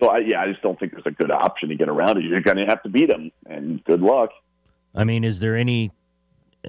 So, 0.00 0.08
I, 0.08 0.18
yeah, 0.18 0.40
I 0.40 0.46
just 0.48 0.62
don't 0.62 0.78
think 0.78 0.92
there's 0.92 1.06
a 1.06 1.10
good 1.10 1.30
option 1.30 1.70
to 1.70 1.74
get 1.74 1.88
around 1.88 2.18
it. 2.18 2.24
You're 2.24 2.40
going 2.40 2.56
to 2.58 2.66
have 2.66 2.82
to 2.84 2.88
beat 2.88 3.08
them, 3.08 3.30
and 3.46 3.82
good 3.84 4.00
luck. 4.00 4.30
I 4.94 5.04
mean, 5.04 5.24
is 5.24 5.40
there 5.40 5.56
any 5.56 5.90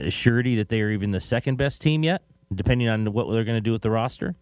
surety 0.10 0.56
that 0.56 0.70
they 0.70 0.82
are 0.82 0.90
even 0.90 1.12
the 1.12 1.22
second 1.22 1.58
best 1.58 1.82
team 1.82 2.04
yet, 2.04 2.22
depending 2.54 2.88
on 2.88 3.12
what 3.14 3.32
they're 3.32 3.44
going 3.44 3.58
to 3.58 3.62
do 3.62 3.72
with 3.72 3.82
the 3.82 3.92
roster? 3.92 4.36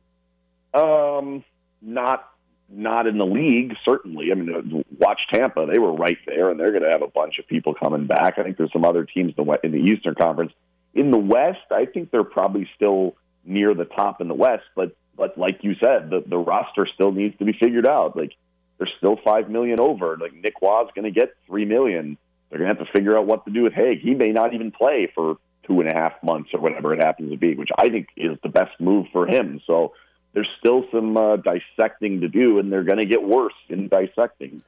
Um, 0.73 1.43
not 1.82 2.30
not 2.69 3.08
in 3.08 3.17
the 3.17 3.26
league, 3.26 3.76
certainly. 3.86 4.32
I 4.32 4.36
mean, 4.36 4.84
watch 5.00 5.21
Tampa; 5.32 5.65
they 5.71 5.80
were 5.80 5.93
right 5.93 6.17
there, 6.26 6.50
and 6.50 6.60
they're 6.60 6.71
going 6.71 6.84
to 6.84 6.91
have 6.91 7.02
a 7.02 7.08
bunch 7.08 7.39
of 7.39 7.47
people 7.47 7.73
coming 7.73 8.08
back. 8.08 8.38
I 8.38 8.43
think 8.43 8.58
there's 8.58 8.73
some 8.73 8.86
other 8.86 9.06
teams 9.06 9.34
in 9.38 9.45
the 9.45 9.60
in 9.63 9.71
the 9.71 9.80
Eastern 9.80 10.15
Conference. 10.15 10.52
In 10.93 11.12
the 11.12 11.17
West, 11.17 11.71
I 11.71 11.86
think 11.86 12.12
they're 12.12 12.23
probably 12.23 12.67
still 12.76 13.15
near 13.45 13.73
the 13.73 13.86
top 13.86 14.19
in 14.19 14.28
the 14.28 14.34
West, 14.34 14.65
but 14.76 14.95
but 15.15 15.38
like 15.38 15.63
you 15.63 15.76
said, 15.76 16.10
the 16.10 16.23
the 16.28 16.38
roster 16.38 16.88
still 16.93 17.12
needs 17.12 17.38
to 17.38 17.45
be 17.45 17.54
figured 17.54 17.88
out. 17.88 18.17
Like 18.17 18.34
they're 18.77 18.89
still 18.97 19.17
five 19.23 19.49
million 19.49 19.79
over. 19.79 20.17
Like 20.17 20.33
Nick 20.33 20.61
Waugh's 20.61 20.89
going 20.95 21.05
to 21.05 21.19
get 21.19 21.35
three 21.45 21.65
million. 21.65 22.17
They're 22.49 22.59
going 22.59 22.71
to 22.71 22.77
have 22.77 22.85
to 22.85 22.91
figure 22.93 23.17
out 23.17 23.25
what 23.25 23.45
to 23.45 23.51
do 23.51 23.63
with 23.63 23.73
Hague. 23.73 24.01
He 24.01 24.13
may 24.13 24.31
not 24.31 24.53
even 24.53 24.71
play 24.71 25.11
for 25.13 25.37
two 25.65 25.81
and 25.81 25.89
a 25.89 25.93
half 25.93 26.13
months 26.23 26.51
or 26.53 26.61
whatever 26.61 26.93
it 26.93 27.03
happens 27.03 27.31
to 27.31 27.37
be, 27.37 27.55
which 27.55 27.69
I 27.77 27.89
think 27.89 28.07
is 28.15 28.37
the 28.41 28.49
best 28.49 28.79
move 28.79 29.07
for 29.11 29.27
him. 29.27 29.59
So 29.67 29.93
there's 30.33 30.47
still 30.59 30.85
some 30.91 31.17
uh, 31.17 31.37
dissecting 31.37 32.21
to 32.21 32.29
do, 32.29 32.59
and 32.59 32.71
they're 32.71 32.83
going 32.83 32.99
to 32.99 33.05
get 33.05 33.23
worse 33.23 33.53
in 33.69 33.87
dissecting. 33.89 34.61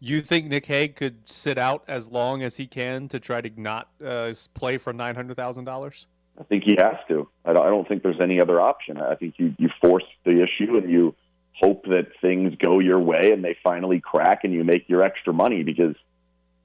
You 0.00 0.20
think 0.20 0.46
Nick 0.46 0.66
Hague 0.66 0.96
could 0.96 1.16
sit 1.26 1.56
out 1.56 1.84
as 1.86 2.10
long 2.10 2.42
as 2.42 2.56
he 2.56 2.66
can 2.66 3.08
to 3.08 3.20
try 3.20 3.40
to 3.40 3.50
not 3.56 3.88
uh, 4.04 4.34
play 4.52 4.76
for 4.76 4.92
nine 4.92 5.14
hundred 5.14 5.36
thousand 5.36 5.64
dollars? 5.64 6.06
I 6.38 6.42
think 6.42 6.64
he 6.64 6.76
has 6.78 6.96
to. 7.08 7.28
I 7.44 7.52
don't, 7.52 7.64
I 7.64 7.70
don't 7.70 7.86
think 7.86 8.02
there's 8.02 8.20
any 8.20 8.40
other 8.40 8.60
option. 8.60 8.96
I 9.00 9.14
think 9.14 9.34
you 9.38 9.54
you 9.58 9.68
force 9.80 10.04
the 10.24 10.42
issue 10.42 10.76
and 10.76 10.90
you 10.90 11.14
hope 11.54 11.84
that 11.86 12.08
things 12.20 12.54
go 12.58 12.78
your 12.78 12.98
way 12.98 13.32
and 13.32 13.44
they 13.44 13.56
finally 13.62 14.00
crack 14.00 14.44
and 14.44 14.52
you 14.52 14.64
make 14.64 14.88
your 14.88 15.02
extra 15.02 15.32
money 15.32 15.62
because 15.62 15.94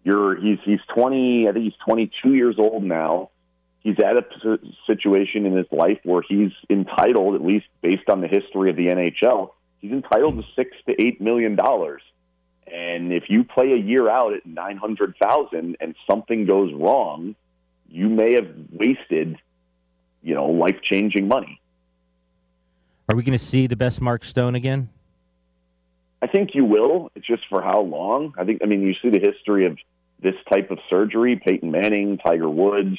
you're 0.04 0.40
he's 0.40 0.60
he's 0.64 0.80
20 0.94 1.48
I 1.48 1.52
think 1.52 1.66
he's 1.66 1.86
22 1.86 2.34
years 2.34 2.56
old 2.58 2.84
now. 2.84 3.30
He's 3.82 3.98
at 4.00 4.18
a 4.18 4.60
situation 4.86 5.46
in 5.46 5.56
his 5.56 5.68
life 5.72 6.00
where 6.04 6.22
he's 6.22 6.52
entitled, 6.70 7.36
at 7.36 7.42
least 7.42 7.68
based 7.82 8.10
on 8.10 8.20
the 8.20 8.28
history 8.28 8.70
of 8.70 8.76
the 8.76 8.88
NHL, 8.88 9.52
he's 9.80 9.92
entitled 9.92 10.38
to 10.38 10.44
six 10.56 10.76
to 10.88 11.02
eight 11.02 11.22
million 11.22 11.56
dollars. 11.56 12.02
And 12.66 13.14
if 13.14 13.30
you 13.30 13.44
play 13.44 13.72
a 13.72 13.78
year 13.78 14.10
out 14.10 14.34
at 14.34 14.46
nine 14.46 14.78
hundred 14.78 15.16
thousand 15.22 15.78
and 15.80 15.96
something 16.10 16.46
goes 16.46 16.74
wrong, 16.74 17.36
you 17.90 18.10
may 18.10 18.34
have 18.34 18.50
wasted, 18.72 19.38
you 20.22 20.36
know, 20.36 20.48
life 20.48 20.82
changing 20.82 21.28
money. 21.28 21.62
Are 23.10 23.16
we 23.16 23.24
going 23.24 23.38
to 23.38 23.44
see 23.44 23.68
the 23.68 23.76
best 23.76 24.02
Mark 24.02 24.26
Stone 24.26 24.56
again? 24.56 24.90
I 26.22 26.28
think 26.28 26.50
you 26.54 26.66
will. 26.66 27.12
It's 27.16 27.26
just 27.26 27.44
for 27.50 27.62
how 27.62 27.82
long. 27.82 28.34
I 28.38 28.44
think. 28.44 28.62
I 28.64 28.66
mean, 28.66 28.82
you 28.82 28.94
see 29.02 29.10
the 29.10 29.20
history 29.20 29.66
of 29.66 29.78
this 30.22 30.36
type 30.52 30.72
of 30.72 30.80
surgery: 30.90 31.40
Peyton 31.44 31.72
Manning, 31.72 32.18
Tiger 32.18 32.50
Woods, 32.50 32.98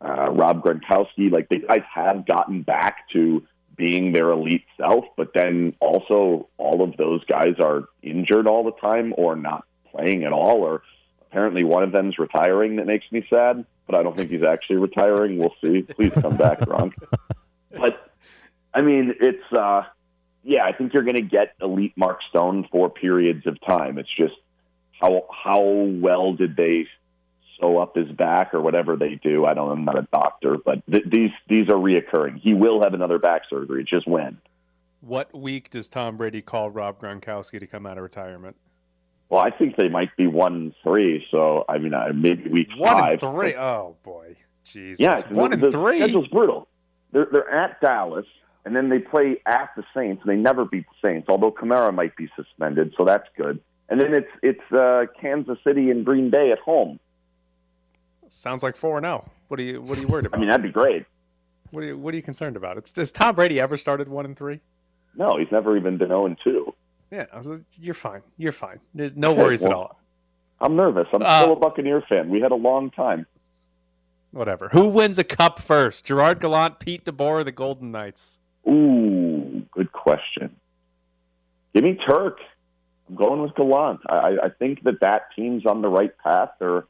uh, 0.00 0.30
Rob 0.30 0.64
Gronkowski. 0.64 1.30
Like 1.30 1.48
the 1.48 1.58
guys 1.58 1.82
have 1.94 2.26
gotten 2.26 2.62
back 2.62 3.08
to 3.12 3.42
being 3.76 4.12
their 4.12 4.30
elite 4.30 4.64
self, 4.78 5.04
but 5.16 5.32
then 5.34 5.74
also 5.80 6.48
all 6.56 6.82
of 6.82 6.96
those 6.96 7.22
guys 7.26 7.54
are 7.62 7.84
injured 8.02 8.46
all 8.46 8.64
the 8.64 8.72
time 8.80 9.14
or 9.16 9.36
not 9.36 9.64
playing 9.92 10.24
at 10.24 10.32
all. 10.32 10.62
Or 10.62 10.82
apparently 11.30 11.62
one 11.62 11.82
of 11.82 11.92
them's 11.92 12.18
retiring. 12.18 12.76
That 12.76 12.86
makes 12.86 13.04
me 13.12 13.24
sad, 13.32 13.64
but 13.86 13.94
I 13.94 14.02
don't 14.02 14.16
think 14.16 14.30
he's 14.30 14.42
actually 14.42 14.76
retiring. 14.76 15.38
We'll 15.38 15.54
see. 15.60 15.82
Please 15.82 16.12
come 16.14 16.36
back, 16.36 16.60
Gronk. 16.60 16.94
But 17.78 18.10
I 18.76 18.82
mean, 18.82 19.14
it's 19.20 19.52
uh, 19.52 19.84
yeah. 20.44 20.64
I 20.64 20.72
think 20.72 20.92
you're 20.92 21.02
going 21.02 21.14
to 21.14 21.22
get 21.22 21.54
elite 21.62 21.94
Mark 21.96 22.20
Stone 22.28 22.68
for 22.70 22.90
periods 22.90 23.46
of 23.46 23.58
time. 23.66 23.96
It's 23.96 24.14
just 24.14 24.34
how 25.00 25.24
how 25.32 25.62
well 25.62 26.34
did 26.34 26.56
they 26.56 26.86
sew 27.58 27.78
up 27.78 27.96
his 27.96 28.10
back 28.12 28.52
or 28.52 28.60
whatever 28.60 28.94
they 28.96 29.14
do. 29.14 29.46
I 29.46 29.54
don't. 29.54 29.70
I'm 29.70 29.84
not 29.86 29.98
a 29.98 30.06
doctor, 30.12 30.58
but 30.62 30.84
th- 30.90 31.04
these 31.10 31.30
these 31.48 31.68
are 31.68 31.76
reoccurring. 31.76 32.38
He 32.40 32.52
will 32.52 32.82
have 32.82 32.92
another 32.92 33.18
back 33.18 33.42
surgery. 33.48 33.82
Just 33.88 34.06
when? 34.06 34.36
What 35.00 35.34
week 35.34 35.70
does 35.70 35.88
Tom 35.88 36.18
Brady 36.18 36.42
call 36.42 36.68
Rob 36.68 37.00
Gronkowski 37.00 37.58
to 37.60 37.66
come 37.66 37.86
out 37.86 37.96
of 37.96 38.02
retirement? 38.02 38.56
Well, 39.30 39.40
I 39.40 39.50
think 39.50 39.76
they 39.76 39.88
might 39.88 40.14
be 40.18 40.26
one 40.26 40.54
and 40.54 40.74
three. 40.82 41.26
So 41.30 41.64
I 41.66 41.78
mean, 41.78 41.94
uh, 41.94 42.12
maybe 42.14 42.50
week 42.50 42.68
one 42.76 42.98
five. 42.98 43.22
and 43.22 43.32
three. 43.32 43.54
Oh 43.54 43.96
boy, 44.04 44.36
jeez. 44.70 44.96
Yeah, 44.98 45.22
one 45.30 45.50
the, 45.50 45.54
and 45.54 45.62
the 45.64 45.70
three. 45.72 45.98
Schedule's 45.98 46.28
brutal. 46.28 46.68
They're 47.12 47.28
they're 47.32 47.50
at 47.50 47.80
Dallas, 47.80 48.26
and 48.66 48.76
then 48.76 48.90
they 48.90 48.98
play 48.98 49.40
at 49.46 49.70
the 49.76 49.84
Saints. 49.94 50.20
and 50.22 50.30
They 50.30 50.36
never 50.36 50.64
beat 50.66 50.84
the 50.86 51.08
Saints, 51.08 51.28
although 51.30 51.50
Kamara 51.52 51.94
might 51.94 52.14
be 52.16 52.28
suspended, 52.36 52.92
so 52.98 53.04
that's 53.04 53.28
good. 53.36 53.60
And 53.88 53.98
then 54.00 54.12
it's 54.12 54.30
it's 54.42 54.72
uh, 54.72 55.06
Kansas 55.20 55.58
City 55.64 55.90
and 55.90 56.04
Green 56.04 56.28
Bay 56.28 56.50
at 56.52 56.58
home. 56.58 56.98
Sounds 58.28 58.62
like 58.62 58.76
four 58.76 58.98
and 58.98 59.04
zero. 59.06 59.30
What 59.48 59.60
are 59.60 59.62
you 59.62 59.80
What 59.80 59.96
are 59.96 60.00
you 60.00 60.08
worried 60.08 60.26
about? 60.26 60.36
I 60.38 60.40
mean, 60.40 60.48
that'd 60.48 60.62
be 60.62 60.72
great. 60.72 61.06
What 61.70 61.84
are 61.84 61.86
you 61.86 61.96
What 61.96 62.12
are 62.12 62.16
you 62.16 62.22
concerned 62.22 62.56
about? 62.56 62.76
It's 62.76 62.94
has 62.96 63.12
Tom 63.12 63.34
Brady 63.36 63.60
ever 63.60 63.76
started 63.76 64.08
one 64.08 64.24
and 64.24 64.36
three? 64.36 64.60
No, 65.16 65.38
he's 65.38 65.50
never 65.52 65.76
even 65.76 65.96
been 65.96 66.08
zero 66.08 66.26
and 66.26 66.36
two. 66.42 66.74
Yeah, 67.12 67.26
I 67.32 67.36
was 67.36 67.46
like, 67.46 67.62
you're 67.80 67.94
fine. 67.94 68.22
You're 68.36 68.50
fine. 68.52 68.80
No 68.92 69.32
worries 69.32 69.62
well, 69.62 69.70
at 69.70 69.76
all. 69.76 70.00
I'm 70.60 70.74
nervous. 70.74 71.06
I'm 71.12 71.22
Uh, 71.22 71.42
still 71.42 71.52
a 71.52 71.56
Buccaneer 71.56 72.02
fan. 72.08 72.28
We 72.28 72.40
had 72.40 72.50
a 72.50 72.56
long 72.56 72.90
time. 72.90 73.26
Whatever. 74.32 74.68
Who 74.72 74.88
wins 74.88 75.18
a 75.20 75.24
cup 75.24 75.60
first? 75.60 76.04
Gerard 76.04 76.40
Gallant, 76.40 76.80
Pete 76.80 77.04
DeBoer, 77.04 77.44
the 77.44 77.52
Golden 77.52 77.92
Knights. 77.92 78.38
Ooh, 78.68 79.62
good 79.70 79.92
question. 79.92 80.56
Give 81.74 81.84
me 81.84 81.98
Turk. 82.06 82.38
I'm 83.08 83.16
going 83.16 83.42
with 83.42 83.54
Gallant. 83.54 84.00
I, 84.08 84.36
I 84.44 84.48
think 84.48 84.82
that 84.84 85.00
that 85.00 85.28
team's 85.36 85.66
on 85.66 85.82
the 85.82 85.88
right 85.88 86.16
path. 86.18 86.50
They're, 86.58 86.84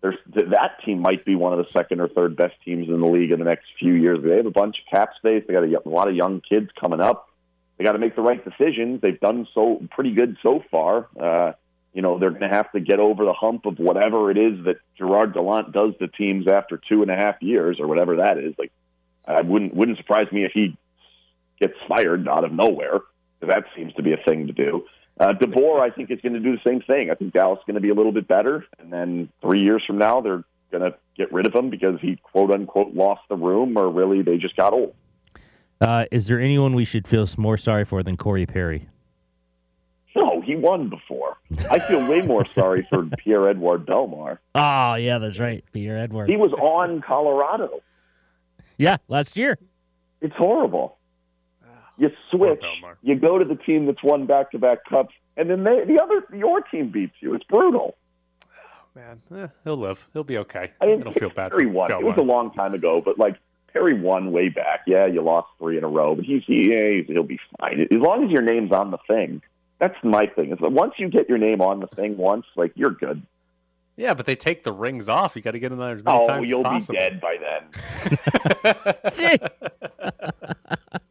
they're, 0.00 0.16
that 0.34 0.84
team 0.84 1.00
might 1.00 1.24
be 1.24 1.34
one 1.34 1.52
of 1.52 1.58
the 1.58 1.70
second 1.72 2.00
or 2.00 2.08
third 2.08 2.36
best 2.36 2.54
teams 2.64 2.88
in 2.88 3.00
the 3.00 3.06
league 3.06 3.32
in 3.32 3.38
the 3.38 3.44
next 3.44 3.66
few 3.78 3.94
years. 3.94 4.20
They 4.22 4.36
have 4.36 4.46
a 4.46 4.50
bunch 4.50 4.76
of 4.78 4.90
cap 4.90 5.10
space. 5.16 5.42
They 5.46 5.54
got 5.54 5.64
a, 5.64 5.82
a 5.84 5.88
lot 5.88 6.08
of 6.08 6.14
young 6.14 6.40
kids 6.40 6.70
coming 6.78 7.00
up. 7.00 7.28
They 7.76 7.84
got 7.84 7.92
to 7.92 7.98
make 7.98 8.14
the 8.14 8.22
right 8.22 8.42
decisions. 8.42 9.00
They've 9.00 9.18
done 9.18 9.48
so 9.52 9.82
pretty 9.90 10.12
good 10.12 10.36
so 10.42 10.62
far. 10.70 11.08
Uh, 11.18 11.52
you 11.92 12.02
know, 12.02 12.18
they're 12.18 12.30
going 12.30 12.42
to 12.42 12.48
have 12.48 12.70
to 12.72 12.80
get 12.80 13.00
over 13.00 13.24
the 13.24 13.32
hump 13.32 13.66
of 13.66 13.78
whatever 13.78 14.30
it 14.30 14.38
is 14.38 14.64
that 14.66 14.76
Gerard 14.96 15.32
Gallant 15.32 15.72
does 15.72 15.94
to 15.98 16.08
teams 16.08 16.46
after 16.46 16.78
two 16.88 17.02
and 17.02 17.10
a 17.10 17.16
half 17.16 17.42
years 17.42 17.78
or 17.80 17.86
whatever 17.86 18.16
that 18.16 18.38
is. 18.38 18.54
Like, 18.58 18.70
I 19.26 19.40
wouldn't 19.40 19.74
wouldn't 19.74 19.98
surprise 19.98 20.30
me 20.30 20.44
if 20.44 20.52
he 20.52 20.76
gets 21.60 21.74
fired 21.88 22.28
out 22.28 22.44
of 22.44 22.52
nowhere. 22.52 23.00
That 23.40 23.64
seems 23.76 23.92
to 23.94 24.02
be 24.02 24.12
a 24.12 24.16
thing 24.16 24.46
to 24.46 24.52
do. 24.52 24.84
Uh, 25.18 25.32
DeBoer, 25.32 25.80
I 25.80 25.90
think, 25.90 26.10
is 26.10 26.20
going 26.20 26.34
to 26.34 26.40
do 26.40 26.52
the 26.52 26.62
same 26.66 26.80
thing. 26.82 27.10
I 27.10 27.14
think 27.14 27.32
Dallas 27.32 27.58
is 27.58 27.64
going 27.66 27.76
to 27.76 27.80
be 27.80 27.88
a 27.88 27.94
little 27.94 28.12
bit 28.12 28.28
better, 28.28 28.66
and 28.78 28.92
then 28.92 29.30
three 29.40 29.62
years 29.62 29.82
from 29.86 29.98
now, 29.98 30.20
they're 30.20 30.44
going 30.70 30.90
to 30.90 30.96
get 31.16 31.32
rid 31.32 31.46
of 31.46 31.54
him 31.54 31.70
because 31.70 31.98
he 32.00 32.16
quote 32.16 32.50
unquote 32.50 32.94
lost 32.94 33.22
the 33.28 33.36
room, 33.36 33.76
or 33.78 33.90
really 33.90 34.22
they 34.22 34.36
just 34.36 34.56
got 34.56 34.72
old. 34.72 34.94
Uh, 35.80 36.06
is 36.10 36.26
there 36.26 36.40
anyone 36.40 36.74
we 36.74 36.84
should 36.84 37.06
feel 37.06 37.28
more 37.36 37.56
sorry 37.56 37.84
for 37.84 38.02
than 38.02 38.16
Corey 38.16 38.46
Perry? 38.46 38.88
No, 40.14 40.40
he 40.40 40.56
won 40.56 40.88
before. 40.88 41.36
I 41.70 41.78
feel 41.78 42.08
way 42.08 42.22
more 42.22 42.46
sorry 42.54 42.86
for 42.90 43.04
Pierre 43.18 43.48
Edouard 43.50 43.84
Bellemare. 43.86 44.38
Oh, 44.54 44.94
yeah, 44.94 45.18
that's 45.18 45.38
right. 45.38 45.62
Pierre 45.72 45.98
Edward. 45.98 46.30
He 46.30 46.36
was 46.36 46.52
on 46.54 47.02
Colorado. 47.02 47.82
Yeah, 48.78 48.96
last 49.08 49.36
year. 49.36 49.58
It's 50.22 50.34
horrible. 50.36 50.96
You 51.98 52.10
switch, 52.30 52.62
you 53.02 53.14
go 53.16 53.38
to 53.38 53.44
the 53.44 53.54
team 53.54 53.86
that's 53.86 54.02
won 54.02 54.26
back 54.26 54.50
to 54.50 54.58
back 54.58 54.84
cups, 54.84 55.14
and 55.36 55.48
then 55.48 55.64
they, 55.64 55.84
the 55.84 56.00
other 56.02 56.24
your 56.36 56.60
team 56.60 56.90
beats 56.90 57.14
you. 57.20 57.34
It's 57.34 57.44
brutal. 57.44 57.96
Man, 58.94 59.20
eh, 59.34 59.48
he'll 59.64 59.76
live. 59.76 60.06
He'll 60.12 60.24
be 60.24 60.38
okay. 60.38 60.72
I 60.80 60.86
mean, 60.86 61.00
It'll 61.00 61.12
feel 61.12 61.30
bad. 61.30 61.52
Perry 61.52 61.66
won. 61.66 61.90
It 61.90 62.02
was 62.02 62.16
a 62.18 62.22
long 62.22 62.52
time 62.52 62.74
ago, 62.74 63.00
but 63.04 63.18
like 63.18 63.36
Perry 63.72 63.98
won 63.98 64.32
way 64.32 64.48
back. 64.48 64.80
Yeah, 64.86 65.06
you 65.06 65.22
lost 65.22 65.48
three 65.58 65.76
in 65.78 65.84
a 65.84 65.88
row, 65.88 66.14
but 66.14 66.24
he's 66.24 66.42
he, 66.46 66.70
yeah, 66.72 66.88
he's- 66.90 67.06
he'll 67.08 67.22
be 67.22 67.38
fine 67.60 67.80
as 67.80 67.88
long 67.98 68.24
as 68.24 68.30
your 68.30 68.42
name's 68.42 68.72
on 68.72 68.90
the 68.90 68.98
thing. 69.06 69.42
That's 69.78 69.96
my 70.02 70.26
thing. 70.26 70.52
Is 70.52 70.58
that 70.60 70.72
once 70.72 70.94
you 70.98 71.08
get 71.10 71.28
your 71.28 71.36
name 71.38 71.60
on 71.60 71.80
the 71.80 71.86
thing 71.88 72.16
once, 72.16 72.46
like 72.56 72.72
you're 72.74 72.90
good. 72.92 73.22
Yeah, 73.98 74.12
but 74.14 74.26
they 74.26 74.36
take 74.36 74.62
the 74.62 74.72
rings 74.72 75.08
off. 75.08 75.36
You 75.36 75.42
got 75.42 75.52
to 75.52 75.58
get 75.58 75.72
in 75.72 75.78
there 75.78 75.92
as 75.96 76.04
many 76.04 76.18
Oh, 76.18 76.24
times 76.26 76.48
you'll 76.50 76.62
be 76.62 76.80
dead 76.80 77.18
by 77.20 77.36
then. 77.38 79.36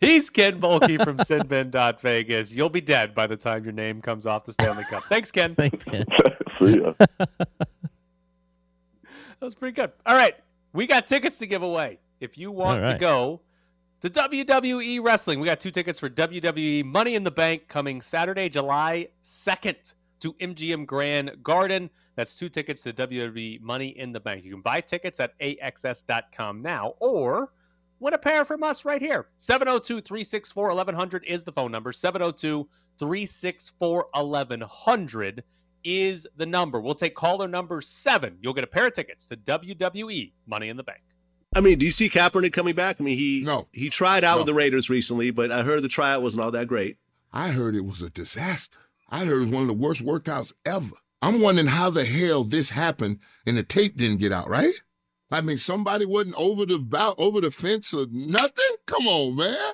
He's 0.00 0.28
Ken 0.28 0.60
Boehlke 0.60 1.02
from 1.02 1.16
Sinbin 1.18 2.00
Vegas. 2.00 2.52
You'll 2.52 2.68
be 2.68 2.80
dead 2.80 3.14
by 3.14 3.26
the 3.26 3.36
time 3.36 3.64
your 3.64 3.72
name 3.72 4.02
comes 4.02 4.26
off 4.26 4.44
the 4.44 4.52
Stanley 4.52 4.84
Cup. 4.84 5.04
Thanks, 5.04 5.30
Ken. 5.30 5.54
Thanks, 5.56 5.84
Ken. 5.84 6.04
See 6.58 6.80
ya. 6.80 6.92
That 6.98 7.48
was 9.40 9.54
pretty 9.54 9.74
good. 9.74 9.92
All 10.04 10.14
right. 10.14 10.34
We 10.72 10.86
got 10.86 11.06
tickets 11.06 11.38
to 11.38 11.46
give 11.46 11.62
away. 11.62 11.98
If 12.20 12.36
you 12.36 12.50
want 12.50 12.84
All 12.84 12.92
to 12.92 12.98
go 12.98 13.40
to 14.02 14.10
WWE 14.10 15.02
Wrestling, 15.02 15.40
we 15.40 15.46
got 15.46 15.60
two 15.60 15.70
tickets 15.70 15.98
for 15.98 16.10
WWE 16.10 16.84
Money 16.84 17.14
in 17.14 17.24
the 17.24 17.30
Bank 17.30 17.68
coming 17.68 18.02
Saturday, 18.02 18.48
July 18.48 19.08
2nd 19.22 19.94
to 20.20 20.32
MGM 20.34 20.86
Grand 20.86 21.42
Garden. 21.42 21.88
That's 22.16 22.36
two 22.36 22.48
tickets 22.48 22.82
to 22.82 22.92
WWE 22.92 23.60
Money 23.60 23.88
in 23.98 24.12
the 24.12 24.20
Bank. 24.20 24.44
You 24.44 24.52
can 24.52 24.62
buy 24.62 24.80
tickets 24.80 25.20
at 25.20 25.38
AXS.com 25.38 26.62
now 26.62 26.94
or 26.98 27.52
win 28.00 28.14
a 28.14 28.18
pair 28.18 28.44
from 28.44 28.62
us 28.62 28.84
right 28.84 29.00
here. 29.00 29.28
702 29.36 30.00
364 30.00 30.68
1100 30.68 31.24
is 31.24 31.44
the 31.44 31.52
phone 31.52 31.72
number. 31.72 31.92
702 31.92 32.68
364 32.98 34.06
1100 34.12 35.44
is 35.84 36.26
the 36.36 36.46
number. 36.46 36.80
We'll 36.80 36.94
take 36.94 37.14
caller 37.14 37.48
number 37.48 37.80
seven. 37.80 38.38
You'll 38.40 38.54
get 38.54 38.64
a 38.64 38.68
pair 38.68 38.86
of 38.86 38.92
tickets 38.92 39.26
to 39.28 39.36
WWE 39.36 40.32
Money 40.46 40.68
in 40.68 40.76
the 40.76 40.82
Bank. 40.82 41.02
I 41.54 41.60
mean, 41.60 41.78
do 41.78 41.86
you 41.86 41.92
see 41.92 42.10
Kaepernick 42.10 42.52
coming 42.52 42.74
back? 42.74 43.00
I 43.00 43.04
mean, 43.04 43.16
he 43.16 43.42
no. 43.44 43.68
he 43.72 43.88
tried 43.88 44.24
out 44.24 44.34
no. 44.34 44.38
with 44.38 44.46
the 44.46 44.54
Raiders 44.54 44.90
recently, 44.90 45.30
but 45.30 45.50
I 45.50 45.62
heard 45.62 45.82
the 45.82 45.88
tryout 45.88 46.22
wasn't 46.22 46.42
all 46.42 46.50
that 46.50 46.66
great. 46.66 46.98
I 47.32 47.48
heard 47.48 47.74
it 47.74 47.84
was 47.84 48.02
a 48.02 48.10
disaster. 48.10 48.78
I 49.08 49.20
heard 49.24 49.42
it 49.42 49.46
was 49.46 49.54
one 49.54 49.62
of 49.62 49.68
the 49.68 49.74
worst 49.74 50.04
workouts 50.04 50.52
ever. 50.64 50.96
I'm 51.22 51.40
wondering 51.40 51.68
how 51.68 51.90
the 51.90 52.04
hell 52.04 52.44
this 52.44 52.70
happened 52.70 53.20
and 53.46 53.56
the 53.56 53.62
tape 53.62 53.96
didn't 53.96 54.20
get 54.20 54.32
out, 54.32 54.48
right? 54.48 54.74
I 55.30 55.40
mean, 55.40 55.58
somebody 55.58 56.06
wasn't 56.06 56.36
over 56.36 56.64
the 56.64 57.14
over 57.18 57.40
the 57.40 57.50
fence 57.50 57.92
or 57.92 58.06
nothing. 58.10 58.76
Come 58.86 59.06
on, 59.06 59.36
man. 59.36 59.72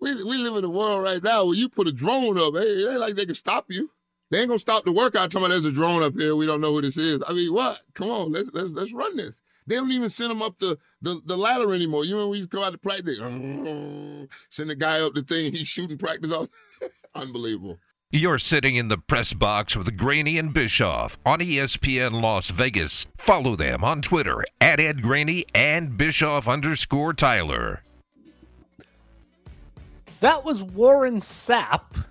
We 0.00 0.14
we 0.14 0.36
live 0.38 0.56
in 0.56 0.64
a 0.64 0.70
world 0.70 1.02
right 1.02 1.22
now 1.22 1.46
where 1.46 1.56
you 1.56 1.68
put 1.68 1.88
a 1.88 1.92
drone 1.92 2.38
up. 2.38 2.54
Hey, 2.54 2.68
it 2.68 2.90
ain't 2.90 3.00
like 3.00 3.14
they 3.14 3.26
can 3.26 3.34
stop 3.34 3.66
you. 3.68 3.90
They 4.30 4.40
ain't 4.40 4.48
gonna 4.48 4.58
stop 4.58 4.84
the 4.84 4.92
workout. 4.92 5.30
Talking 5.30 5.46
about 5.46 5.48
there's 5.50 5.64
a 5.64 5.72
drone 5.72 6.02
up 6.02 6.14
here. 6.14 6.36
We 6.36 6.46
don't 6.46 6.60
know 6.60 6.72
who 6.72 6.82
this 6.82 6.96
is. 6.96 7.22
I 7.26 7.32
mean, 7.32 7.52
what? 7.52 7.80
Come 7.94 8.10
on, 8.10 8.32
let's 8.32 8.50
let's 8.52 8.70
let's 8.70 8.92
run 8.92 9.16
this. 9.16 9.40
They 9.66 9.76
don't 9.76 9.92
even 9.92 10.10
send 10.10 10.32
them 10.32 10.42
up 10.42 10.58
the, 10.58 10.78
the, 11.00 11.22
the 11.24 11.36
ladder 11.36 11.72
anymore. 11.72 12.04
You 12.04 12.16
know, 12.16 12.28
we 12.28 12.38
used 12.38 12.50
to 12.50 12.56
go 12.56 12.64
out 12.64 12.72
to 12.72 12.78
practice, 12.78 13.18
send 14.50 14.70
the 14.70 14.74
guy 14.74 15.00
up 15.00 15.14
the 15.14 15.22
thing, 15.22 15.52
he's 15.52 15.68
shooting 15.68 15.96
practice 15.96 16.32
off. 16.32 16.48
Unbelievable. 17.14 17.78
You're 18.12 18.38
sitting 18.38 18.74
in 18.74 18.88
the 18.88 18.98
press 18.98 19.32
box 19.34 19.76
with 19.76 19.96
Graney 19.96 20.36
and 20.36 20.52
Bischoff 20.52 21.16
on 21.24 21.38
ESPN 21.38 22.20
Las 22.20 22.50
Vegas. 22.50 23.06
Follow 23.16 23.54
them 23.54 23.84
on 23.84 24.02
Twitter 24.02 24.42
at 24.60 24.80
Ed 24.80 25.00
Graney 25.00 25.44
and 25.54 25.96
Bischoff 25.96 26.48
underscore 26.48 27.14
Tyler. 27.14 27.84
That 30.18 30.44
was 30.44 30.60
Warren 30.60 31.18
Sapp 31.18 32.04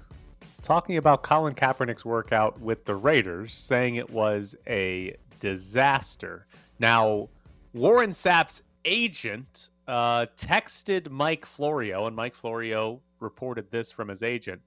talking 0.62 0.96
about 0.96 1.22
Colin 1.22 1.54
Kaepernick's 1.54 2.06
workout 2.06 2.58
with 2.62 2.86
the 2.86 2.96
Raiders, 2.96 3.54
saying 3.54 3.98
it 3.98 4.10
was 4.10 4.56
a 4.68 5.18
disaster. 5.42 6.48
Now, 6.80 7.28
Warren 7.74 8.12
Sapp's 8.12 8.64
agent 8.86 9.68
uh, 9.86 10.28
texted 10.38 11.10
Mike 11.10 11.46
Florio, 11.46 12.08
and 12.08 12.16
Mike 12.16 12.36
Florio 12.36 13.02
reported 13.20 13.70
this 13.70 13.92
from 13.92 14.08
his 14.08 14.24
agent. 14.24 14.62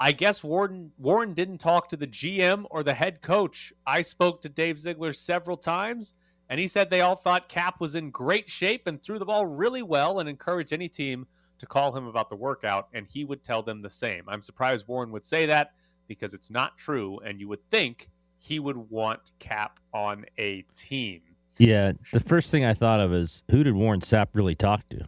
I 0.00 0.12
guess 0.12 0.44
Warren 0.44 0.92
Warren 0.98 1.34
didn't 1.34 1.58
talk 1.58 1.88
to 1.88 1.96
the 1.96 2.06
GM 2.06 2.66
or 2.70 2.82
the 2.82 2.94
head 2.94 3.20
coach. 3.20 3.72
I 3.86 4.02
spoke 4.02 4.42
to 4.42 4.48
Dave 4.48 4.78
Ziegler 4.78 5.12
several 5.12 5.56
times, 5.56 6.14
and 6.48 6.60
he 6.60 6.68
said 6.68 6.88
they 6.88 7.00
all 7.00 7.16
thought 7.16 7.48
Cap 7.48 7.80
was 7.80 7.94
in 7.94 8.10
great 8.10 8.48
shape 8.48 8.86
and 8.86 9.02
threw 9.02 9.18
the 9.18 9.24
ball 9.24 9.46
really 9.46 9.82
well 9.82 10.20
and 10.20 10.28
encouraged 10.28 10.72
any 10.72 10.88
team 10.88 11.26
to 11.58 11.66
call 11.66 11.96
him 11.96 12.06
about 12.06 12.30
the 12.30 12.36
workout, 12.36 12.88
and 12.92 13.06
he 13.08 13.24
would 13.24 13.42
tell 13.42 13.62
them 13.62 13.82
the 13.82 13.90
same. 13.90 14.22
I'm 14.28 14.42
surprised 14.42 14.86
Warren 14.86 15.10
would 15.10 15.24
say 15.24 15.46
that 15.46 15.72
because 16.06 16.32
it's 16.32 16.50
not 16.50 16.78
true, 16.78 17.18
and 17.24 17.40
you 17.40 17.48
would 17.48 17.68
think 17.68 18.08
he 18.36 18.60
would 18.60 18.76
want 18.76 19.32
Cap 19.40 19.80
on 19.92 20.24
a 20.38 20.62
team. 20.74 21.22
Yeah, 21.58 21.92
the 22.12 22.20
first 22.20 22.52
thing 22.52 22.64
I 22.64 22.74
thought 22.74 23.00
of 23.00 23.12
is 23.12 23.42
who 23.50 23.64
did 23.64 23.74
Warren 23.74 24.00
Sapp 24.00 24.28
really 24.32 24.54
talk 24.54 24.88
to? 24.90 25.06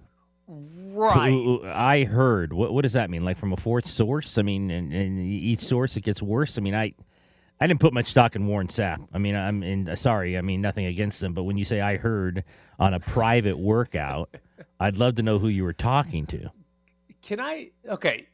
Right. 0.53 1.61
I 1.67 2.05
heard. 2.05 2.53
What 2.53 2.73
what 2.73 2.83
does 2.83 2.95
that 2.95 3.09
mean? 3.09 3.25
Like 3.25 3.39
from 3.39 3.53
a 3.53 3.57
fourth 3.57 3.87
source? 3.87 4.37
I 4.37 4.43
mean, 4.43 4.71
and, 4.71 4.93
and 4.93 5.21
each 5.21 5.61
source 5.61 5.97
it 5.97 6.01
gets 6.01 6.21
worse. 6.21 6.59
I 6.59 6.61
mean, 6.61 6.75
I 6.75 6.93
I 7.61 7.67
didn't 7.67 7.81
put 7.81 7.93
much 7.93 8.07
stock 8.07 8.35
in 8.35 8.47
Warren 8.47 8.67
Sapp. 8.67 9.07
I 9.13 9.19
mean, 9.19 9.37
I'm 9.37 9.63
in, 9.63 9.97
sorry. 9.97 10.37
I 10.37 10.41
mean, 10.41 10.61
nothing 10.61 10.87
against 10.87 11.23
him, 11.23 11.35
but 11.35 11.45
when 11.45 11.57
you 11.57 11.65
say 11.65 11.81
I 11.81 11.99
heard 11.99 12.43
on 12.79 12.95
a 12.95 13.01
private 13.01 13.59
workout, 13.59 14.35
I'd 14.81 14.97
love 14.97 15.15
to 15.17 15.23
know 15.23 15.39
who 15.39 15.49
you 15.49 15.63
were 15.63 15.73
talking 15.73 16.27
to. 16.27 16.51
Can 17.23 17.39
I? 17.39 17.71
Okay. 17.89 18.27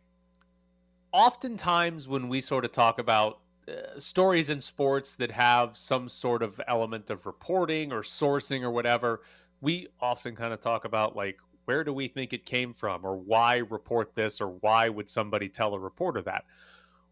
Oftentimes, 1.12 2.08
when 2.08 2.28
we 2.28 2.40
sort 2.40 2.64
of 2.64 2.72
talk 2.72 2.98
about 2.98 3.40
uh, 3.68 3.98
stories 3.98 4.48
in 4.48 4.60
sports 4.60 5.16
that 5.16 5.32
have 5.32 5.76
some 5.76 6.08
sort 6.08 6.42
of 6.42 6.60
element 6.66 7.10
of 7.10 7.26
reporting 7.26 7.92
or 7.92 8.00
sourcing 8.02 8.62
or 8.62 8.70
whatever, 8.70 9.22
we 9.60 9.88
often 10.00 10.36
kind 10.36 10.52
of 10.54 10.60
talk 10.60 10.84
about 10.84 11.16
like 11.16 11.38
where 11.66 11.84
do 11.84 11.92
we 11.92 12.08
think 12.08 12.32
it 12.32 12.44
came 12.46 12.72
from 12.72 13.04
or 13.04 13.16
why 13.16 13.58
report 13.58 14.14
this 14.14 14.40
or 14.40 14.48
why 14.48 14.88
would 14.88 15.10
somebody 15.10 15.48
tell 15.48 15.74
a 15.74 15.78
reporter 15.78 16.22
that? 16.22 16.44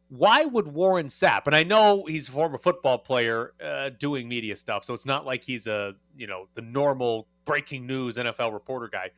Why 0.09 0.44
would 0.44 0.68
warren 0.68 1.07
sapp 1.07 1.46
and 1.46 1.57
i 1.57 1.64
know 1.64 2.05
he's 2.05 2.28
a 2.28 2.32
former 2.32 2.59
football 2.59 2.98
player 2.98 3.52
uh, 3.64 3.90
doing 3.98 4.28
media 4.28 4.55
stuff 4.55 4.84
so 4.84 4.92
it's 4.94 5.07
not 5.07 5.24
like 5.24 5.42
he's 5.42 5.66
a 5.66 5.94
you 6.16 6.26
know 6.26 6.46
the 6.55 6.61
normal 6.61 7.26
breaking 7.46 7.86
news 7.86 8.16
nfl 8.16 8.52
reporter 8.52 8.86
guy 8.86 9.11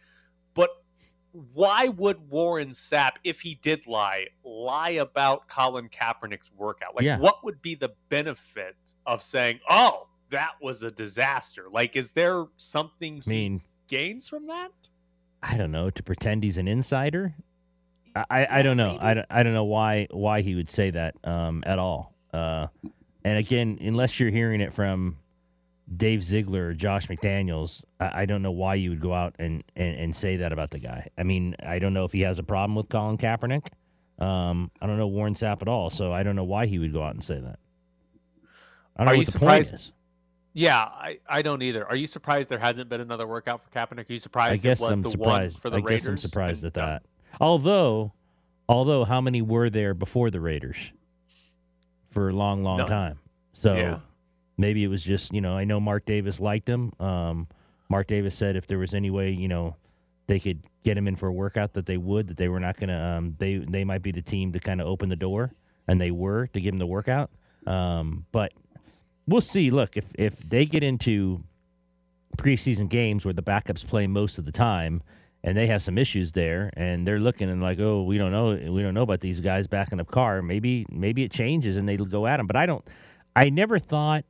but 0.54 0.70
why 1.52 1.88
would 1.88 2.30
warren 2.30 2.68
sapp 2.68 3.16
if 3.24 3.40
he 3.40 3.56
did 3.56 3.86
lie 3.86 4.26
lie 4.42 4.90
about 4.90 5.48
colin 5.48 5.88
kaepernick's 5.88 6.50
workout? 6.56 6.94
Like 6.94 7.04
Yeah. 7.04 7.18
what 7.18 7.44
would 7.44 7.60
be 7.60 7.74
the 7.74 7.90
benefit 8.08 8.76
of 9.04 9.22
saying 9.22 9.60
oh 9.68 10.06
that 10.30 10.52
was 10.60 10.82
a 10.82 10.90
disaster. 10.90 11.66
Like 11.70 11.94
is 11.96 12.12
there 12.12 12.46
something 12.56 13.22
I 13.26 13.30
mean, 13.30 13.60
gains 13.86 14.28
from 14.28 14.46
that 14.46 14.72
I 15.42 15.56
don't 15.56 15.70
know 15.70 15.90
to 15.90 16.02
pretend 16.02 16.42
he's 16.44 16.58
an 16.58 16.68
insider. 16.68 17.34
I, 18.14 18.24
I, 18.30 18.46
I 18.58 18.62
don't 18.62 18.76
know. 18.76 18.98
I, 19.00 19.14
don't- 19.14 19.26
I 19.30 19.42
don't 19.42 19.54
know 19.54 19.64
why 19.64 20.06
why 20.10 20.40
he 20.42 20.54
would 20.54 20.70
say 20.70 20.90
that 20.90 21.14
um, 21.24 21.62
at 21.66 21.78
all. 21.78 22.14
Uh, 22.32 22.66
and 23.24 23.38
again, 23.38 23.78
unless 23.80 24.18
you're 24.20 24.30
hearing 24.30 24.60
it 24.60 24.72
from 24.74 25.16
Dave 25.96 26.22
Ziegler 26.22 26.68
or 26.68 26.74
Josh 26.74 27.06
McDaniels, 27.08 27.82
I, 28.00 28.22
I 28.22 28.26
don't 28.26 28.42
know 28.42 28.50
why 28.52 28.74
you 28.76 28.90
would 28.90 29.00
go 29.00 29.12
out 29.14 29.34
and, 29.38 29.62
and, 29.76 29.96
and 29.96 30.16
say 30.16 30.36
that 30.38 30.52
about 30.52 30.70
the 30.70 30.78
guy. 30.78 31.08
I 31.18 31.22
mean, 31.22 31.54
I 31.64 31.78
don't 31.78 31.94
know 31.94 32.04
if 32.04 32.12
he 32.12 32.20
has 32.22 32.38
a 32.38 32.42
problem 32.42 32.74
with 32.74 32.88
Colin 32.88 33.18
Kaepernick. 33.18 33.66
Um, 34.18 34.70
I 34.80 34.86
don't 34.86 34.96
know 34.98 35.06
Warren 35.08 35.34
Sapp 35.34 35.60
at 35.62 35.68
all, 35.68 35.90
so 35.90 36.12
I 36.12 36.22
don't 36.22 36.36
know 36.36 36.44
why 36.44 36.66
he 36.66 36.78
would 36.78 36.92
go 36.92 37.02
out 37.02 37.14
and 37.14 37.22
say 37.22 37.38
that. 37.38 37.58
I 38.96 39.04
don't 39.04 39.08
Are 39.08 39.10
know 39.10 39.12
you 39.12 39.18
what 39.18 39.26
the 39.26 39.32
surprised? 39.32 39.70
point 39.72 39.80
is. 39.80 39.92
Yeah, 40.58 40.78
I, 40.78 41.18
I 41.28 41.42
don't 41.42 41.60
either. 41.62 41.86
Are 41.86 41.96
you 41.96 42.06
surprised 42.06 42.48
there 42.48 42.58
hasn't 42.58 42.88
been 42.88 43.02
another 43.02 43.26
workout 43.26 43.60
for 43.62 43.68
Kaepernick? 43.78 44.08
Are 44.08 44.12
you 44.14 44.18
surprised 44.18 44.54
I 44.54 44.62
guess 44.62 44.80
it 44.80 44.84
was 44.84 44.96
I'm 44.96 45.02
the 45.02 45.10
surprised. 45.10 45.60
for 45.60 45.68
the 45.68 45.76
I 45.76 45.80
Raiders? 45.80 46.00
guess 46.02 46.08
I'm 46.08 46.16
surprised 46.16 46.62
And- 46.64 46.68
at 46.68 46.74
that. 46.74 47.02
Although, 47.42 48.14
although 48.66 49.04
how 49.04 49.20
many 49.20 49.42
were 49.42 49.68
there 49.68 49.92
before 49.92 50.30
the 50.30 50.40
Raiders 50.40 50.92
for 52.10 52.30
a 52.30 52.32
long, 52.32 52.62
long 52.64 52.78
None. 52.78 52.86
time? 52.88 53.18
So 53.52 53.76
Yeah. 53.76 53.98
maybe 54.56 54.82
it 54.82 54.88
was 54.88 55.04
just 55.04 55.34
you 55.34 55.42
know 55.42 55.58
I 55.58 55.64
know 55.64 55.78
Mark 55.78 56.06
Davis 56.06 56.40
liked 56.40 56.66
him. 56.66 56.92
Um, 56.98 57.48
Mark 57.90 58.06
Davis 58.06 58.34
said 58.34 58.56
if 58.56 58.66
there 58.66 58.78
was 58.78 58.94
any 58.94 59.10
way 59.10 59.30
you 59.32 59.48
know 59.48 59.76
they 60.26 60.40
could 60.40 60.62
get 60.84 60.96
him 60.96 61.06
in 61.06 61.16
for 61.16 61.26
a 61.28 61.32
workout 61.34 61.74
that 61.74 61.84
they 61.84 61.98
would 61.98 62.28
that 62.28 62.38
they 62.38 62.48
were 62.48 62.60
not 62.60 62.78
going 62.78 62.88
to 62.88 62.96
um, 62.98 63.36
they 63.38 63.56
they 63.58 63.84
might 63.84 64.00
be 64.02 64.10
the 64.12 64.22
team 64.22 64.52
to 64.52 64.58
kind 64.58 64.80
of 64.80 64.86
open 64.86 65.10
the 65.10 65.16
door 65.16 65.52
and 65.86 66.00
they 66.00 66.10
were 66.10 66.46
to 66.48 66.60
give 66.62 66.72
him 66.72 66.78
the 66.78 66.86
workout. 66.86 67.30
Um, 67.66 68.24
but 68.32 68.52
we'll 69.26 69.40
see. 69.40 69.70
Look, 69.70 69.96
if 69.96 70.04
if 70.14 70.38
they 70.38 70.66
get 70.66 70.82
into 70.82 71.42
preseason 72.36 72.88
games 72.88 73.24
where 73.24 73.34
the 73.34 73.42
backups 73.42 73.86
play 73.86 74.06
most 74.06 74.38
of 74.38 74.44
the 74.44 74.52
time 74.52 75.02
and 75.42 75.56
they 75.56 75.66
have 75.66 75.82
some 75.82 75.96
issues 75.96 76.32
there 76.32 76.70
and 76.76 77.06
they're 77.06 77.18
looking 77.20 77.48
and 77.48 77.62
like 77.62 77.80
oh 77.80 78.02
we 78.02 78.18
don't 78.18 78.30
know 78.30 78.48
we 78.70 78.82
don't 78.82 78.94
know 78.94 79.02
about 79.02 79.20
these 79.20 79.40
guys 79.40 79.66
backing 79.66 80.00
up 80.00 80.10
Carr 80.10 80.42
maybe 80.42 80.84
maybe 80.90 81.22
it 81.22 81.32
changes 81.32 81.76
and 81.76 81.88
they 81.88 81.96
go 81.96 82.26
at 82.26 82.38
him 82.38 82.46
but 82.46 82.56
i 82.56 82.66
don't 82.66 82.86
i 83.34 83.48
never 83.48 83.78
thought 83.78 84.24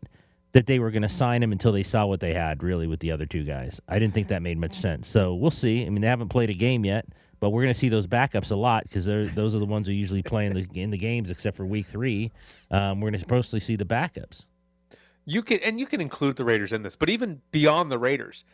that 0.53 0.66
they 0.66 0.78
were 0.78 0.90
going 0.90 1.03
to 1.03 1.09
sign 1.09 1.42
him 1.42 1.53
until 1.53 1.72
they 1.72 1.82
saw 1.82 2.07
what 2.07 2.20
they 2.20 2.32
had 2.32 2.62
really 2.62 2.86
with 2.86 3.01
the 3.01 3.12
other 3.12 3.26
two 3.26 3.44
guys. 3.44 3.78
I 3.86 3.99
didn't 3.99 4.14
think 4.14 4.28
that 4.28 4.40
made 4.40 4.57
much 4.57 4.72
sense. 4.72 5.07
So 5.07 5.34
we'll 5.34 5.51
see. 5.51 5.84
I 5.84 5.90
mean 5.90 6.01
they 6.01 6.09
haven't 6.09 6.28
played 6.28 6.51
a 6.51 6.55
game 6.55 6.84
yet 6.84 7.07
but 7.38 7.51
we're 7.51 7.62
going 7.62 7.74
to 7.74 7.78
see 7.78 7.90
those 7.90 8.07
backups 8.07 8.51
a 8.51 8.57
lot 8.57 8.84
because 8.84 9.05
those 9.05 9.55
are 9.55 9.59
the 9.59 9.66
ones 9.66 9.86
who 9.86 9.92
usually 9.92 10.22
play 10.22 10.47
in 10.47 10.55
the 10.55 10.66
in 10.74 10.90
the 10.90 10.99
games 10.99 11.30
except 11.30 11.57
for 11.57 11.66
week 11.66 11.86
three. 11.86 12.32
Um, 12.70 13.01
we're 13.01 13.11
going 13.11 13.20
to 13.20 13.26
mostly 13.28 13.61
see 13.61 13.76
the 13.76 13.84
backups 13.84 14.47
You 15.27 15.43
can 15.43 15.59
and 15.59 15.79
you 15.79 15.87
can 15.87 16.01
include 16.01 16.37
the 16.37 16.45
Raiders 16.45 16.72
in 16.72 16.83
this, 16.83 16.97
but 16.97 17.11
even 17.11 17.43
beyond 17.51 17.91
the 17.91 17.99
Raiders, 17.99 18.45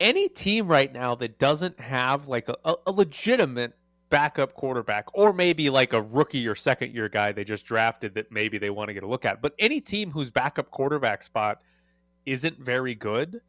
any 0.00 0.28
team 0.28 0.66
right 0.68 0.92
now 0.92 1.14
that 1.14 1.38
doesn't 1.38 1.78
have 1.80 2.28
like 2.28 2.48
a, 2.48 2.74
a, 2.86 2.92
legitimate 2.92 3.72
backup 4.10 4.54
quarterback, 4.54 5.06
or 5.14 5.32
maybe 5.32 5.70
like 5.70 5.92
a 5.92 6.02
rookie 6.02 6.46
or 6.46 6.54
second 6.54 6.92
year 6.94 7.08
guy 7.08 7.30
they 7.32 7.44
just 7.44 7.64
drafted 7.64 8.14
that 8.14 8.32
maybe 8.32 8.58
they 8.58 8.70
want 8.70 8.88
to 8.88 8.94
get 8.94 9.02
a 9.02 9.06
look 9.06 9.24
at, 9.24 9.40
but 9.40 9.54
any 9.58 9.80
team 9.80 10.10
whose 10.10 10.30
backup 10.30 10.70
quarterback 10.70 11.22
spot 11.22 11.62
isn't 12.26 12.58
very 12.58 12.94
good, 12.94 13.40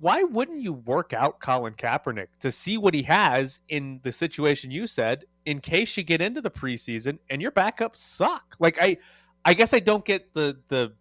why 0.00 0.22
wouldn't 0.22 0.60
you 0.60 0.72
work 0.72 1.12
out 1.12 1.40
Colin 1.40 1.74
Kaepernick 1.74 2.28
to 2.40 2.50
see 2.50 2.76
what 2.76 2.94
he 2.94 3.02
has 3.04 3.60
in 3.68 4.00
the 4.02 4.12
situation 4.12 4.70
you 4.70 4.86
said 4.86 5.24
in 5.46 5.60
case 5.60 5.96
you 5.96 6.02
get 6.02 6.20
into 6.20 6.40
the 6.40 6.50
preseason 6.50 7.18
and 7.30 7.40
your 7.40 7.52
backups 7.52 7.98
suck? 7.98 8.56
Like 8.58 8.78
I 8.80 8.98
I 9.44 9.54
guess 9.54 9.72
I 9.72 9.80
don't 9.80 10.04
get 10.04 10.34
the 10.34 10.58
the 10.68 10.92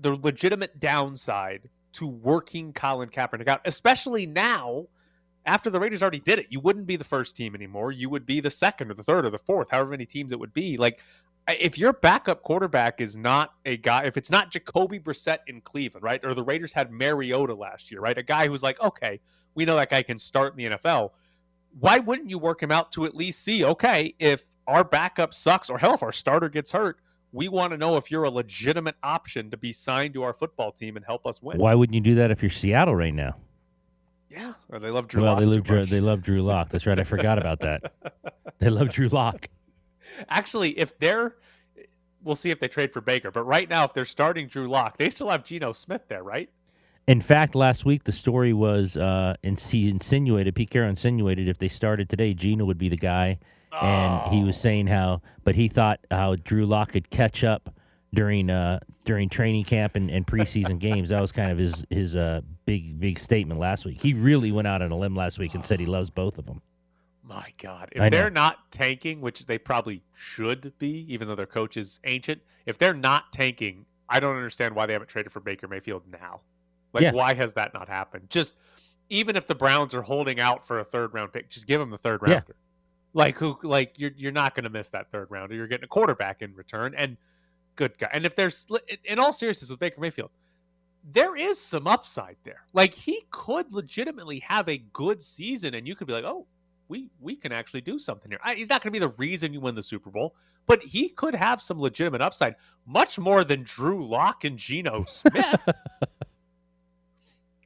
the 0.00 0.16
legitimate 0.16 0.78
downside 0.78 1.68
to 1.92 2.06
working 2.06 2.72
Colin 2.72 3.08
Kaepernick 3.08 3.48
out, 3.48 3.60
especially 3.64 4.26
now 4.26 4.86
after 5.46 5.70
the 5.70 5.80
Raiders 5.80 6.02
already 6.02 6.20
did 6.20 6.38
it. 6.38 6.46
You 6.50 6.60
wouldn't 6.60 6.86
be 6.86 6.96
the 6.96 7.04
first 7.04 7.36
team 7.36 7.54
anymore. 7.54 7.92
You 7.92 8.10
would 8.10 8.26
be 8.26 8.40
the 8.40 8.50
second 8.50 8.90
or 8.90 8.94
the 8.94 9.02
third 9.02 9.24
or 9.24 9.30
the 9.30 9.38
fourth, 9.38 9.70
however 9.70 9.90
many 9.90 10.04
teams 10.04 10.32
it 10.32 10.38
would 10.38 10.52
be. 10.52 10.76
Like 10.76 11.00
if 11.48 11.78
your 11.78 11.92
backup 11.92 12.42
quarterback 12.42 13.00
is 13.00 13.16
not 13.16 13.54
a 13.64 13.76
guy, 13.76 14.04
if 14.04 14.16
it's 14.16 14.30
not 14.30 14.50
Jacoby 14.50 14.98
Brissett 14.98 15.38
in 15.46 15.60
Cleveland, 15.60 16.02
right? 16.02 16.24
Or 16.24 16.34
the 16.34 16.42
Raiders 16.42 16.72
had 16.72 16.90
Mariota 16.90 17.54
last 17.54 17.90
year, 17.90 18.00
right? 18.00 18.18
A 18.18 18.22
guy 18.22 18.48
who's 18.48 18.62
like, 18.62 18.80
okay, 18.80 19.20
we 19.54 19.64
know 19.64 19.76
that 19.76 19.90
guy 19.90 20.02
can 20.02 20.18
start 20.18 20.52
in 20.52 20.70
the 20.70 20.76
NFL. 20.76 21.10
Why 21.78 21.98
wouldn't 21.98 22.30
you 22.30 22.38
work 22.38 22.62
him 22.62 22.72
out 22.72 22.90
to 22.92 23.04
at 23.04 23.14
least 23.14 23.44
see, 23.44 23.64
okay, 23.64 24.14
if 24.18 24.44
our 24.66 24.82
backup 24.82 25.32
sucks 25.32 25.70
or 25.70 25.78
hell, 25.78 25.94
if 25.94 26.02
our 26.02 26.12
starter 26.12 26.48
gets 26.48 26.72
hurt, 26.72 26.98
We 27.32 27.48
want 27.48 27.72
to 27.72 27.76
know 27.76 27.96
if 27.96 28.10
you're 28.10 28.24
a 28.24 28.30
legitimate 28.30 28.94
option 29.02 29.50
to 29.50 29.56
be 29.56 29.72
signed 29.72 30.14
to 30.14 30.22
our 30.22 30.32
football 30.32 30.72
team 30.72 30.96
and 30.96 31.04
help 31.04 31.26
us 31.26 31.42
win. 31.42 31.58
Why 31.58 31.74
wouldn't 31.74 31.94
you 31.94 32.00
do 32.00 32.14
that 32.16 32.30
if 32.30 32.42
you're 32.42 32.50
Seattle 32.50 32.94
right 32.94 33.12
now? 33.14 33.36
Yeah, 34.30 34.54
or 34.70 34.78
they 34.78 34.90
love 34.90 35.08
Drew. 35.08 35.22
well, 35.22 35.32
Lock 35.32 35.40
they 35.40 35.46
love 35.46 35.62
Drew, 35.62 35.80
much. 35.80 35.90
they 35.90 36.00
love 36.00 36.22
Drew 36.22 36.42
Lock. 36.42 36.68
That's 36.70 36.86
right. 36.86 36.98
I 36.98 37.04
forgot 37.04 37.38
about 37.38 37.60
that. 37.60 37.92
They 38.58 38.70
love 38.70 38.88
Drew 38.88 39.08
Lock. 39.08 39.48
Actually, 40.30 40.78
if 40.78 40.98
they're, 40.98 41.36
we'll 42.24 42.34
see 42.34 42.50
if 42.50 42.58
they 42.58 42.68
trade 42.68 42.90
for 42.90 43.02
Baker. 43.02 43.30
But 43.30 43.42
right 43.42 43.68
now, 43.68 43.84
if 43.84 43.92
they're 43.92 44.06
starting 44.06 44.46
Drew 44.46 44.66
Lock, 44.66 44.96
they 44.96 45.10
still 45.10 45.28
have 45.28 45.44
Geno 45.44 45.72
Smith 45.74 46.02
there, 46.08 46.22
right? 46.22 46.48
In 47.06 47.20
fact, 47.20 47.54
last 47.54 47.84
week 47.84 48.04
the 48.04 48.12
story 48.12 48.52
was, 48.52 48.96
uh, 48.96 49.34
and 49.44 49.58
he 49.60 49.88
insinuated, 49.88 50.54
Pete 50.54 50.70
Carroll 50.70 50.90
insinuated 50.90 51.48
if 51.48 51.58
they 51.58 51.68
started 51.68 52.08
today, 52.08 52.34
Geno 52.34 52.64
would 52.64 52.78
be 52.78 52.88
the 52.88 52.96
guy, 52.96 53.38
and 53.80 54.32
he 54.32 54.42
was 54.42 54.58
saying 54.58 54.88
how, 54.88 55.22
but 55.44 55.54
he 55.54 55.68
thought 55.68 56.00
how 56.10 56.34
Drew 56.36 56.66
Lock 56.66 56.92
could 56.92 57.10
catch 57.10 57.44
up 57.44 57.74
during 58.12 58.50
uh, 58.50 58.80
during 59.04 59.28
training 59.28 59.64
camp 59.64 59.94
and, 59.94 60.10
and 60.10 60.26
preseason 60.26 60.78
games. 60.78 61.10
That 61.10 61.20
was 61.20 61.30
kind 61.30 61.52
of 61.52 61.58
his 61.58 61.84
his 61.90 62.16
uh, 62.16 62.40
big 62.64 62.98
big 62.98 63.18
statement 63.18 63.60
last 63.60 63.84
week. 63.84 64.02
He 64.02 64.14
really 64.14 64.50
went 64.50 64.66
out 64.66 64.82
on 64.82 64.90
a 64.90 64.96
limb 64.96 65.14
last 65.14 65.38
week 65.38 65.54
and 65.54 65.64
said 65.64 65.78
he 65.78 65.86
loves 65.86 66.10
both 66.10 66.38
of 66.38 66.46
them. 66.46 66.62
My 67.22 67.52
God, 67.60 67.88
if 67.92 68.10
they're 68.10 68.30
not 68.30 68.70
tanking, 68.70 69.20
which 69.20 69.46
they 69.46 69.58
probably 69.58 70.02
should 70.14 70.72
be, 70.78 71.04
even 71.12 71.28
though 71.28 71.34
their 71.34 71.44
coach 71.44 71.76
is 71.76 72.00
ancient, 72.04 72.40
if 72.66 72.78
they're 72.78 72.94
not 72.94 73.32
tanking, 73.32 73.84
I 74.08 74.20
don't 74.20 74.36
understand 74.36 74.74
why 74.74 74.86
they 74.86 74.92
haven't 74.92 75.08
traded 75.08 75.32
for 75.32 75.40
Baker 75.40 75.68
Mayfield 75.68 76.04
now. 76.10 76.40
Like, 76.96 77.04
Yeah. 77.04 77.12
why 77.12 77.34
has 77.34 77.52
that 77.54 77.72
not 77.74 77.88
happened? 77.88 78.28
Just 78.30 78.54
even 79.08 79.36
if 79.36 79.46
the 79.46 79.54
Browns 79.54 79.94
are 79.94 80.02
holding 80.02 80.40
out 80.40 80.66
for 80.66 80.80
a 80.80 80.84
third 80.84 81.14
round 81.14 81.32
pick, 81.32 81.48
just 81.48 81.66
give 81.66 81.78
them 81.78 81.90
the 81.90 81.98
third 81.98 82.20
Yeah. 82.26 82.34
rounder. 82.34 82.56
Like 83.14 83.38
who? 83.38 83.58
Like 83.62 83.94
you're 83.96 84.10
you're 84.16 84.32
not 84.32 84.54
going 84.54 84.64
to 84.64 84.70
miss 84.70 84.88
that 84.90 85.10
third 85.12 85.28
rounder. 85.30 85.54
You're 85.54 85.68
getting 85.68 85.84
a 85.84 85.88
quarterback 85.88 86.42
in 86.42 86.54
return, 86.54 86.94
and 86.96 87.16
good 87.76 87.96
guy. 87.98 88.10
And 88.12 88.26
if 88.26 88.34
there's 88.34 88.66
in 89.04 89.18
all 89.18 89.32
seriousness 89.32 89.70
with 89.70 89.78
Baker 89.78 90.00
Mayfield, 90.00 90.30
there 91.12 91.34
is 91.36 91.58
some 91.58 91.86
upside 91.86 92.36
there. 92.44 92.64
Like 92.72 92.92
he 92.92 93.24
could 93.30 93.72
legitimately 93.72 94.40
have 94.40 94.68
a 94.68 94.78
good 94.92 95.22
season, 95.22 95.74
and 95.74 95.86
you 95.88 95.94
could 95.96 96.06
be 96.06 96.12
like, 96.12 96.24
oh, 96.24 96.46
we 96.88 97.08
we 97.20 97.36
can 97.36 97.52
actually 97.52 97.80
do 97.80 97.98
something 97.98 98.30
here. 98.30 98.40
I, 98.44 98.54
he's 98.54 98.68
not 98.68 98.82
going 98.82 98.92
to 98.92 98.98
be 99.00 99.06
the 99.06 99.14
reason 99.16 99.52
you 99.52 99.60
win 99.60 99.74
the 99.74 99.82
Super 99.82 100.10
Bowl, 100.10 100.34
but 100.66 100.82
he 100.82 101.08
could 101.08 101.34
have 101.34 101.62
some 101.62 101.80
legitimate 101.80 102.20
upside, 102.20 102.56
much 102.86 103.18
more 103.18 103.44
than 103.44 103.62
Drew 103.62 104.04
Lock 104.06 104.44
and 104.44 104.58
Geno 104.58 105.04
Smith. 105.08 105.68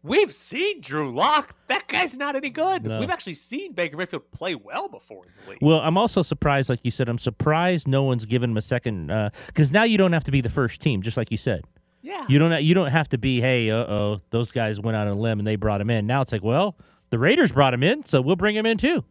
We've 0.03 0.33
seen 0.33 0.81
Drew 0.81 1.15
Lock. 1.15 1.55
That 1.69 1.87
guy's 1.87 2.17
not 2.17 2.35
any 2.35 2.49
good. 2.49 2.85
No. 2.85 3.01
We've 3.01 3.11
actually 3.11 3.35
seen 3.35 3.73
Baker 3.73 3.97
Mayfield 3.97 4.31
play 4.31 4.55
well 4.55 4.89
before 4.89 5.27
in 5.27 5.33
the 5.45 5.51
league. 5.51 5.59
Well, 5.61 5.81
I'm 5.81 5.99
also 5.99 6.23
surprised, 6.23 6.71
like 6.71 6.81
you 6.83 6.91
said, 6.91 7.09
I'm 7.09 7.19
surprised 7.19 7.87
no 7.87 8.03
one's 8.03 8.25
given 8.25 8.51
him 8.51 8.57
a 8.57 8.63
second 8.63 9.09
because 9.47 9.71
now 9.71 9.83
you 9.83 9.99
don't 9.99 10.13
have 10.13 10.25
to 10.25 10.31
be 10.31 10.41
the 10.41 10.49
first 10.49 10.81
team, 10.81 11.03
just 11.03 11.17
like 11.17 11.31
you 11.31 11.37
said. 11.37 11.65
Yeah. 12.03 12.25
You 12.29 12.39
don't 12.39 12.63
you 12.65 12.73
don't 12.73 12.91
have 12.91 13.11
to 13.11 13.19
be, 13.19 13.43
hey, 13.43 13.71
uh 13.71 13.77
oh, 13.77 14.21
those 14.31 14.53
guys 14.53 14.81
went 14.81 14.97
out 14.97 15.07
on 15.07 15.19
a 15.19 15.21
limb 15.21 15.39
and 15.39 15.47
they 15.47 15.57
brought 15.57 15.83
him 15.83 15.91
in. 15.91 16.07
Now 16.07 16.23
it's 16.23 16.33
like, 16.33 16.43
well, 16.43 16.77
the 17.11 17.19
Raiders 17.19 17.53
brought 17.53 17.75
him 17.75 17.83
in, 17.83 18.07
so 18.07 18.23
we'll 18.23 18.37
bring 18.37 18.57
him 18.57 18.65
in 18.65 18.79
too. 18.79 19.05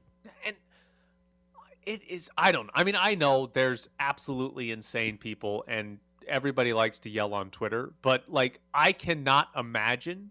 And 0.43 0.55
it 1.85 2.03
is 2.07 2.29
i 2.37 2.51
don't 2.51 2.69
i 2.75 2.83
mean 2.83 2.95
i 2.95 3.15
know 3.15 3.49
there's 3.53 3.89
absolutely 3.99 4.69
insane 4.69 5.17
people 5.17 5.63
and 5.67 5.97
everybody 6.27 6.71
likes 6.71 6.99
to 6.99 7.09
yell 7.09 7.33
on 7.33 7.49
twitter 7.49 7.93
but 8.03 8.25
like 8.27 8.59
i 8.75 8.91
cannot 8.91 9.47
imagine 9.55 10.29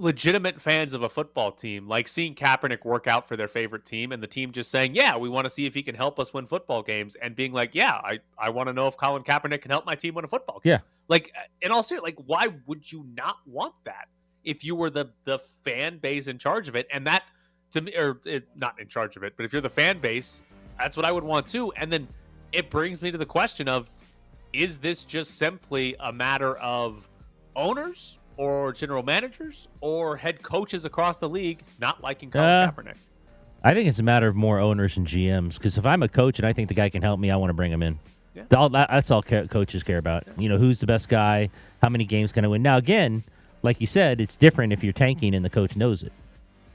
legitimate 0.00 0.60
fans 0.60 0.92
of 0.92 1.02
a 1.02 1.08
football 1.08 1.50
team 1.50 1.88
like 1.88 2.06
seeing 2.06 2.32
Kaepernick 2.32 2.84
work 2.84 3.08
out 3.08 3.26
for 3.26 3.36
their 3.36 3.48
favorite 3.48 3.84
team 3.84 4.12
and 4.12 4.22
the 4.22 4.28
team 4.28 4.52
just 4.52 4.70
saying 4.70 4.94
yeah 4.94 5.16
we 5.16 5.28
want 5.28 5.44
to 5.44 5.50
see 5.50 5.66
if 5.66 5.74
he 5.74 5.82
can 5.82 5.94
help 5.96 6.20
us 6.20 6.32
win 6.32 6.46
football 6.46 6.82
games 6.82 7.16
and 7.16 7.34
being 7.34 7.52
like 7.52 7.74
yeah 7.74 7.94
i 8.04 8.20
i 8.38 8.48
want 8.48 8.68
to 8.68 8.72
know 8.72 8.86
if 8.86 8.96
colin 8.96 9.24
Kaepernick 9.24 9.60
can 9.60 9.72
help 9.72 9.84
my 9.84 9.96
team 9.96 10.14
win 10.14 10.24
a 10.24 10.28
football 10.28 10.60
game. 10.60 10.70
Yeah. 10.70 10.78
like 11.08 11.32
uh, 11.36 11.40
in 11.62 11.72
all 11.72 11.82
seriousness 11.82 12.16
like 12.16 12.26
why 12.26 12.48
would 12.66 12.90
you 12.90 13.04
not 13.12 13.38
want 13.44 13.74
that 13.84 14.08
if 14.44 14.62
you 14.62 14.76
were 14.76 14.88
the 14.88 15.06
the 15.24 15.38
fan 15.64 15.98
base 15.98 16.28
in 16.28 16.38
charge 16.38 16.68
of 16.68 16.76
it? 16.76 16.86
And 16.92 17.06
that 17.08 17.24
to 17.72 17.80
me 17.80 17.94
or 17.96 18.20
it, 18.24 18.48
not 18.54 18.80
in 18.80 18.86
charge 18.86 19.16
of 19.16 19.24
it 19.24 19.34
but 19.36 19.44
if 19.44 19.52
you're 19.52 19.60
the 19.60 19.68
fan 19.68 19.98
base 19.98 20.42
that's 20.78 20.96
what 20.96 21.04
i 21.04 21.10
would 21.12 21.24
want 21.24 21.48
too. 21.48 21.72
And 21.72 21.92
then 21.92 22.06
it 22.52 22.70
brings 22.70 23.02
me 23.02 23.10
to 23.10 23.18
the 23.18 23.26
question 23.26 23.68
of 23.68 23.90
is 24.52 24.78
this 24.78 25.02
just 25.04 25.36
simply 25.38 25.96
a 26.00 26.12
matter 26.12 26.56
of 26.56 27.08
owners 27.56 28.17
or 28.38 28.72
general 28.72 29.02
managers 29.02 29.68
or 29.82 30.16
head 30.16 30.42
coaches 30.42 30.86
across 30.86 31.18
the 31.18 31.28
league 31.28 31.62
not 31.78 32.02
liking 32.02 32.30
Colin 32.30 32.48
Uh, 32.48 32.72
Kaepernick 32.72 32.96
I 33.62 33.74
think 33.74 33.88
it's 33.88 33.98
a 33.98 34.04
matter 34.04 34.28
of 34.28 34.36
more 34.36 34.60
owners 34.60 34.96
and 34.96 35.06
GMs 35.06 35.54
because 35.54 35.76
if 35.76 35.84
I'm 35.84 36.02
a 36.02 36.08
coach 36.08 36.38
and 36.38 36.46
I 36.46 36.52
think 36.52 36.68
the 36.68 36.74
guy 36.74 36.88
can 36.88 37.02
help 37.02 37.18
me, 37.18 37.30
I 37.30 37.36
want 37.36 37.50
to 37.50 37.54
bring 37.54 37.72
him 37.72 37.82
in. 37.82 37.98
Yeah. 38.34 38.44
All, 38.56 38.68
that's 38.68 39.10
all 39.10 39.20
coaches 39.20 39.82
care 39.82 39.98
about. 39.98 40.24
You 40.38 40.48
know, 40.48 40.58
who's 40.58 40.78
the 40.78 40.86
best 40.86 41.08
guy? 41.08 41.50
How 41.82 41.88
many 41.88 42.04
games 42.04 42.32
can 42.32 42.44
I 42.44 42.48
win? 42.48 42.62
Now, 42.62 42.76
again, 42.76 43.24
like 43.62 43.80
you 43.80 43.88
said, 43.88 44.20
it's 44.20 44.36
different 44.36 44.72
if 44.72 44.84
you're 44.84 44.92
tanking 44.92 45.34
and 45.34 45.44
the 45.44 45.50
coach 45.50 45.74
knows 45.74 46.04
it. 46.04 46.12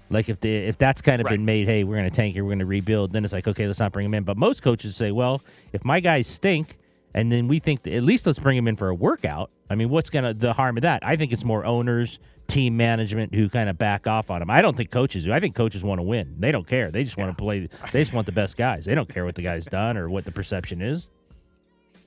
Like 0.09 0.27
if 0.27 0.41
the 0.41 0.53
if 0.53 0.77
that's 0.77 1.01
kind 1.01 1.21
of 1.21 1.27
been 1.27 1.45
made, 1.45 1.67
hey, 1.67 1.85
we're 1.85 1.95
going 1.95 2.09
to 2.09 2.15
tank 2.15 2.33
here, 2.33 2.43
we're 2.43 2.49
going 2.49 2.59
to 2.59 2.65
rebuild. 2.65 3.13
Then 3.13 3.23
it's 3.23 3.33
like, 3.33 3.47
okay, 3.47 3.65
let's 3.65 3.79
not 3.79 3.93
bring 3.93 4.05
him 4.05 4.13
in. 4.13 4.23
But 4.23 4.35
most 4.35 4.61
coaches 4.61 4.95
say, 4.95 5.11
well, 5.11 5.41
if 5.71 5.85
my 5.85 6.01
guys 6.01 6.27
stink, 6.27 6.77
and 7.13 7.31
then 7.31 7.47
we 7.47 7.59
think 7.59 7.83
that 7.83 7.93
at 7.93 8.03
least 8.03 8.25
let's 8.25 8.39
bring 8.39 8.57
him 8.57 8.67
in 8.67 8.75
for 8.75 8.89
a 8.89 8.95
workout. 8.95 9.51
I 9.69 9.75
mean, 9.75 9.89
what's 9.89 10.09
gonna 10.09 10.33
the 10.33 10.53
harm 10.53 10.77
of 10.77 10.81
that? 10.83 11.05
I 11.05 11.15
think 11.15 11.31
it's 11.33 11.43
more 11.43 11.65
owners, 11.65 12.19
team 12.47 12.75
management 12.77 13.33
who 13.33 13.49
kind 13.49 13.69
of 13.69 13.77
back 13.77 14.07
off 14.07 14.29
on 14.29 14.41
him. 14.41 14.49
I 14.49 14.61
don't 14.61 14.75
think 14.75 14.91
coaches 14.91 15.23
do. 15.25 15.33
I 15.33 15.39
think 15.39 15.55
coaches 15.55 15.83
want 15.83 15.99
to 15.99 16.03
win. 16.03 16.35
They 16.39 16.51
don't 16.51 16.67
care. 16.67 16.91
They 16.91 17.03
just 17.03 17.17
want 17.17 17.31
to 17.31 17.37
play. 17.37 17.69
They 17.91 18.01
just 18.03 18.13
want 18.13 18.25
the 18.25 18.31
best 18.31 18.57
guys. 18.57 18.85
They 18.85 18.95
don't 18.95 19.07
care 19.09 19.25
what 19.25 19.35
the 19.35 19.41
guy's 19.41 19.65
done 19.65 19.97
or 19.97 20.09
what 20.09 20.25
the 20.25 20.31
perception 20.31 20.81
is. 20.81 21.07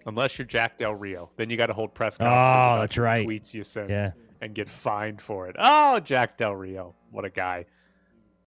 unless 0.06 0.38
you're 0.38 0.46
Jack 0.46 0.78
Del 0.78 0.94
Rio 0.94 1.30
then 1.36 1.50
you 1.50 1.56
got 1.56 1.66
to 1.66 1.72
hold 1.72 1.92
press 1.94 2.16
Oh, 2.20 2.24
conferences 2.24 2.66
about 2.66 2.80
that's 2.80 2.98
right. 2.98 3.26
tweets 3.26 3.52
you 3.54 3.64
send 3.64 3.90
Yeah. 3.90 4.12
and 4.40 4.54
get 4.54 4.68
fined 4.68 5.20
for 5.20 5.48
it 5.48 5.56
oh 5.58 5.98
Jack 6.00 6.36
Del 6.36 6.54
Rio 6.54 6.94
what 7.10 7.24
a 7.24 7.30
guy 7.30 7.64